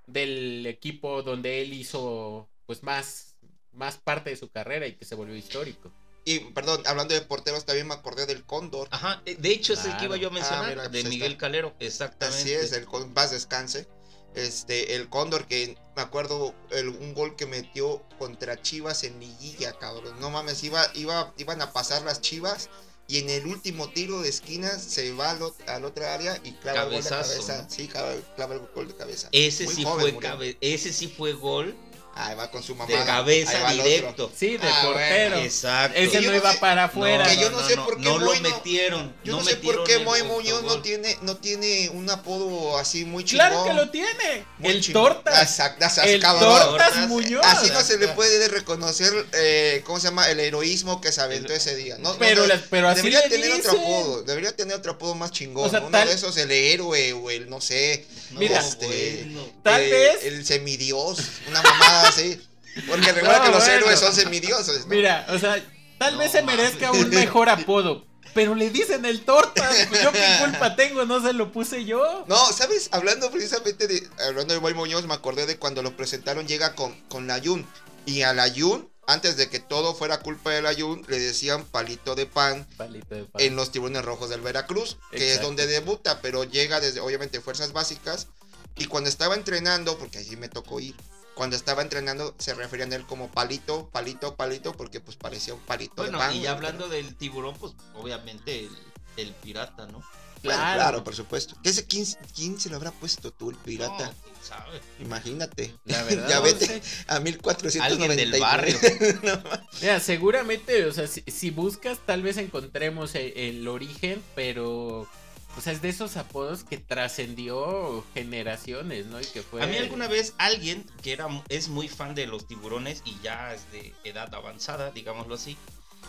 del 0.08 0.66
equipo 0.66 1.24
donde 1.24 1.62
él 1.62 1.74
hizo 1.74 2.48
pues 2.66 2.84
más, 2.84 3.36
más 3.74 3.98
parte 3.98 4.30
de 4.30 4.36
su 4.38 4.50
carrera 4.50 4.88
y 4.88 4.94
que 4.96 5.06
se 5.06 5.16
volvió 5.16 5.36
histórico. 5.36 5.92
Y, 6.26 6.40
perdón, 6.52 6.82
hablando 6.86 7.14
de 7.14 7.22
porteros, 7.22 7.66
también 7.66 7.88
me 7.88 7.94
acordé 7.96 8.26
del 8.26 8.46
Cóndor. 8.46 8.88
Ajá, 8.92 9.22
eh, 9.26 9.36
de 9.38 9.50
hecho 9.50 9.74
es 9.74 9.84
el 9.86 9.98
que 9.98 10.06
iba 10.06 10.16
yo 10.18 10.28
a 10.30 10.32
Ah, 10.32 10.34
mencionar, 10.34 10.70
mira, 10.70 10.82
pues 10.84 10.92
de 10.94 10.98
ahí 11.00 11.06
Miguel 11.06 11.32
está. 11.34 11.40
Calero, 11.42 11.76
exactamente. 11.80 12.40
Así 12.42 12.52
es, 12.54 12.72
el 12.72 12.88
paz 13.14 13.32
descanse. 13.32 13.88
Este, 14.36 14.96
el 14.96 15.10
Cóndor 15.10 15.46
que 15.46 15.78
me 15.96 16.02
acuerdo 16.02 16.56
el- 16.72 16.90
un 16.90 17.14
gol 17.14 17.36
que 17.36 17.46
metió 17.46 18.02
contra 18.18 18.60
Chivas 18.62 19.04
en 19.04 19.20
liguilla, 19.20 19.74
cabrón. 19.74 20.20
No 20.20 20.30
mames, 20.32 20.64
iba, 20.64 20.84
iba, 20.96 21.34
iban 21.38 21.62
a 21.62 21.72
pasar 21.72 22.02
las 22.04 22.20
Chivas 22.22 22.70
y 23.08 23.20
en 23.20 23.30
el 23.30 23.46
último 23.46 23.90
tiro 23.90 24.22
de 24.22 24.30
esquina 24.30 24.70
se 24.80 25.12
va 25.12 25.32
al, 25.32 25.40
al 25.68 25.86
otra 25.86 26.14
área 26.16 26.40
y 26.44 26.54
clava 26.54 26.84
el 26.84 26.90
gol 26.94 27.04
de 27.04 27.10
Cabezazo, 27.10 27.46
cabeza. 27.48 27.70
Sí, 27.70 27.88
clava, 27.88 28.14
clava 28.36 28.56
el 28.56 28.62
gol 28.74 28.88
de 28.88 28.96
cabeza. 28.96 29.30
Ese 29.34 29.66
Muy 29.66 29.76
sí 29.76 29.84
joven 29.84 30.14
fue 30.16 30.24
cabe- 30.24 30.58
ese 30.62 30.94
sí 30.94 31.10
fue 31.10 31.34
gol 31.34 31.76
Ahí 32.16 32.36
va 32.36 32.52
con 32.52 32.62
su 32.62 32.76
mamá. 32.76 32.92
de 32.96 33.04
cabeza 33.06 33.72
directo. 33.72 34.32
Sí, 34.38 34.58
de 34.58 34.68
Ah, 34.68 34.82
portero. 34.84 35.30
bueno, 35.32 35.46
Exacto. 35.46 35.98
Ese 35.98 36.22
no 36.22 36.30
no 36.32 36.38
iba 36.38 36.52
sé- 36.54 36.60
para 36.60 36.84
afuera. 36.84 37.26
que 37.28 37.38
yo 37.38 37.50
no 37.50 37.68
sé 37.68 37.76
por 37.76 37.98
qué 37.98 38.04
no 38.04 38.20
lo 38.20 38.26
Moy 38.28 38.40
no- 38.40 38.50
metieron. 38.50 39.16
Yo 39.24 39.34
no, 39.38 39.44
sé 39.44 39.56
por 39.56 39.84
qué 39.84 39.98
Moy. 40.00 40.22
Muñoz 40.24 40.62
no 40.64 40.80
tiene, 40.82 41.18
no 41.22 41.38
tiene 41.38 41.90
un 41.90 42.08
apodo 42.12 42.78
así 42.78 43.04
muy 43.06 43.24
chingón. 43.26 43.48
Claro 43.48 43.66
que 43.66 43.74
lo 43.74 43.90
tiene. 43.90 44.46
Muy 44.60 44.72
el 44.74 44.82
chingón. 44.82 45.14
Tortas. 45.14 45.42
Exacto, 45.42 45.86
El. 46.04 46.22
Tortas 46.22 46.66
Tortas, 46.66 47.08
Muñoz. 47.08 47.44
Así 47.46 47.72
no 47.72 47.82
se 47.82 47.98
le 47.98 48.08
puede 48.10 48.48
reconocer, 48.48 49.12
eh, 49.34 49.82
¿cómo 49.84 50.00
se 50.00 50.08
llama? 50.10 50.30
El 50.30 50.40
heroísmo 50.40 51.02
que 51.02 51.12
se 51.12 51.20
aventó 51.22 51.52
ese 51.54 51.76
día. 51.76 51.98
No, 51.98 52.14
no, 52.14 52.20
Pero, 52.20 52.46
no, 52.46 52.54
pero 52.70 52.90
así 52.90 52.98
debería 52.98 53.22
le 53.22 53.30
tener 53.30 53.54
otro 53.54 53.72
apodo, 53.72 54.22
debería 54.24 54.56
tener 54.56 54.76
otro 54.78 54.92
apodo 54.94 55.16
más 55.16 55.32
chingón. 55.32 55.66
O 55.68 55.70
sea, 55.70 55.80
Uno 55.82 55.90
tal- 55.90 56.08
de 56.08 56.14
esos, 56.14 56.38
el 56.38 56.52
héroe 56.52 57.14
o 57.14 57.30
el, 57.32 57.50
no 57.50 57.60
sé, 57.60 58.06
No, 58.32 58.40
Mira, 58.40 58.60
este, 58.60 59.24
bueno. 59.26 59.48
Tal 59.64 59.82
eh, 59.82 59.90
vez- 59.90 60.24
El 60.24 60.46
semidios, 60.46 61.20
una 61.48 61.62
mamada 61.62 62.08
así. 62.10 62.42
Porque 62.88 63.12
recuerda 63.12 63.40
No, 63.40 63.46
que 63.46 63.52
los 63.52 63.60
bueno. 63.60 63.74
héroes 63.74 64.00
son 64.00 64.14
semidioses. 64.14 64.82
¿no? 64.82 64.88
Mira, 64.88 65.26
o 65.30 65.38
sea, 65.38 65.64
tal 66.00 66.18
vez 66.18 66.32
se 66.32 66.42
merezca 66.42 66.92
un 66.92 67.10
mejor 67.10 67.50
apodo. 67.50 68.06
Pero 68.34 68.56
le 68.56 68.72
dicen 68.72 69.06
el 69.06 69.22
tortas. 69.22 69.86
Pues 69.90 70.02
yo 70.02 70.12
qué 70.12 70.26
culpa 70.40 70.76
tengo, 70.76 71.06
no 71.06 71.22
se 71.22 71.34
lo 71.34 71.52
puse 71.52 71.86
yo. 71.86 72.26
No, 72.28 72.52
¿sabes? 72.52 72.90
Hablando 72.92 73.30
precisamente 73.30 73.88
de. 73.88 74.02
Hablando 74.28 74.56
de 74.56 74.60
Boy 74.60 74.74
Muñoz, 74.74 75.06
me 75.06 75.14
acordé 75.14 75.46
de 75.46 75.58
cuando 75.60 75.84
lo 75.84 75.96
presentaron, 75.96 76.48
llega 76.48 76.74
con, 76.74 77.00
con 77.10 77.28
la 77.28 77.38
Yun. 77.38 77.68
Y 78.08 78.24
a 78.24 78.34
la 78.34 78.48
Yun, 78.48 78.90
antes 79.08 79.36
de 79.38 79.50
que 79.50 79.60
todo 79.60 79.94
fuera 79.94 80.20
culpa 80.22 80.52
de 80.52 80.62
la 80.62 80.72
Yun, 80.74 81.04
le 81.08 81.20
decían 81.20 81.66
palito 81.66 82.16
de 82.16 82.26
pan 82.26 82.68
Palito 82.78 83.16
de 83.16 83.26
pan. 83.26 83.42
en 83.42 83.56
los 83.56 83.72
tiburones 83.72 84.04
rojos 84.06 84.30
del 84.30 84.42
Veracruz, 84.42 84.98
que 85.12 85.34
es 85.34 85.42
donde 85.42 85.68
debuta, 85.68 86.22
pero 86.22 86.44
llega 86.46 86.80
desde, 86.80 87.00
obviamente, 87.02 87.42
fuerzas 87.42 87.74
básicas. 87.74 88.28
Y 88.76 88.86
cuando 88.86 89.10
estaba 89.10 89.36
entrenando, 89.36 89.98
porque 89.98 90.18
allí 90.18 90.36
me 90.36 90.50
tocó 90.50 90.80
ir, 90.80 90.96
cuando 91.36 91.56
estaba 91.56 91.82
entrenando 91.82 92.34
se 92.40 92.54
referían 92.54 92.92
a 92.94 92.96
él 92.96 93.06
como 93.06 93.30
palito, 93.32 93.90
palito, 93.92 94.36
palito, 94.36 94.74
porque 94.74 95.00
pues 95.00 95.18
parecía 95.18 95.54
un 95.54 95.60
palito 95.62 95.96
Bueno, 95.98 96.18
de 96.18 96.24
pan. 96.24 96.32
y 96.32 96.36
güey, 96.36 96.44
ya 96.44 96.52
hablando 96.52 96.88
del 96.90 97.16
tiburón, 97.16 97.56
pues 97.60 97.74
obviamente 97.96 98.62
el, 98.62 98.78
el 99.18 99.34
pirata, 99.36 99.86
¿no? 99.88 100.04
Bueno, 100.44 100.60
Claro. 100.62 101.04
por 101.04 101.16
supuesto. 101.16 101.56
¿Qué 101.64 101.72
se, 101.74 101.86
quién, 101.88 102.06
quién 102.36 102.60
se 102.60 102.70
lo 102.70 102.76
habrá 102.76 102.92
puesto 102.92 103.32
tú, 103.32 103.50
el 103.52 103.56
pirata? 103.58 104.08
No, 104.08 104.14
quién 104.24 104.36
sabe. 104.44 104.82
Imagínate. 105.00 105.74
La 105.86 106.04
verdad, 106.04 106.30
ya 106.30 106.36
no 106.38 106.42
vete 106.44 106.66
sé. 106.66 106.82
a 107.08 107.20
1499. 107.20 107.82
Alguien 107.84 108.32
del 108.32 108.40
barrio. 108.42 108.78
No, 109.24 109.44
Mira, 109.82 110.00
seguramente, 110.00 110.86
o 110.86 110.92
sea, 110.92 111.08
si, 111.08 111.22
si 111.28 111.50
buscas, 111.50 112.00
tal 112.06 112.22
vez 112.24 112.38
encontremos 112.38 113.16
el, 113.16 113.34
el 113.38 113.68
origen, 113.68 114.22
pero. 114.36 115.08
O 115.56 115.62
sea, 115.62 115.72
es 115.72 115.84
de 115.84 115.90
esos 115.90 116.18
apodos 116.18 116.64
que 116.64 116.80
trascendió 116.80 118.04
generaciones, 118.16 119.06
¿no? 119.06 119.22
Y 119.22 119.26
que 119.26 119.44
fue. 119.44 119.62
A 119.62 119.68
mí 119.68 119.78
alguna 119.78 120.08
vez 120.08 120.34
alguien 120.40 120.84
que 121.04 121.14
era 121.14 121.28
es 121.48 121.68
muy 121.70 121.88
fan 121.88 122.16
de 122.16 122.26
los 122.26 122.48
tiburones 122.48 123.02
y 123.06 123.16
ya 123.22 123.54
es 123.54 123.72
de 123.72 123.94
edad 124.04 124.34
avanzada, 124.34 124.90
digámoslo 124.92 125.36
así, 125.36 125.56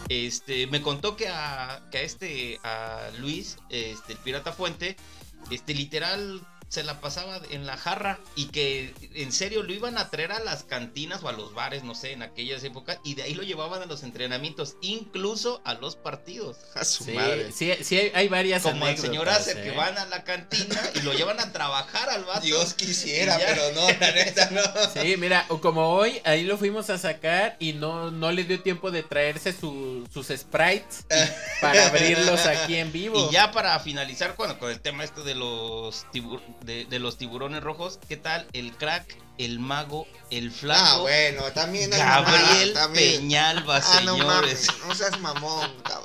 este 0.08 0.66
me 0.66 0.82
contó 0.82 1.16
que 1.16 1.28
a, 1.28 1.82
que 1.90 1.98
a 1.98 2.02
este 2.02 2.58
a 2.62 3.10
Luis, 3.18 3.58
este 3.70 4.12
el 4.12 4.18
pirata 4.18 4.52
Fuente, 4.52 4.96
este 5.50 5.74
literal 5.74 6.40
se 6.74 6.82
la 6.82 7.00
pasaba 7.00 7.40
en 7.50 7.66
la 7.66 7.76
jarra 7.76 8.18
y 8.34 8.46
que 8.46 8.92
en 9.14 9.30
serio 9.32 9.62
lo 9.62 9.72
iban 9.72 9.96
a 9.96 10.10
traer 10.10 10.32
a 10.32 10.40
las 10.40 10.64
cantinas 10.64 11.22
o 11.22 11.28
a 11.28 11.32
los 11.32 11.54
bares, 11.54 11.84
no 11.84 11.94
sé, 11.94 12.12
en 12.12 12.22
aquellas 12.22 12.64
épocas 12.64 12.98
y 13.04 13.14
de 13.14 13.22
ahí 13.22 13.34
lo 13.34 13.42
llevaban 13.44 13.80
a 13.82 13.86
los 13.86 14.02
entrenamientos, 14.02 14.76
incluso 14.80 15.60
a 15.64 15.74
los 15.74 15.94
partidos. 15.96 16.56
A 16.74 16.84
su 16.84 17.04
Sí, 17.04 17.12
madre. 17.12 17.52
sí, 17.52 17.72
sí, 17.82 18.10
hay, 18.14 18.28
varias 18.28 18.62
Como 18.62 18.86
el 18.88 18.98
señor 18.98 19.28
Acer, 19.28 19.58
¿eh? 19.58 19.62
que 19.62 19.70
van 19.70 19.96
a 19.98 20.06
la 20.06 20.24
cantina 20.24 20.80
y 20.94 21.00
lo 21.02 21.12
llevan 21.12 21.38
a 21.40 21.52
trabajar 21.52 22.10
al 22.10 22.24
vato. 22.24 22.40
Dios 22.40 22.74
quisiera, 22.74 23.38
pero 23.38 23.72
no, 23.72 23.86
la 24.00 24.10
neta 24.12 24.50
no. 24.50 24.62
Sí, 25.00 25.16
mira, 25.16 25.46
o 25.48 25.60
como 25.60 25.90
hoy, 25.94 26.20
ahí 26.24 26.42
lo 26.42 26.58
fuimos 26.58 26.90
a 26.90 26.98
sacar 26.98 27.56
y 27.60 27.72
no, 27.74 28.10
no 28.10 28.32
le 28.32 28.44
dio 28.44 28.60
tiempo 28.62 28.90
de 28.90 29.02
traerse 29.04 29.52
su- 29.52 30.06
sus 30.12 30.26
sprites 30.28 31.04
para 31.60 31.86
abrirlos 31.86 32.44
aquí 32.46 32.76
en 32.76 32.90
vivo. 32.92 33.28
Y 33.30 33.32
ya 33.32 33.52
para 33.52 33.78
finalizar 33.80 34.34
bueno, 34.36 34.58
con 34.58 34.70
el 34.70 34.80
tema 34.80 35.04
esto 35.04 35.22
de 35.22 35.34
los 35.34 36.04
tibu- 36.12 36.40
de, 36.64 36.84
de 36.86 36.98
los 36.98 37.16
tiburones 37.18 37.62
rojos, 37.62 37.98
¿qué 38.08 38.16
tal 38.16 38.46
el 38.52 38.72
crack, 38.72 39.16
el 39.38 39.58
mago, 39.58 40.06
el 40.30 40.50
flaco? 40.50 40.80
Ah, 40.84 40.98
bueno, 41.00 41.42
también 41.52 41.92
hay 41.92 41.98
Gabriel 42.00 42.40
mamadas, 42.40 42.72
también. 42.74 43.20
Peñalba, 43.20 43.76
Ah, 43.76 44.00
no 44.04 44.16
señores. 44.16 44.24
mames, 44.24 44.68
no 44.88 44.94
seas 44.94 45.20
mamón, 45.20 45.70
cabrón. 45.82 46.03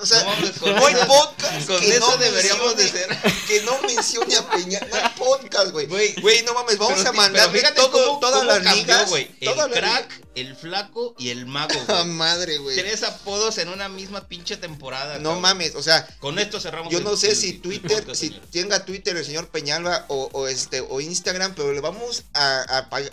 O 0.00 0.06
sea, 0.06 0.22
No 0.22 0.86
hay 0.86 0.94
eso- 0.94 1.06
podcast 1.06 1.66
con 1.66 1.80
que 1.80 1.96
eso 1.96 2.00
no 2.10 2.16
deberíamos 2.18 2.76
de 2.76 2.84
mencione- 2.84 3.46
que 3.46 3.62
no 3.62 3.80
mencione 3.82 4.36
a 4.36 4.50
Peña, 4.50 4.80
no 4.90 4.96
hay 4.96 5.02
podcast, 5.16 5.70
güey. 5.70 5.86
Güey, 5.86 6.42
no 6.42 6.52
mames, 6.54 6.76
vamos 6.78 6.98
Pero 6.98 7.20
a 7.20 7.30
pero 7.32 7.50
fíjate 7.50 7.74
todo, 7.80 7.90
cómo- 8.06 8.20
todas 8.20 8.38
cómo 8.40 8.44
las 8.50 8.62
cambió, 8.62 8.74
ligas, 8.82 9.08
güey. 9.08 9.30
El 9.40 9.54
crack, 9.72 10.22
el 10.34 10.54
flaco 10.56 11.14
y 11.18 11.30
el 11.30 11.46
mago, 11.46 11.72
güey. 11.88 12.04
madre, 12.06 12.58
güey. 12.58 12.76
Tres 12.76 13.02
apodos 13.02 13.56
en 13.58 13.68
una 13.70 13.88
misma 13.88 14.28
pinche 14.28 14.56
temporada. 14.58 15.14
No 15.18 15.30
cabrón. 15.30 15.40
mames, 15.42 15.74
o 15.74 15.82
sea, 15.82 16.06
Con 16.20 16.38
esto 16.38 16.60
cerramos. 16.60 16.92
yo 16.92 16.98
el- 16.98 17.04
no 17.04 17.16
sé 17.16 17.30
el- 17.30 17.36
si 17.36 17.54
Twitter, 17.54 17.98
podcast, 18.00 18.20
si 18.20 18.30
tenga 18.52 18.84
Twitter 18.84 19.16
el 19.16 19.24
señor 19.24 19.48
Peñalba 19.48 20.04
o, 20.08 20.28
o 20.32 20.46
este 20.48 20.80
o 20.82 21.00
Instagram, 21.00 21.54
pero 21.54 21.72
le 21.72 21.80
vamos 21.80 22.24
a, 22.34 22.60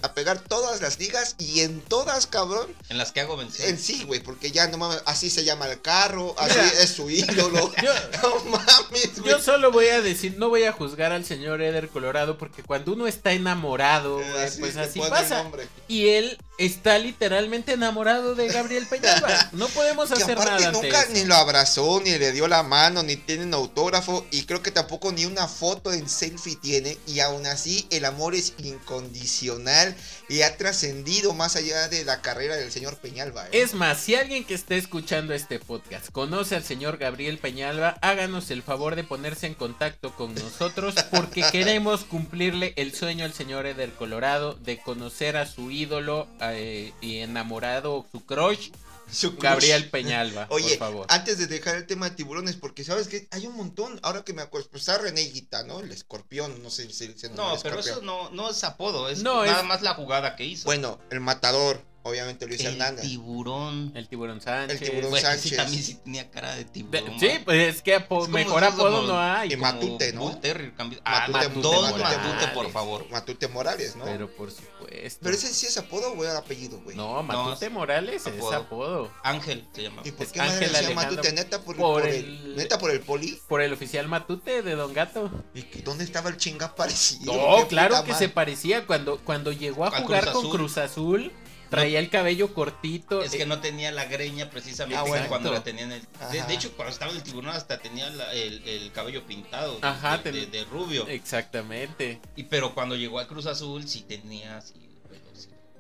a 0.02 0.14
pegar 0.14 0.40
todas 0.40 0.82
las 0.82 1.00
ligas 1.00 1.36
y 1.40 1.62
en 1.62 1.82
todas, 1.82 2.28
cabrón, 2.28 2.74
En 2.90 2.98
las 2.98 3.12
que 3.14 3.22
hago 3.22 3.38
mención. 3.38 3.70
en 3.70 3.80
sí, 3.80 4.04
güey, 4.04 4.20
porque 4.22 4.52
ya 4.52 4.68
no 4.68 4.78
mames, 4.78 5.02
así 5.06 5.30
se 5.30 5.44
llama 5.46 5.68
el 5.68 5.82
carro, 5.82 6.33
así 6.38 6.56
Mira. 6.58 6.82
es 6.82 6.90
su 6.90 7.10
ídolo. 7.10 7.72
Yo, 7.84 7.94
no 8.22 8.44
mames, 8.46 9.20
güey. 9.20 9.30
yo 9.32 9.40
solo 9.40 9.72
voy 9.72 9.88
a 9.88 10.02
decir, 10.02 10.36
no 10.38 10.50
voy 10.50 10.64
a 10.64 10.72
juzgar 10.72 11.12
al 11.12 11.26
señor 11.26 11.62
Eder 11.62 11.90
Colorado 11.90 12.38
porque 12.38 12.64
cuando 12.64 12.94
uno 12.94 13.08
está 13.08 13.34
enamorado, 13.34 14.16
güey, 14.16 14.44
Así 14.44 14.60
pues 14.60 14.78
así 14.78 15.00
pasa. 15.00 15.50
Y 15.88 16.10
él 16.10 16.38
está 16.58 17.00
literalmente 17.00 17.74
enamorado 17.74 18.36
de 18.36 18.48
Gabriel 18.48 18.86
Peñalba. 18.88 19.30
No 19.54 19.68
podemos 19.70 20.10
Que 20.10 20.22
hacer 20.22 20.38
aparte 20.38 20.66
nada 20.66 20.72
nunca 20.72 21.06
ni 21.12 21.26
lo 21.26 21.36
abrazó, 21.36 22.02
ni 22.04 22.18
le 22.18 22.32
dio 22.32 22.48
la 22.48 22.64
mano, 22.64 23.04
ni 23.04 23.16
tiene 23.16 23.44
un 23.44 23.54
autógrafo, 23.54 24.26
y 24.32 24.44
creo 24.44 24.62
que 24.62 24.72
tampoco 24.72 25.12
ni 25.12 25.26
una 25.26 25.48
foto 25.48 25.94
en 25.94 26.10
selfie 26.10 26.56
tiene, 26.56 26.98
y 27.08 27.20
aún 27.20 27.46
así 27.46 27.88
el 27.92 28.06
amor 28.06 28.36
es 28.36 28.54
incondicional 28.58 29.96
y 30.30 30.42
ha 30.42 30.58
trascendido 30.58 31.34
más 31.34 31.56
allá 31.56 31.88
de 31.90 32.06
la 32.06 32.22
carrera 32.22 32.56
del 32.56 32.72
señor 32.72 32.98
Peñalba. 32.98 33.46
¿eh? 33.48 33.62
Es 33.62 33.74
más, 33.74 34.00
si 34.00 34.16
alguien 34.16 34.44
que 34.44 34.54
esté 34.54 34.78
escuchando 34.78 35.34
este 35.34 35.60
podcast 35.60 36.10
conoce 36.12 36.56
al 36.56 36.64
señor 36.64 36.98
Gabriel 36.98 37.38
Peñalba, 37.38 37.98
háganos 38.02 38.50
el 38.52 38.64
favor 38.64 38.96
de 38.96 39.04
ponerse 39.04 39.48
en 39.48 39.54
contacto 39.54 40.16
con 40.16 40.34
nosotros 40.34 40.96
porque 41.12 41.44
queremos 41.52 42.04
cumplirle 42.06 42.74
el 42.78 42.96
sueño 42.96 43.26
al 43.26 43.34
señor 43.34 43.66
Eder 43.66 43.94
Colorado 43.94 44.54
de 44.56 44.80
conocer 44.80 45.38
a 45.38 45.46
su 45.46 45.72
ídolo 45.72 46.28
eh, 46.54 46.94
y 47.02 47.18
enamorado, 47.20 48.06
su 48.12 48.26
crush, 48.26 48.70
Su. 49.12 49.36
Gabriel 49.38 49.90
Peñalba, 49.92 50.48
Oye, 50.50 50.70
por 50.70 50.78
favor. 50.78 51.06
antes 51.10 51.38
de 51.38 51.48
dejar 51.48 51.76
el 51.76 51.86
tema 51.88 52.10
de 52.10 52.16
tiburones, 52.16 52.56
porque 52.56 52.84
sabes 52.84 53.08
que 53.08 53.28
hay 53.32 53.46
un 53.48 53.56
montón, 53.56 54.00
ahora 54.02 54.24
que 54.24 54.34
me 54.34 54.42
acuerdo, 54.42 54.68
pues 54.72 54.82
está 54.82 54.98
René 54.98 55.22
Guita, 55.22 55.64
¿no? 55.64 55.80
El 55.82 55.92
escorpión, 55.92 56.62
no 56.64 56.70
sé 56.70 56.92
si 56.92 57.14
se 57.14 57.30
No, 57.30 57.56
pero 57.62 57.80
eso 57.80 58.02
no, 58.02 58.30
no 58.32 58.50
es 58.50 58.64
apodo, 58.64 59.10
es 59.10 59.22
No, 59.22 59.46
nada 59.46 59.62
es- 59.62 59.68
más 59.68 59.82
la 59.82 59.94
jugada 59.94 60.36
que 60.36 60.46
hizo. 60.46 60.66
Bueno, 60.66 61.00
el 61.12 61.20
matador, 61.20 61.82
obviamente 62.04 62.46
Luis 62.48 62.60
el 62.62 62.68
Hernández. 62.74 63.02
tiburón. 63.06 63.92
El 63.96 64.08
tiburón 64.08 64.42
Sánchez. 64.42 64.82
El 64.82 64.88
tiburón 64.90 65.10
Bueno, 65.12 65.28
sí, 65.30 65.34
Sánchez. 65.36 65.58
también 65.58 65.84
sí 65.84 65.96
tenía 65.96 66.30
cara 66.32 66.56
de 66.56 66.66
tiburón. 66.66 67.20
sí, 67.20 67.30
pues 67.44 67.76
es 67.76 67.82
que 67.82 67.96
apo- 67.96 68.20
Es 68.20 68.26
como 68.26 68.28
mejor 68.30 68.64
apodo 68.64 69.02
no 69.08 69.20
hay. 69.20 69.54
y 69.54 69.58
Matute, 69.58 70.14
¿no? 70.14 70.22
Bull 70.22 70.40
Terrier, 70.40 70.76
cambi- 70.76 71.00
Ah, 71.06 71.28
Matute 71.30 71.60
Morales. 71.68 72.18
Matute, 72.18 72.48
por 72.54 72.72
favor. 72.72 73.06
Matute 73.10 73.48
Morales, 73.48 73.96
¿no? 73.96 74.06
Pero, 74.06 74.28
Pero 74.28 74.38
por 74.38 74.52
supuesto. 74.52 75.30
ese 75.30 75.48
sí 75.54 75.66
es 75.66 75.78
apodo 75.78 76.12
o 76.14 76.24
era 76.24 76.38
apellido, 76.38 76.80
güey. 76.82 76.96
No, 76.96 77.22
Matute 77.24 77.70
Morales 77.70 78.26
es 78.28 78.44
apodo. 78.54 79.12
Ángel 79.24 79.66
se 79.74 79.84
llama. 79.84 80.02
¿Y 80.06 80.12
por 80.12 80.28
qué 80.28 80.40
Ángel 80.42 80.72
le 80.72 80.80
decía 80.80 80.96
Matute? 80.96 81.32
¿Neta 81.34 81.62
por, 81.62 81.76
por 81.78 82.02
por 82.02 82.08
el, 82.10 82.16
el- 82.16 82.56
¿Neta 82.56 82.78
por 82.78 82.92
el 82.92 83.00
poli? 83.00 83.40
Por 83.48 83.62
el 83.62 83.74
oficial 83.74 84.08
Matute 84.08 84.62
de 84.62 84.76
Don 84.76 84.94
Gato. 84.94 85.32
¿Y 85.54 85.62
dónde 85.82 86.04
estaba 86.04 86.30
el 86.30 86.38
chinga 86.38 86.76
parecido? 86.76 87.34
No, 87.34 87.68
claro 87.68 88.04
que 88.04 88.14
se 88.14 88.30
parecía 88.30 88.86
cuando, 88.86 89.18
cuando 89.24 89.52
llegó 89.52 89.86
a 89.86 89.92
jugar 90.02 90.32
con. 90.32 90.50
Cruz 90.52 90.78
Azul. 90.78 91.32
Traía 91.74 92.00
el 92.00 92.10
cabello 92.10 92.54
cortito. 92.54 93.22
Es 93.24 93.32
que 93.32 93.44
eh, 93.44 93.46
no 93.46 93.60
tenía 93.60 93.92
la 93.92 94.06
greña 94.06 94.50
precisamente 94.50 94.98
Ah, 95.00 95.04
bueno. 95.04 95.28
cuando 95.28 95.52
la 95.52 95.64
tenían. 95.64 95.92
El... 95.92 96.02
De, 96.48 96.54
hecho, 96.54 96.72
cuando 96.76 96.92
estaba 96.94 97.12
el 97.12 97.22
tiburón 97.24 97.52
hasta 97.56 97.80
tenía 97.80 98.10
la- 98.10 98.32
el, 98.34 98.68
el 98.68 98.92
cabello 98.92 99.24
pintado 99.26 99.80
de- 99.80 99.88
Ajá, 99.88 100.18
de, 100.18 100.24
ten- 100.24 100.34
de- 100.34 100.46
de 100.60 100.66
rubio. 100.66 101.08
Exactamente. 101.08 102.20
Y 102.36 102.44
pero 102.44 102.74
cuando 102.74 102.96
llegó 102.96 103.20
a 103.20 103.28
Cruz 103.28 103.46
Azul 103.46 103.88
sí 103.88 104.02
tenía 104.02 104.58
así. 104.58 104.74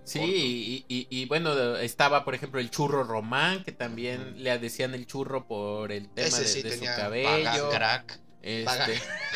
Sí, 0.05 0.19
y, 0.19 0.93
y- 0.93 1.07
y 1.09 1.25
bueno, 1.27 1.77
estaba 1.77 2.25
por 2.25 2.35
ejemplo 2.35 2.59
el 2.59 2.69
churro 2.69 3.05
Román, 3.05 3.63
que 3.63 3.71
también 3.71 4.43
le 4.43 4.57
decían 4.59 4.93
el 4.93 5.07
churro 5.07 5.47
por 5.47 5.93
el 5.93 6.09
tema 6.09 6.27
Ese 6.27 6.41
de, 6.41 6.47
sí 6.49 6.61
su 6.61 6.67
tenía 6.69 6.91
Paga 6.91 7.03
cabello. 7.03 7.69
crack. 7.69 8.19
Este, 8.41 8.65
Paga. 8.65 8.87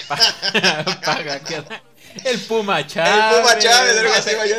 pa- 0.09 0.99
paga, 1.05 1.39
crack. 1.39 1.83
El 2.23 2.39
Puma 2.41 2.85
Chávez. 2.85 3.39
Puma 3.39 3.59
Chávez, 3.59 3.95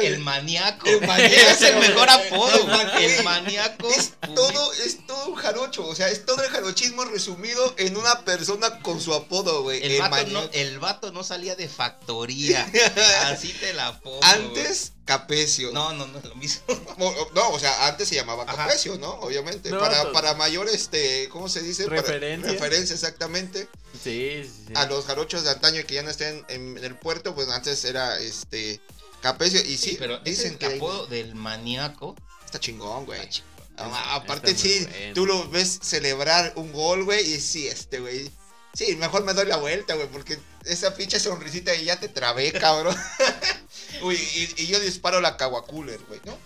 el 0.02 0.18
maníaco. 0.20 0.86
El 0.86 1.06
maníaco. 1.06 1.34
es 1.50 1.62
el 1.62 1.76
mejor 1.76 2.08
apodo, 2.08 2.54
El 2.54 2.90
güey. 2.90 3.04
El 3.04 3.24
maníaco. 3.24 3.88
Es 3.90 4.14
todo, 4.34 4.72
es 4.74 5.06
todo 5.06 5.28
un 5.28 5.34
jarocho, 5.34 5.86
o 5.86 5.94
sea, 5.94 6.08
es 6.08 6.24
todo 6.24 6.42
el 6.42 6.50
jarochismo 6.50 7.04
resumido 7.04 7.74
en 7.78 7.96
una 7.96 8.24
persona 8.24 8.80
con 8.80 9.00
su 9.00 9.14
apodo, 9.14 9.62
güey. 9.62 9.84
El 9.84 10.00
vato, 10.00 10.10
maníaco. 10.10 10.46
no, 10.46 10.50
el 10.52 10.78
vato 10.78 11.12
no 11.12 11.24
salía 11.24 11.56
de 11.56 11.68
factoría. 11.68 12.70
Así 13.26 13.52
te 13.52 13.72
la 13.72 13.98
pongo. 14.00 14.20
Antes, 14.22 14.92
Capecio. 15.08 15.72
No, 15.72 15.94
no, 15.94 16.06
no 16.06 16.18
es 16.18 16.24
lo 16.26 16.34
mismo. 16.34 16.62
No, 17.34 17.50
o 17.50 17.58
sea, 17.58 17.86
antes 17.86 18.08
se 18.08 18.14
llamaba 18.14 18.42
Ajá. 18.42 18.66
Capecio, 18.66 18.98
¿no? 18.98 19.08
Obviamente. 19.20 19.70
No, 19.70 19.78
para, 19.80 20.12
para 20.12 20.34
mayor, 20.34 20.68
este, 20.68 21.30
¿cómo 21.30 21.48
se 21.48 21.62
dice? 21.62 21.84
Para- 21.86 22.02
Referencia. 22.02 22.52
referencia, 22.52 22.94
exactamente. 22.94 23.68
Sí, 24.04 24.42
sí. 24.44 24.72
A 24.74 24.84
los 24.84 25.06
jarochos 25.06 25.44
de 25.44 25.50
antaño 25.50 25.82
que 25.86 25.94
ya 25.94 26.02
no 26.02 26.10
estén 26.10 26.44
en, 26.48 26.76
en 26.76 26.84
el 26.84 26.94
puerto, 26.94 27.34
pues 27.34 27.48
antes 27.48 27.84
era, 27.86 28.18
este, 28.20 28.80
Capecio. 29.22 29.62
Y 29.62 29.78
sí, 29.78 29.96
pero 29.98 30.18
dicen 30.18 30.58
que 30.58 30.66
apodo 30.66 31.06
del 31.06 31.34
maníaco. 31.34 32.14
está 32.44 32.60
chingón, 32.60 33.06
güey. 33.06 33.18
está 33.20 33.30
chido. 33.30 33.46
Ah, 33.78 34.16
Aparte, 34.16 34.54
sí, 34.56 34.86
bueno. 34.90 35.14
tú 35.14 35.24
lo 35.24 35.48
ves 35.48 35.78
celebrar 35.82 36.52
un 36.56 36.70
gol, 36.72 37.04
güey, 37.04 37.32
y 37.34 37.40
sí, 37.40 37.66
este, 37.66 38.00
güey. 38.00 38.30
Sí, 38.74 38.94
mejor 38.96 39.24
me 39.24 39.32
doy 39.32 39.46
la 39.46 39.56
vuelta, 39.56 39.94
güey, 39.94 40.08
porque 40.08 40.38
esa 40.64 40.94
pinche 40.94 41.18
sonrisita 41.18 41.74
y 41.74 41.84
ya 41.86 41.98
te 41.98 42.08
trabé, 42.08 42.52
cabrón. 42.52 42.94
Uy, 44.02 44.16
y, 44.16 44.62
y 44.62 44.66
yo 44.66 44.80
disparo 44.80 45.20
la 45.20 45.36
cooler, 45.36 46.00
güey, 46.08 46.20
¿no? 46.24 46.36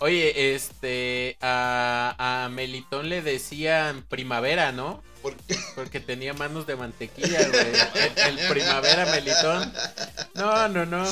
Oye, 0.00 0.54
este, 0.54 1.36
a, 1.40 2.44
a 2.44 2.48
Melitón 2.48 3.08
le 3.08 3.22
decían 3.22 4.02
primavera, 4.02 4.72
¿no? 4.72 5.02
Porque 5.22 5.58
Porque 5.74 6.00
tenía 6.00 6.34
manos 6.34 6.66
de 6.66 6.76
mantequilla, 6.76 7.48
güey. 7.48 7.72
El, 8.26 8.38
el 8.38 8.48
primavera 8.48 9.06
Melitón. 9.06 9.72
No, 10.34 10.68
no, 10.68 10.84
no. 10.84 11.04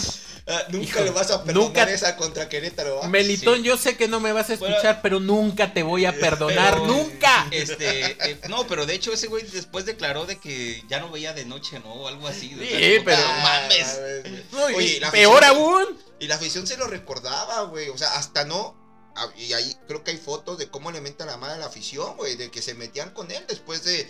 Ah, 0.49 0.63
nunca 0.71 0.85
Hijo, 0.85 1.01
le 1.05 1.11
vas 1.11 1.31
a 1.31 1.45
perdonar 1.45 1.69
nunca- 1.69 1.91
esa 1.93 2.17
contra 2.17 2.49
Querétaro, 2.49 2.97
¿va? 3.01 3.09
Melitón, 3.09 3.59
Sí. 3.59 3.63
yo 3.65 3.77
sé 3.77 3.97
que 3.97 4.09
no 4.09 4.21
me 4.21 4.33
vas 4.33 4.51
a 4.51 4.57
Bueno, 4.57 4.75
escuchar, 4.75 5.01
pero 5.03 5.21
nunca 5.21 5.73
te 5.73 5.83
voy 5.83 6.05
a 6.05 6.13
perdonar, 6.21 6.75
pero- 6.75 6.87
nunca. 6.87 7.47
Este, 7.51 8.17
eh, 8.31 8.41
no, 8.49 8.67
pero 8.67 8.87
de 8.87 8.95
hecho 8.95 9.13
ese 9.13 9.27
güey 9.29 9.45
después 9.47 9.85
declaró 9.85 10.27
de 10.27 10.39
que 10.39 10.83
ya 10.89 11.01
no 11.01 11.11
veía 11.11 11.33
de 11.33 11.45
noche, 11.45 11.79
¿no? 11.81 11.93
O 11.95 12.09
algo 12.09 12.27
así. 12.29 12.55
o 12.55 12.59
sea, 12.59 12.67
Sí, 12.79 12.97
pero- 13.05 13.21
No 13.21 13.35
mames. 13.43 14.01
Ah. 14.01 14.29
No, 14.53 14.65
Oye, 14.67 15.01
la 15.01 15.11
peor 15.11 15.45
afición- 15.45 15.63
aún, 15.65 15.99
Y 16.21 16.29
la 16.29 16.37
afición 16.37 16.67
se 16.67 16.77
lo 16.77 16.87
recordaba, 16.87 17.63
güey. 17.63 17.89
O 17.89 17.99
sea, 17.99 18.15
hasta 18.15 18.45
no. 18.45 18.77
ah, 19.17 19.27
Y 19.37 19.53
ahí 19.55 19.77
creo 19.89 20.05
que 20.05 20.13
hay 20.13 20.17
fotos 20.19 20.57
de 20.59 20.69
cómo 20.69 20.91
le 20.93 21.01
menta 21.01 21.27
la 21.27 21.37
madre 21.37 21.57
a 21.57 21.59
la 21.59 21.67
afición, 21.67 22.17
güey. 22.17 22.37
De 22.37 22.51
que 22.51 22.63
se 22.63 22.75
metían 22.75 23.11
con 23.11 23.31
él 23.31 23.45
después 23.49 23.83
de. 23.85 24.09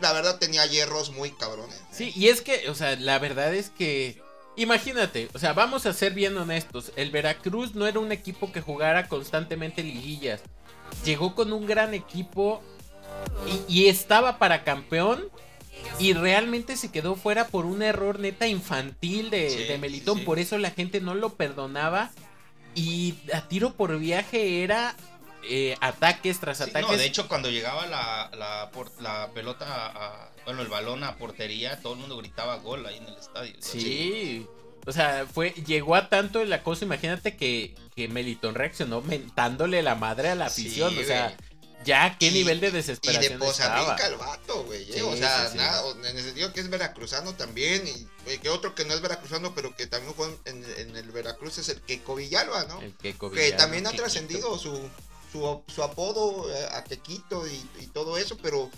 La 0.00 0.12
verdad 0.12 0.38
tenía 0.40 0.66
hierros 0.66 1.10
muy 1.10 1.30
cabrones. 1.30 1.76
¿eh? 1.76 1.82
Sí, 1.92 2.12
y 2.16 2.28
es 2.28 2.40
que, 2.40 2.68
o 2.68 2.74
sea, 2.74 2.96
la 2.96 3.18
verdad 3.20 3.54
es 3.54 3.70
que. 3.70 4.20
Imagínate, 4.56 5.28
o 5.32 5.38
sea, 5.38 5.52
vamos 5.54 5.86
a 5.86 5.92
ser 5.92 6.12
bien 6.12 6.36
honestos. 6.36 6.92
El 6.96 7.10
Veracruz 7.10 7.74
no 7.74 7.86
era 7.86 7.98
un 8.00 8.12
equipo 8.12 8.52
que 8.52 8.60
jugara 8.60 9.08
constantemente 9.08 9.82
liguillas. 9.82 10.40
Llegó 11.04 11.34
con 11.34 11.52
un 11.52 11.66
gran 11.66 11.94
equipo 11.94 12.62
y, 13.68 13.80
y 13.82 13.86
estaba 13.88 14.38
para 14.38 14.62
campeón. 14.64 15.24
Y 15.98 16.12
realmente 16.12 16.76
se 16.76 16.92
quedó 16.92 17.16
fuera 17.16 17.48
por 17.48 17.64
un 17.66 17.82
error 17.82 18.20
neta 18.20 18.46
infantil 18.46 19.30
de, 19.30 19.50
Sí, 19.50 19.64
de 19.64 19.78
Melitón. 19.78 20.18
sí. 20.18 20.24
Por 20.24 20.38
eso 20.38 20.56
la 20.58 20.70
gente 20.70 21.00
no 21.00 21.14
lo 21.14 21.30
perdonaba. 21.34 22.10
Y 22.74 23.14
a 23.34 23.48
tiro 23.48 23.74
por 23.74 23.98
viaje 23.98 24.62
era 24.62 24.94
eh, 25.48 25.76
ataques 25.80 26.38
tras 26.40 26.60
ataques. 26.60 26.88
no, 26.90 26.96
de 26.96 27.04
hecho, 27.04 27.26
cuando 27.26 27.50
llegaba 27.50 27.86
la, 27.86 28.30
la, 28.38 28.70
la 29.00 29.30
pelota, 29.34 29.66
a- 29.88 30.30
bueno, 30.44 30.62
el 30.62 30.68
balón 30.68 31.04
a 31.04 31.16
portería, 31.16 31.80
todo 31.80 31.94
el 31.94 32.00
mundo 32.00 32.16
gritaba 32.18 32.56
gol 32.56 32.84
ahí 32.86 32.96
en 32.98 33.06
el 33.06 33.16
estadio. 33.16 33.54
Sí. 33.60 34.46
O 34.86 34.92
sea, 34.92 35.26
fue, 35.32 35.50
llegó 35.50 35.94
a 35.94 36.08
tanto 36.08 36.40
el 36.40 36.52
acoso, 36.52 36.84
imagínate 36.84 37.36
que, 37.36 37.74
que 37.94 38.08
Melitón 38.08 38.54
reaccionó 38.56 39.00
mentándole 39.00 39.80
la 39.82 39.94
madre 39.94 40.28
a 40.30 40.34
la 40.34 40.48
Sí, 40.50 40.62
afición. 40.66 40.98
o 40.98 41.04
sea, 41.04 41.26
güey. 41.28 41.84
ya 41.84 42.16
qué 42.18 42.26
Y- 42.26 42.30
nivel 42.32 42.58
de 42.60 42.68
Y 42.68 42.70
de 42.72 42.76
desesperación 42.78 43.38
Pozameca 43.38 43.94
estaba. 43.94 44.06
el 44.08 44.16
vato, 44.16 44.64
güey. 44.64 44.82
eh, 44.82 44.92
Sí, 44.94 45.00
o 45.02 45.16
sea, 45.16 45.44
sí, 45.46 45.52
sí. 45.52 45.58
nada, 45.58 45.82
en 46.04 46.16
el 46.18 46.24
sentido 46.24 46.52
que 46.52 46.60
es 46.60 46.68
veracruzano 46.68 47.32
también. 47.34 47.86
Y 47.86 48.08
güey, 48.24 48.38
que 48.38 48.48
otro 48.50 48.74
que 48.74 48.84
no 48.84 48.94
es 48.94 49.00
veracruzano, 49.00 49.54
pero 49.54 49.74
que 49.76 49.86
también 49.86 50.14
juega 50.14 50.32
en, 50.46 50.64
en 50.78 50.96
el 50.96 51.10
Veracruz 51.12 51.58
es 51.58 51.68
el 51.68 51.80
Keiko 51.80 52.16
Villalba, 52.16 52.64
¿no? 52.64 52.80
El 52.80 52.92
Keiko 52.96 53.30
que 53.30 53.36
Villalba. 53.40 53.56
también 53.58 53.86
ha 53.86 53.92
trascendido 53.92 54.58
su, 54.58 54.88
su, 55.30 55.62
su 55.72 55.82
apodo 55.84 56.52
eh, 56.52 56.68
a 56.72 56.82
Quequito 56.82 57.46
y, 57.46 57.64
y 57.80 57.86
todo 57.86 58.18
eso, 58.18 58.36
pero 58.42 58.68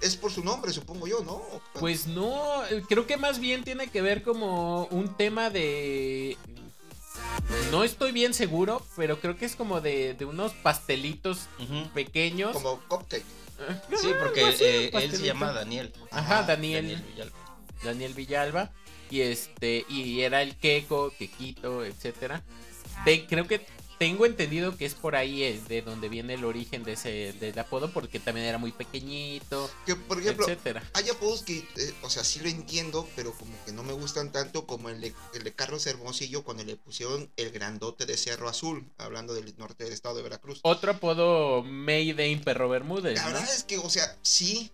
es 0.00 0.16
por 0.16 0.32
su 0.32 0.42
nombre, 0.44 0.72
supongo 0.72 1.06
yo, 1.06 1.22
¿no? 1.24 1.42
Pues 1.78 2.06
no, 2.06 2.64
eh, 2.66 2.82
creo 2.88 3.06
que 3.06 3.16
más 3.16 3.38
bien 3.38 3.64
tiene 3.64 3.88
que 3.88 4.02
ver 4.02 4.22
como 4.22 4.84
un 4.86 5.14
tema 5.16 5.50
de... 5.50 6.36
No 7.70 7.84
estoy 7.84 8.12
bien 8.12 8.34
seguro, 8.34 8.84
pero 8.96 9.20
creo 9.20 9.36
que 9.36 9.44
es 9.44 9.56
como 9.56 9.80
de, 9.80 10.14
de 10.14 10.24
unos 10.24 10.52
pastelitos 10.52 11.46
pequeños. 11.94 12.52
como 12.52 12.80
cupcake. 12.88 13.24
Sí, 14.00 14.08
porque 14.18 14.48
eh, 14.60 14.90
él 14.92 15.10
se 15.16 15.24
llama 15.26 15.52
Daniel. 15.52 15.92
Ajá, 16.10 16.42
Daniel. 16.44 16.82
Daniel 16.86 17.02
Villalba. 17.02 17.36
Daniel 17.84 18.14
Villalba 18.14 18.70
y 19.10 19.20
este 19.22 19.84
y 19.88 20.20
era 20.22 20.42
el 20.42 20.56
Queco, 20.56 21.12
Quequito, 21.18 21.84
etcétera. 21.84 22.42
Te- 23.04 23.26
creo 23.26 23.46
que 23.46 23.66
tengo 24.00 24.24
entendido 24.24 24.78
que 24.78 24.86
es 24.86 24.94
por 24.94 25.14
ahí 25.14 25.42
eh, 25.42 25.60
de 25.68 25.82
donde 25.82 26.08
viene 26.08 26.32
el 26.32 26.46
origen 26.46 26.84
de 26.84 26.94
ese 26.94 27.34
del 27.38 27.58
apodo 27.58 27.90
porque 27.90 28.18
también 28.18 28.46
era 28.46 28.56
muy 28.56 28.72
pequeñito, 28.72 29.70
Que, 29.84 29.94
por 29.94 30.18
ejemplo, 30.18 30.46
etcétera. 30.46 30.82
hay 30.94 31.10
apodos 31.10 31.42
que, 31.42 31.58
eh, 31.58 31.94
o 32.00 32.08
sea, 32.08 32.24
sí 32.24 32.40
lo 32.40 32.48
entiendo, 32.48 33.06
pero 33.14 33.34
como 33.34 33.52
que 33.66 33.72
no 33.72 33.82
me 33.82 33.92
gustan 33.92 34.32
tanto 34.32 34.66
como 34.66 34.88
el 34.88 35.02
de, 35.02 35.14
el 35.34 35.44
de 35.44 35.52
Carlos 35.52 35.86
Hermosillo 35.86 36.42
cuando 36.44 36.64
le 36.64 36.76
pusieron 36.76 37.30
el 37.36 37.50
grandote 37.50 38.06
de 38.06 38.16
Cerro 38.16 38.48
Azul, 38.48 38.90
hablando 38.96 39.34
del 39.34 39.52
norte 39.58 39.84
del 39.84 39.92
estado 39.92 40.16
de 40.16 40.22
Veracruz. 40.22 40.60
Otro 40.62 40.92
apodo 40.92 41.62
Mayday 41.62 42.36
Perro 42.36 42.70
Bermúdez, 42.70 43.16
La 43.16 43.24
¿no? 43.26 43.32
verdad 43.34 43.54
es 43.54 43.64
que, 43.64 43.76
o 43.76 43.90
sea, 43.90 44.16
sí, 44.22 44.70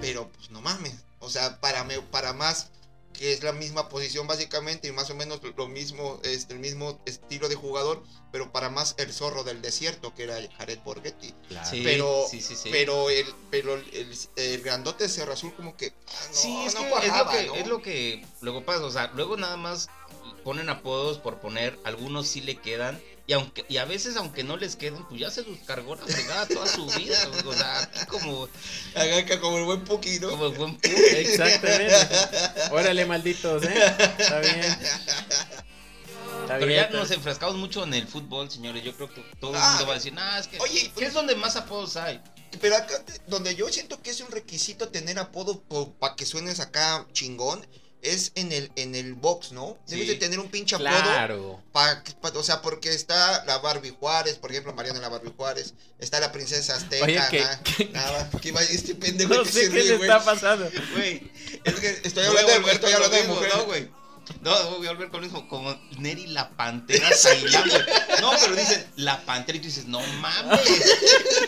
pero 0.00 0.28
pues 0.28 0.52
no 0.52 0.60
mames. 0.60 0.94
O 1.18 1.28
sea, 1.28 1.58
para, 1.60 1.82
me, 1.82 2.00
para 2.00 2.34
más 2.34 2.68
que 3.14 3.32
es 3.32 3.42
la 3.42 3.52
misma 3.52 3.88
posición 3.88 4.26
básicamente 4.26 4.88
y 4.88 4.92
más 4.92 5.08
o 5.08 5.14
menos 5.14 5.40
lo 5.56 5.68
mismo, 5.68 6.20
este, 6.24 6.52
el 6.52 6.58
mismo 6.58 7.00
estilo 7.06 7.48
de 7.48 7.54
jugador, 7.54 8.02
pero 8.32 8.52
para 8.52 8.68
más 8.68 8.94
el 8.98 9.12
zorro 9.12 9.44
del 9.44 9.62
desierto 9.62 10.12
que 10.14 10.24
era 10.24 10.36
Jared 10.58 10.80
Borghetti. 10.84 11.32
Claro. 11.48 11.68
Sí, 11.70 11.80
Pero- 11.84 12.26
sí, 12.28 12.40
sí, 12.40 12.56
sí. 12.56 12.68
Pero 12.70 13.08
el, 13.10 13.26
pero 13.50 13.74
el, 13.74 14.18
el 14.36 14.62
grandote 14.62 15.04
de 15.04 15.10
Cerro 15.10 15.32
Azul 15.32 15.54
como 15.54 15.76
que 15.76 15.94
ah, 16.08 16.12
no, 16.28 16.34
sí, 16.36 16.62
es, 16.66 16.74
no 16.74 16.82
que 16.82 16.88
cuajaba, 16.90 17.36
es, 17.38 17.46
lo 17.46 17.46
que, 17.46 17.46
¿no? 17.46 17.54
es 17.54 17.66
lo 17.68 17.82
que 17.82 18.26
luego 18.40 18.64
pasa. 18.64 18.84
O 18.84 18.90
sea, 18.90 19.10
luego 19.14 19.36
nada 19.36 19.56
más 19.56 19.88
ponen 20.42 20.68
apodos 20.68 21.18
por 21.18 21.40
poner, 21.40 21.78
algunos 21.84 22.26
sí 22.26 22.40
le 22.40 22.56
quedan. 22.56 23.00
Y 23.26 23.32
aunque 23.32 23.64
y 23.70 23.78
a 23.78 23.86
veces, 23.86 24.16
aunque 24.16 24.44
no 24.44 24.56
les 24.58 24.76
queden, 24.76 25.02
pues 25.06 25.18
ya 25.20 25.30
se 25.30 25.42
los 25.44 25.56
cargó 25.66 25.96
la 25.96 26.02
fregada 26.06 26.46
toda 26.46 26.66
su 26.66 26.84
vida. 26.86 27.16
O 27.46 27.52
sea, 27.54 27.78
aquí 27.80 28.06
como, 28.06 28.48
Haga 28.94 29.40
como 29.40 29.58
el 29.58 29.64
buen 29.64 29.84
Puki, 29.84 30.18
¿no? 30.20 30.30
como 30.30 30.46
el 30.46 30.52
buen 30.54 30.78
pu- 30.78 30.92
Exactamente. 30.94 31.96
Órale, 32.70 33.06
malditos, 33.06 33.62
¿eh? 33.64 33.74
Está 34.18 34.40
bien. 34.40 34.60
Está 36.42 36.54
Pero 36.58 36.66
bien, 36.66 36.80
ya 36.80 36.86
está 36.86 36.98
nos 36.98 37.10
enfrascamos 37.10 37.56
mucho 37.56 37.84
en 37.84 37.94
el 37.94 38.06
fútbol, 38.06 38.50
señores. 38.50 38.82
Yo 38.84 38.94
creo 38.94 39.08
que 39.12 39.22
todo 39.40 39.52
el 39.52 39.56
Ah, 39.60 39.70
mundo 39.70 39.86
va 39.86 39.92
a 39.92 39.96
decir, 39.96 40.12
nah, 40.12 40.38
es 40.38 40.46
que. 40.48 40.58
oye, 40.58 40.92
¿qué 40.96 41.06
es 41.06 41.14
donde 41.14 41.34
más 41.36 41.56
apodos 41.56 41.96
hay? 41.96 42.20
Pero 42.60 42.76
acá, 42.76 43.02
donde 43.26 43.54
yo 43.54 43.68
siento 43.70 44.00
que 44.02 44.10
es 44.10 44.20
un 44.20 44.30
requisito 44.30 44.88
tener 44.90 45.18
apodo 45.18 45.62
para 45.98 46.14
que 46.14 46.26
suenes 46.26 46.60
acá 46.60 47.06
chingón, 47.12 47.66
es 48.04 48.32
en 48.36 48.52
el, 48.52 48.70
en 48.76 48.94
el 48.94 49.14
box, 49.14 49.52
¿no? 49.52 49.76
Debes 49.88 50.06
Sí. 50.06 50.12
de 50.12 50.18
tener 50.18 50.38
un 50.38 50.48
pinche 50.48 50.76
apodo. 50.76 50.88
Claro. 50.88 51.62
Pa, 51.72 52.02
pa- 52.20 52.28
o 52.34 52.42
sea, 52.42 52.62
porque 52.62 52.90
está 52.92 53.44
la 53.46 53.58
Barbie 53.58 53.90
Juárez, 53.98 54.36
por 54.36 54.50
ejemplo, 54.50 54.72
Mariana 54.74 55.00
la 55.00 55.08
Barbie 55.08 55.32
Juárez, 55.36 55.74
está 55.98 56.20
la 56.20 56.30
princesa 56.32 56.76
Azteca, 56.76 57.04
Oye, 57.04 57.20
que- 57.30 57.40
na- 57.40 57.62
que- 57.62 57.84
nada, 57.86 58.30
iba 58.42 58.62
este 58.62 58.94
pendejo 58.94 59.34
No 59.34 59.42
que 59.42 59.50
sé 59.52 59.60
se 59.66 59.70
qué 59.70 59.74
ríe, 59.74 59.84
le 59.84 59.96
güey. 59.96 60.10
está 60.10 60.24
pasando. 60.24 60.70
Güey, 60.94 61.30
Es 61.64 61.74
que 61.74 62.00
estoy 62.04 62.24
hablando 62.26 62.52
de, 62.52 62.58
volver 62.58 62.74
estoy 62.74 62.92
hablando 62.92 63.16
de 63.16 63.24
mujeres. 63.24 63.54
No, 63.56 63.64
güey. 63.64 63.90
No, 64.42 64.70
voy 64.76 64.86
a 64.86 64.90
volver 64.90 65.08
con 65.10 65.20
lo 65.20 65.26
mismo. 65.26 65.48
Como 65.48 65.74
Neri 65.98 66.26
la 66.26 66.50
pantera 66.50 67.08
güey. 67.40 67.52
No, 68.20 68.30
pero 68.40 68.56
dicen 68.56 68.86
la 68.96 69.20
pantera 69.24 69.56
y 69.56 69.60
tú 69.60 69.66
dices, 69.66 69.86
no 69.86 70.00
mames. 70.20 70.60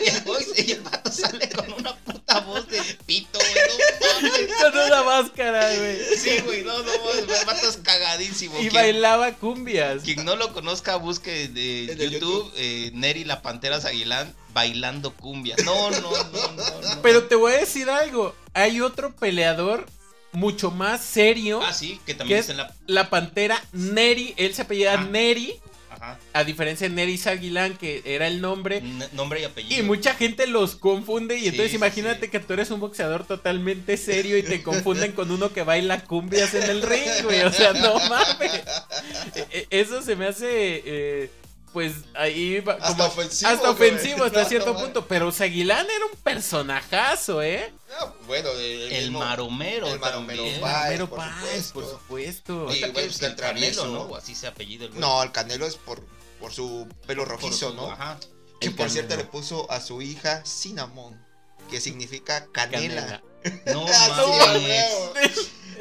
Y 0.01 0.09
el, 0.09 0.69
y 0.69 0.73
el 0.73 0.81
vato 0.81 1.11
sale 1.11 1.49
con 1.51 1.73
una 1.73 1.95
puta 1.97 2.41
voz 2.41 2.67
de 2.69 2.81
pito, 3.07 3.39
güey. 3.39 3.55
No 3.69 4.31
mames. 4.31 4.57
Con 4.63 4.79
una 4.79 5.03
máscara, 5.03 5.77
güey. 5.77 5.99
Sí, 6.17 6.39
güey, 6.45 6.63
no, 6.65 6.79
no, 6.79 6.93
mames, 7.05 7.39
el 7.39 7.47
vato 7.47 7.69
es 7.69 7.77
cagadísimo. 7.79 8.57
Y 8.59 8.69
Quien- 8.69 8.75
bailaba 8.75 9.33
cumbias. 9.33 10.03
Quien 10.03 10.25
no 10.25 10.37
lo 10.37 10.53
conozca, 10.53 10.97
busque 10.97 11.49
de 11.49 11.93
En 11.93 11.99
YouTube, 12.11 12.53
eh, 12.57 12.91
Neri 12.95 13.25
la 13.25 13.43
Pantera 13.43 13.77
Aguilán 13.77 14.35
bailando 14.53 15.13
cumbia. 15.15 15.55
No, 15.65 15.91
no, 15.91 16.01
no, 16.01 16.11
no. 16.11 16.53
no. 16.83 17.03
Pero 17.03 17.25
te 17.25 17.35
voy 17.35 17.53
a 17.53 17.59
decir 17.59 17.91
algo. 17.91 18.35
Hay 18.55 18.81
otro 18.81 19.15
peleador 19.15 19.87
mucho 20.33 20.71
más 20.71 21.03
serio. 21.05 21.61
Ah, 21.63 21.73
sí, 21.73 22.01
que 22.07 22.15
también 22.15 22.41
está 22.41 22.53
en 22.53 22.59
la. 22.59 22.75
La 22.87 23.11
pantera 23.11 23.63
Neri. 23.73 24.35
Él 24.37 24.55
se 24.55 24.63
apellida 24.63 24.95
Ah. 24.95 25.05
Neri. 25.05 25.55
Ajá. 25.89 26.19
A 26.35 26.45
diferencia 26.45 26.87
de 26.91 26.95
Neri 26.95 27.19
Aguilán, 27.25 27.75
que 27.79 28.03
era 28.05 28.27
el 28.27 28.43
nombre. 28.43 28.79
N- 28.79 29.09
Nombre 29.13 29.41
y 29.41 29.45
apellido. 29.45 29.81
Y 29.81 29.83
mucha 29.83 30.13
gente 30.15 30.47
los 30.47 30.77
confunde. 30.77 31.37
Y 31.39 31.41
Sí, 31.41 31.49
entonces 31.49 31.73
imagínate 31.73 32.27
sí. 32.27 32.31
que 32.31 32.39
tú 32.39 32.53
eres 32.53 32.71
un 32.71 32.81
boxeador 32.81 33.27
totalmente 33.27 33.97
serio 33.97 34.37
y 34.37 34.43
te 34.43 34.63
confunden 34.63 35.13
con 35.13 35.31
uno 35.31 35.53
que 35.55 35.63
baila 35.63 36.05
cumbias 36.05 36.53
en 36.53 36.65
el 36.65 36.83
ring, 36.83 37.23
güey. 37.25 37.41
O 37.43 37.53
sea, 37.53 37.73
no 37.73 37.99
mames. 37.99 38.53
E- 39.35 39.47
e- 39.51 39.67
Eso 39.71 40.03
se 40.03 40.17
me 40.17 40.27
hace. 40.27 40.83
eh, 40.85 41.31
pues 41.77 41.93
ahí 42.15 42.61
va 42.61 42.73
Hasta 42.73 42.89
como- 42.97 43.05
ofensivo. 43.05 43.51
hasta 43.51 43.69
ofensivo 43.71 44.25
hasta 44.25 44.45
No, 44.45 44.49
cierto 44.49 44.73
no, 44.73 44.79
punto. 44.81 45.07
Pero 45.07 45.31
Zaguilán 45.31 45.85
era 45.95 46.07
un 46.07 46.19
personajazo, 46.23 47.43
¿eh? 47.43 47.71
no, 48.01 48.15
bueno, 48.27 48.49
el, 48.53 48.93
El 48.93 49.03
mismo- 49.03 49.19
maromero. 49.19 49.87
el 49.89 50.01
maromero 50.01 50.39
también. 50.43 50.61
Páez, 50.63 50.99
por 51.01 51.11
Páez, 51.19 51.67
supuesto. 51.67 51.73
por 51.75 51.85
supuesto. 51.91 52.65
Bueno, 52.65 52.87
pues, 52.95 53.07
es 53.09 53.21
el 53.21 53.27
el 53.27 53.37
travieso. 53.37 53.83
Canelo, 53.83 53.99
¿no? 54.07 54.11
O 54.11 54.17
así 54.17 54.35
se 54.35 54.47
apellido 54.47 54.87
el 54.87 54.93
güey. 54.93 55.01
No, 55.03 55.23
el 55.23 55.33
Canelo 55.33 55.67
es 55.67 55.77
por, 55.77 56.03
por 56.41 56.51
su 56.51 56.89
pelo 57.07 57.27
rojizo, 57.27 57.69
su- 57.69 57.75
¿no? 57.77 57.91
Ajá. 57.91 58.19
Que 58.59 58.71
por 58.71 58.89
cierto 58.89 59.15
le 59.17 59.25
puso 59.25 59.71
a 59.71 59.83
su 59.83 60.01
hija 60.01 60.43
Cinnamon, 60.47 61.23
que 61.71 61.79
significa 61.79 62.47
canela. 62.53 63.21
Canela. 63.43 63.73
No 63.75 63.85
Ah, 63.95 64.25
mames. 64.47 65.35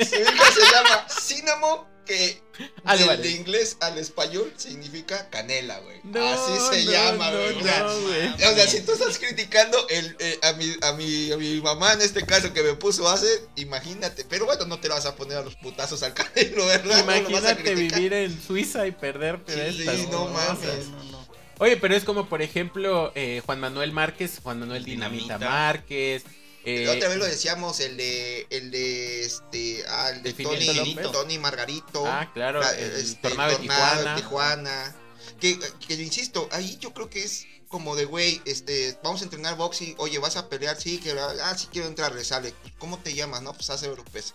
Su 0.10 0.16
hija 0.16 0.52
se 0.52 0.72
llama 0.74 1.08
Cinnamon, 1.22 1.80
que 2.06 2.42
del- 2.56 2.72
vale. 3.08 3.18
de 3.18 3.32
inglés 3.32 3.78
al 3.82 3.98
español 3.98 4.54
significa 4.56 5.30
canela, 5.30 5.80
güey. 5.80 6.00
No, 6.04 6.26
Así 6.26 6.76
se 6.78 6.86
no, 6.86 6.92
llama, 6.92 7.32
güey. 7.32 7.54
no, 7.56 7.60
O 7.60 7.64
sea, 7.64 7.84
güey. 7.84 8.28
o 8.34 8.56
sea, 8.56 8.68
si 8.68 8.82
tú 8.82 8.94
estás 8.94 9.18
criticando 9.20 9.78
el, 9.90 10.16
eh, 10.20 10.40
a, 10.44 10.54
mi, 10.54 10.74
a, 10.82 10.92
mi, 10.94 11.32
a 11.32 11.38
mi 11.38 11.62
mamá 11.62 11.94
en 11.94 12.02
este 12.02 12.26
caso 12.26 12.54
que 12.54 12.64
me 12.64 12.76
puso 12.76 13.10
hace, 13.10 13.28
imagínate. 13.56 14.24
Pero 14.30 14.46
bueno, 14.46 14.66
no 14.66 14.80
te 14.80 14.88
la 14.88 14.96
vas 14.96 15.06
a 15.06 15.16
poner 15.16 15.38
a 15.38 15.42
los 15.44 15.56
putazos 15.56 16.02
al 16.04 16.14
canelo, 16.14 16.66
¿verdad? 16.66 16.98
Lo 17.06 17.18
Imagínate 17.18 17.76
vivir 17.76 18.14
en 18.14 18.42
Suiza 18.42 18.88
y 18.88 18.92
perderte 18.92 19.56
de 19.56 19.72
Sí, 19.74 19.80
estas 19.82 20.00
no 20.12 20.28
cosas. 20.30 20.60
mames. 20.60 20.88
No, 20.90 21.04
no. 21.12 21.26
Oye, 21.58 21.78
pero 21.78 21.96
es 21.96 22.04
como 22.04 22.28
por 22.28 22.42
ejemplo 22.42 23.14
eh, 23.16 23.42
Juan 23.46 23.60
Manuel 23.62 23.94
Márquez, 23.94 24.40
Juan 24.44 24.60
Manuel 24.60 24.84
Dinamita, 24.84 25.24
Dinamita. 25.38 25.50
Márquez. 25.50 26.24
Eh, 26.66 26.90
otra 26.90 27.10
vez 27.10 27.18
lo 27.18 27.26
decíamos, 27.26 27.80
el 27.80 27.98
de, 27.98 28.48
el 28.50 28.72
de, 28.72 29.24
este, 29.24 29.84
ah, 29.88 30.10
el 30.10 30.24
de 30.24 30.34
¿De 30.34 30.44
Tony, 30.44 30.66
López? 30.74 31.40
Margarito. 31.40 32.06
ah, 32.06 32.30
claro, 32.34 32.62
la- 32.62 32.78
el 32.78 32.92
este, 32.96 33.16
tornado 33.28 33.52
de 33.52 33.58
Tijuana. 33.58 34.16
Tijuana. 34.16 34.96
Que, 35.40 35.60
que 35.88 35.94
insisto, 35.96 36.48
ahí 36.52 36.78
yo 36.80 36.94
creo 36.94 37.10
que 37.10 37.24
es 37.24 37.46
como 37.68 37.96
de, 37.96 38.06
güey, 38.06 38.42
este, 38.46 38.98
vamos 39.04 39.22
a 39.22 39.26
entrenar 39.26 39.58
boxing, 39.58 39.96
oye, 39.98 40.18
vas 40.20 40.38
a 40.38 40.48
pelear, 40.50 40.80
sí, 40.80 40.98
que, 41.00 41.12
ah, 41.12 41.58
sí 41.58 41.68
quiero 41.72 41.88
entrar, 41.88 42.14
sale. 42.24 42.54
¿Cómo 42.78 43.00
te 43.00 43.14
llamas, 43.14 43.42
no? 43.42 43.54
Pues 43.54 43.70
hace 43.70 43.90
Oropesa. 43.90 44.34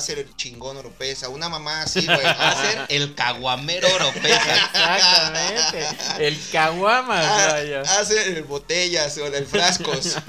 Ser 0.00 0.18
el 0.20 0.34
chingón 0.36 0.76
Oropesa, 0.76 1.28
una 1.28 1.48
mamá 1.48 1.82
así, 1.82 2.04
güey. 2.06 2.18
Ser 2.20 2.86
el 2.88 3.14
caguamero 3.14 3.86
Oropesa. 3.94 4.54
Exactamente. 4.54 6.26
El 6.26 6.40
caguamas, 6.50 7.24
Ah, 7.24 7.48
vaya. 7.52 7.80
hace 7.82 8.28
el 8.28 8.42
botellas 8.44 9.16
o 9.18 9.26
el 9.26 9.46
frascos. 9.46 10.16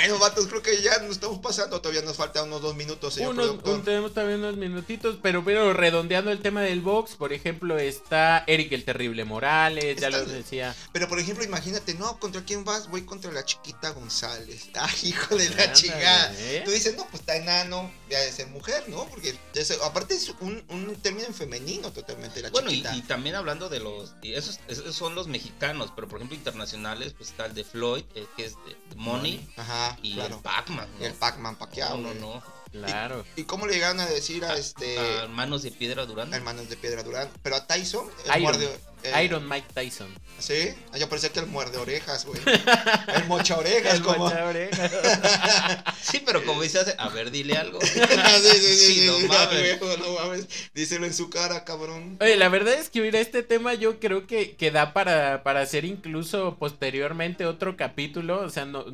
bueno, 0.00 0.18
vatos, 0.18 0.46
creo 0.46 0.62
que 0.62 0.80
ya 0.82 0.98
nos 1.00 1.12
estamos 1.12 1.38
pasando. 1.40 1.80
Todavía 1.80 2.02
nos 2.02 2.16
faltan 2.16 2.46
unos 2.46 2.62
dos 2.62 2.74
minutos, 2.76 3.14
señor 3.14 3.34
Unos- 3.34 3.58
un- 3.64 3.82
tenemos 3.84 4.14
también 4.14 4.38
unos 4.40 4.56
minutitos, 4.56 5.16
pero, 5.22 5.44
pero 5.44 5.72
redondeando 5.72 6.30
el 6.30 6.40
tema 6.40 6.62
del 6.62 6.80
box, 6.80 7.16
por 7.16 7.32
ejemplo, 7.32 7.78
está 7.78 8.44
Eric 8.46 8.72
el 8.72 8.84
Terrible 8.84 9.24
Morales, 9.24 10.00
ya 10.00 10.10
lo 10.10 10.24
decía. 10.24 10.74
Pero 10.92 11.08
por 11.08 11.18
ejemplo, 11.18 11.44
imagínate, 11.44 11.94
no, 11.94 12.18
¿contra 12.18 12.44
quién 12.44 12.64
vas? 12.64 12.88
Voy 12.88 13.02
contra 13.02 13.32
la 13.32 13.44
chiquita 13.44 13.90
González. 13.90 14.68
Ay, 14.74 15.08
hijo 15.10 15.36
de 15.36 15.48
la 15.50 15.72
chingada. 15.72 16.32
¿eh? 16.38 16.62
Tú 16.64 16.70
dices, 16.70 16.96
no, 16.96 17.04
pues 17.06 17.20
está 17.20 17.36
enano, 17.36 17.90
ya 18.10 18.20
de 18.20 18.32
ser 18.32 18.46
mujer, 18.48 18.84
¿no? 18.88 19.06
Porque 19.06 19.36
es- 19.54 19.70
aparte 19.82 20.14
es 20.14 20.32
un, 20.40 20.62
un 20.68 20.94
término 20.96 21.26
en 21.26 21.34
femenino 21.34 21.92
totalmente, 21.92 22.40
la 22.42 22.50
Bueno, 22.50 22.70
y, 22.70 22.76
chiquita. 22.76 22.96
y 22.96 23.02
también 23.02 23.34
hablando 23.34 23.68
de 23.68 23.80
los. 23.80 24.14
y 24.22 24.34
esos, 24.34 24.60
esos 24.68 24.94
son 24.94 25.14
los 25.14 25.26
mexicanos, 25.28 25.90
pero 25.94 26.08
por 26.08 26.18
ejemplo, 26.18 26.36
internacionales, 26.36 27.14
pues 27.16 27.30
está 27.30 27.46
el 27.46 27.54
de 27.54 27.64
Floyd, 27.64 28.04
eh, 28.14 28.26
que 28.36 28.44
es 28.46 28.54
de 28.66 28.76
Money, 28.96 29.46
Ajá, 29.56 29.87
y 30.02 30.14
claro. 30.14 30.36
el 30.36 30.42
Pac-Man. 30.42 30.88
¿no? 30.98 31.06
el 31.06 31.12
Pac-Man 31.14 31.56
paqueado. 31.56 31.96
No, 31.98 32.12
no, 32.14 32.34
no. 32.34 32.58
Claro. 32.70 33.24
¿Y 33.36 33.44
cómo 33.44 33.66
le 33.66 33.72
llegaron 33.74 33.98
a 34.00 34.06
decir 34.06 34.44
a 34.44 34.50
A- 34.50 34.58
este. 34.58 34.98
a 34.98 35.26
manos 35.28 35.62
de 35.62 35.70
piedra 35.70 36.04
Durán. 36.04 36.32
Hermanos 36.34 36.68
de 36.68 36.76
Piedra 36.76 37.02
Durán? 37.02 37.30
Pero 37.42 37.56
a 37.56 37.66
Tyson, 37.66 38.10
el 38.26 38.42
Iron. 38.42 38.60
Eh, 39.02 39.24
Iron 39.24 39.48
Mike 39.48 39.68
Tyson. 39.74 40.08
Sí, 40.38 40.74
yo 40.98 41.08
pensé 41.08 41.30
que 41.30 41.40
el 41.40 41.46
muerde 41.46 41.78
orejas, 41.78 42.24
güey. 42.24 42.40
El 43.14 43.24
mocha 43.26 43.56
orejas, 43.58 43.94
El 43.94 44.02
como. 44.02 44.18
mocha 44.26 44.44
oreja. 44.44 45.84
Sí, 46.00 46.22
pero 46.24 46.44
como 46.44 46.62
dice, 46.62 46.78
hace- 46.78 46.94
a 46.96 47.08
ver, 47.08 47.30
dile 47.30 47.56
algo. 47.56 47.80
sí, 47.82 47.88
sí, 47.90 48.50
sí, 48.50 48.74
Sí, 48.76 48.94
sí, 49.00 49.06
no 49.06 49.18
sí, 49.18 49.26
mames. 49.28 49.78
güey, 49.80 49.96
no 49.98 50.12
mames. 50.14 50.46
Díselo 50.74 51.06
en 51.06 51.12
su 51.14 51.28
cara, 51.28 51.64
cabrón. 51.64 52.16
Oye, 52.20 52.36
la 52.36 52.48
verdad 52.48 52.74
es 52.74 52.88
que 52.88 53.00
mira, 53.00 53.18
este 53.20 53.42
tema 53.42 53.74
yo 53.74 53.98
creo 54.00 54.26
que, 54.26 54.56
que 54.56 54.70
da 54.70 54.92
para, 54.94 55.42
para 55.42 55.60
hacer 55.60 55.84
incluso 55.84 56.56
posteriormente 56.58 57.44
otro 57.46 57.76
capítulo, 57.76 58.40
o 58.40 58.48
sea, 58.50 58.64
no, 58.64 58.84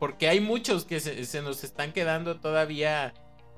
porque 0.00 0.28
hay 0.28 0.40
muchos 0.40 0.84
que 0.84 1.00
se, 1.00 1.24
se 1.26 1.42
nos 1.42 1.62
están 1.64 1.92
quedando 1.92 2.40
todavía 2.40 3.14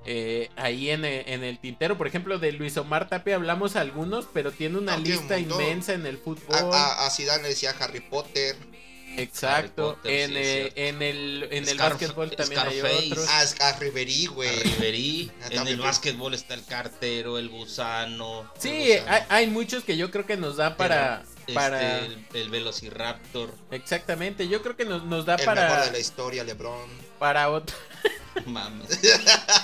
eh, 0.07 0.51
ahí 0.57 0.91
en 0.91 1.05
el, 1.05 1.25
en 1.29 1.45
el 1.45 1.59
tintero. 1.59 1.99
Por 1.99 2.07
ejemplo, 2.07 2.39
de 2.39 2.53
Luis 2.53 2.77
Omar 2.77 3.09
Tapia 3.09 3.35
hablamos 3.37 3.77
algunos, 3.77 4.27
pero 4.33 4.53
tiene 4.53 4.79
una 4.79 4.97
No, 4.97 5.03
tiene 5.03 5.19
un 5.19 5.23
lista 5.29 5.39
inmensa 5.39 5.93
en 5.95 6.07
el 6.07 6.19
fútbol. 6.19 6.57
a, 6.73 7.07
a 7.07 7.11
Zidane 7.11 7.43
le 7.43 7.49
decía 7.51 7.75
Harry 7.79 8.01
Potter. 8.01 8.57
Exacto. 9.19 9.91
Harry 9.91 9.97
Potter, 10.03 10.21
en, 10.21 10.29
sí, 10.31 10.37
eh, 10.37 10.73
en 10.89 11.03
el, 11.03 11.49
en 11.51 11.69
el 11.69 11.79
básquetbol 11.79 12.31
también 12.37 12.61
hay 12.61 12.79
Scarface. 12.79 13.13
otros. 13.13 13.29
A, 13.61 13.69
a 13.69 13.79
Ribery, 13.79 14.27
güey. 14.27 14.49
A 14.51 14.63
Riverí. 14.63 15.31
Ah, 15.43 15.47
En 15.51 15.69
el 15.69 15.77
básquetbol 15.79 16.35
está 16.35 16.55
el 16.55 16.65
cartero, 16.65 17.39
el 17.39 17.49
gusano. 17.49 18.51
Sí, 18.59 18.93
hay, 19.07 19.23
hay 19.29 19.47
muchos 19.47 19.85
que 19.85 19.97
yo 19.97 20.11
creo 20.11 20.27
que 20.27 20.37
nos 20.37 20.57
da 20.57 20.77
para... 20.77 21.23
este, 21.41 21.53
para... 21.55 21.99
el, 22.01 22.27
el 22.35 22.51
Velociraptor. 22.51 23.55
Exactamente, 23.71 24.49
yo 24.49 24.61
creo 24.63 24.77
que 24.77 24.85
nos, 24.85 25.05
nos 25.05 25.25
da 25.25 25.35
El 25.37 25.41
mejor 25.47 25.55
para, 25.55 25.85
de 25.87 25.93
la 25.93 25.99
historia, 25.99 26.45
LeBron. 26.45 26.89
para 27.19 27.49
otro... 27.51 27.75
Mames. 28.47 29.01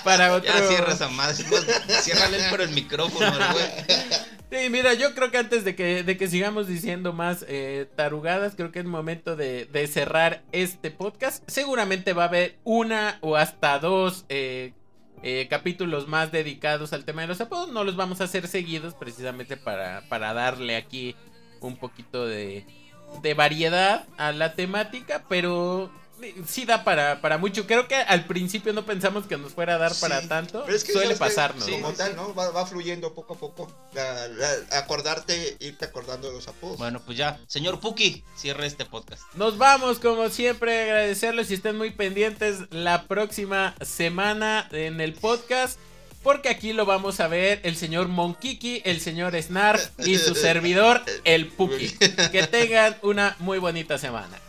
Para 0.03 0.33
otro... 0.33 0.51
Ya 0.51 0.67
cierra 0.67 0.93
esa 0.93 1.09
madre. 1.09 1.43
Más, 1.43 2.03
Ciérrale 2.03 2.49
por 2.49 2.61
el 2.61 2.69
micrófono, 2.69 3.31
güey. 3.51 3.65
Sí, 4.53 4.69
mira, 4.69 4.93
yo 4.93 5.15
creo 5.15 5.31
que 5.31 5.39
antes 5.39 5.65
de 5.65 5.75
que, 5.75 6.03
de 6.03 6.15
que 6.15 6.27
sigamos 6.27 6.67
diciendo 6.67 7.11
más 7.11 7.43
eh, 7.47 7.89
tarugadas, 7.95 8.53
creo 8.55 8.71
que 8.71 8.77
es 8.77 8.85
momento 8.85 9.35
de, 9.35 9.65
de 9.65 9.87
cerrar 9.87 10.43
este 10.51 10.91
podcast. 10.91 11.43
Seguramente 11.47 12.13
va 12.13 12.25
a 12.25 12.27
haber 12.27 12.59
una 12.63 13.17
o 13.21 13.35
hasta 13.35 13.79
dos 13.79 14.25
eh, 14.29 14.73
eh, 15.23 15.47
capítulos 15.49 16.07
más 16.07 16.31
dedicados 16.31 16.93
al 16.93 17.03
tema 17.03 17.23
de 17.23 17.29
los 17.29 17.41
apodos. 17.41 17.71
No 17.71 17.83
los 17.83 17.95
vamos 17.95 18.21
a 18.21 18.25
hacer 18.25 18.47
seguidos 18.47 18.93
precisamente 18.93 19.57
para, 19.57 20.07
para 20.07 20.35
darle 20.35 20.75
aquí 20.75 21.15
un 21.59 21.75
poquito 21.75 22.27
de, 22.27 22.67
de 23.23 23.33
variedad 23.33 24.05
a 24.17 24.31
la 24.33 24.53
temática, 24.53 25.25
pero 25.27 25.89
sí 26.47 26.65
da 26.65 26.83
para, 26.83 27.21
para 27.21 27.37
mucho. 27.37 27.65
Creo 27.67 27.87
que 27.87 27.95
al 27.95 28.25
principio 28.25 28.73
no 28.73 28.85
pensamos 28.85 29.25
que 29.27 29.37
nos 29.37 29.53
fuera 29.53 29.75
a 29.75 29.77
dar 29.77 29.93
para 29.99 30.27
tanto. 30.27 30.63
Pero 30.65 30.75
es 30.77 30.83
que 30.83 30.91
Suele 30.93 31.15
pasarnos. 31.15 31.67
Como 31.67 31.91
Sí, 31.91 31.97
tal, 31.97 32.15
¿no? 32.15 32.33
Va, 32.35 32.49
va 32.51 32.65
fluyendo 32.65 33.13
poco 33.13 33.33
a 33.33 33.37
poco. 33.37 33.71
La- 33.93 34.27
la- 34.27 34.77
acordarte, 34.79 35.57
irte 35.59 35.85
acordando 35.85 36.27
de 36.29 36.33
los 36.35 36.47
apodos. 36.47 36.77
Bueno, 36.77 37.01
pues 37.05 37.17
ya. 37.17 37.39
Señor 37.47 37.79
Puki, 37.79 38.23
cierre 38.35 38.65
este 38.67 38.85
podcast. 38.85 39.23
Nos 39.35 39.57
vamos, 39.57 39.99
como 39.99 40.29
siempre, 40.29 40.83
agradecerles 40.83 41.51
y 41.51 41.55
estén 41.55 41.77
muy 41.77 41.91
pendientes 41.91 42.59
la 42.71 43.03
próxima 43.07 43.75
semana 43.81 44.67
en 44.71 45.01
el 45.01 45.13
podcast. 45.13 45.79
Porque 46.23 46.47
aquí 46.47 46.71
lo 46.71 46.85
vamos 46.85 47.19
a 47.19 47.27
ver 47.27 47.59
el 47.63 47.75
señor 47.75 48.07
Monkiki, 48.07 48.81
el 48.85 49.01
señor 49.01 49.35
Snarf 49.41 49.89
y 49.99 50.17
su 50.17 50.35
servidor, 50.35 51.01
el 51.25 51.47
Puki. 51.47 51.89
Que 52.31 52.47
tengan 52.49 52.95
una 53.01 53.35
muy 53.39 53.59
bonita 53.59 53.97
semana. 53.97 54.39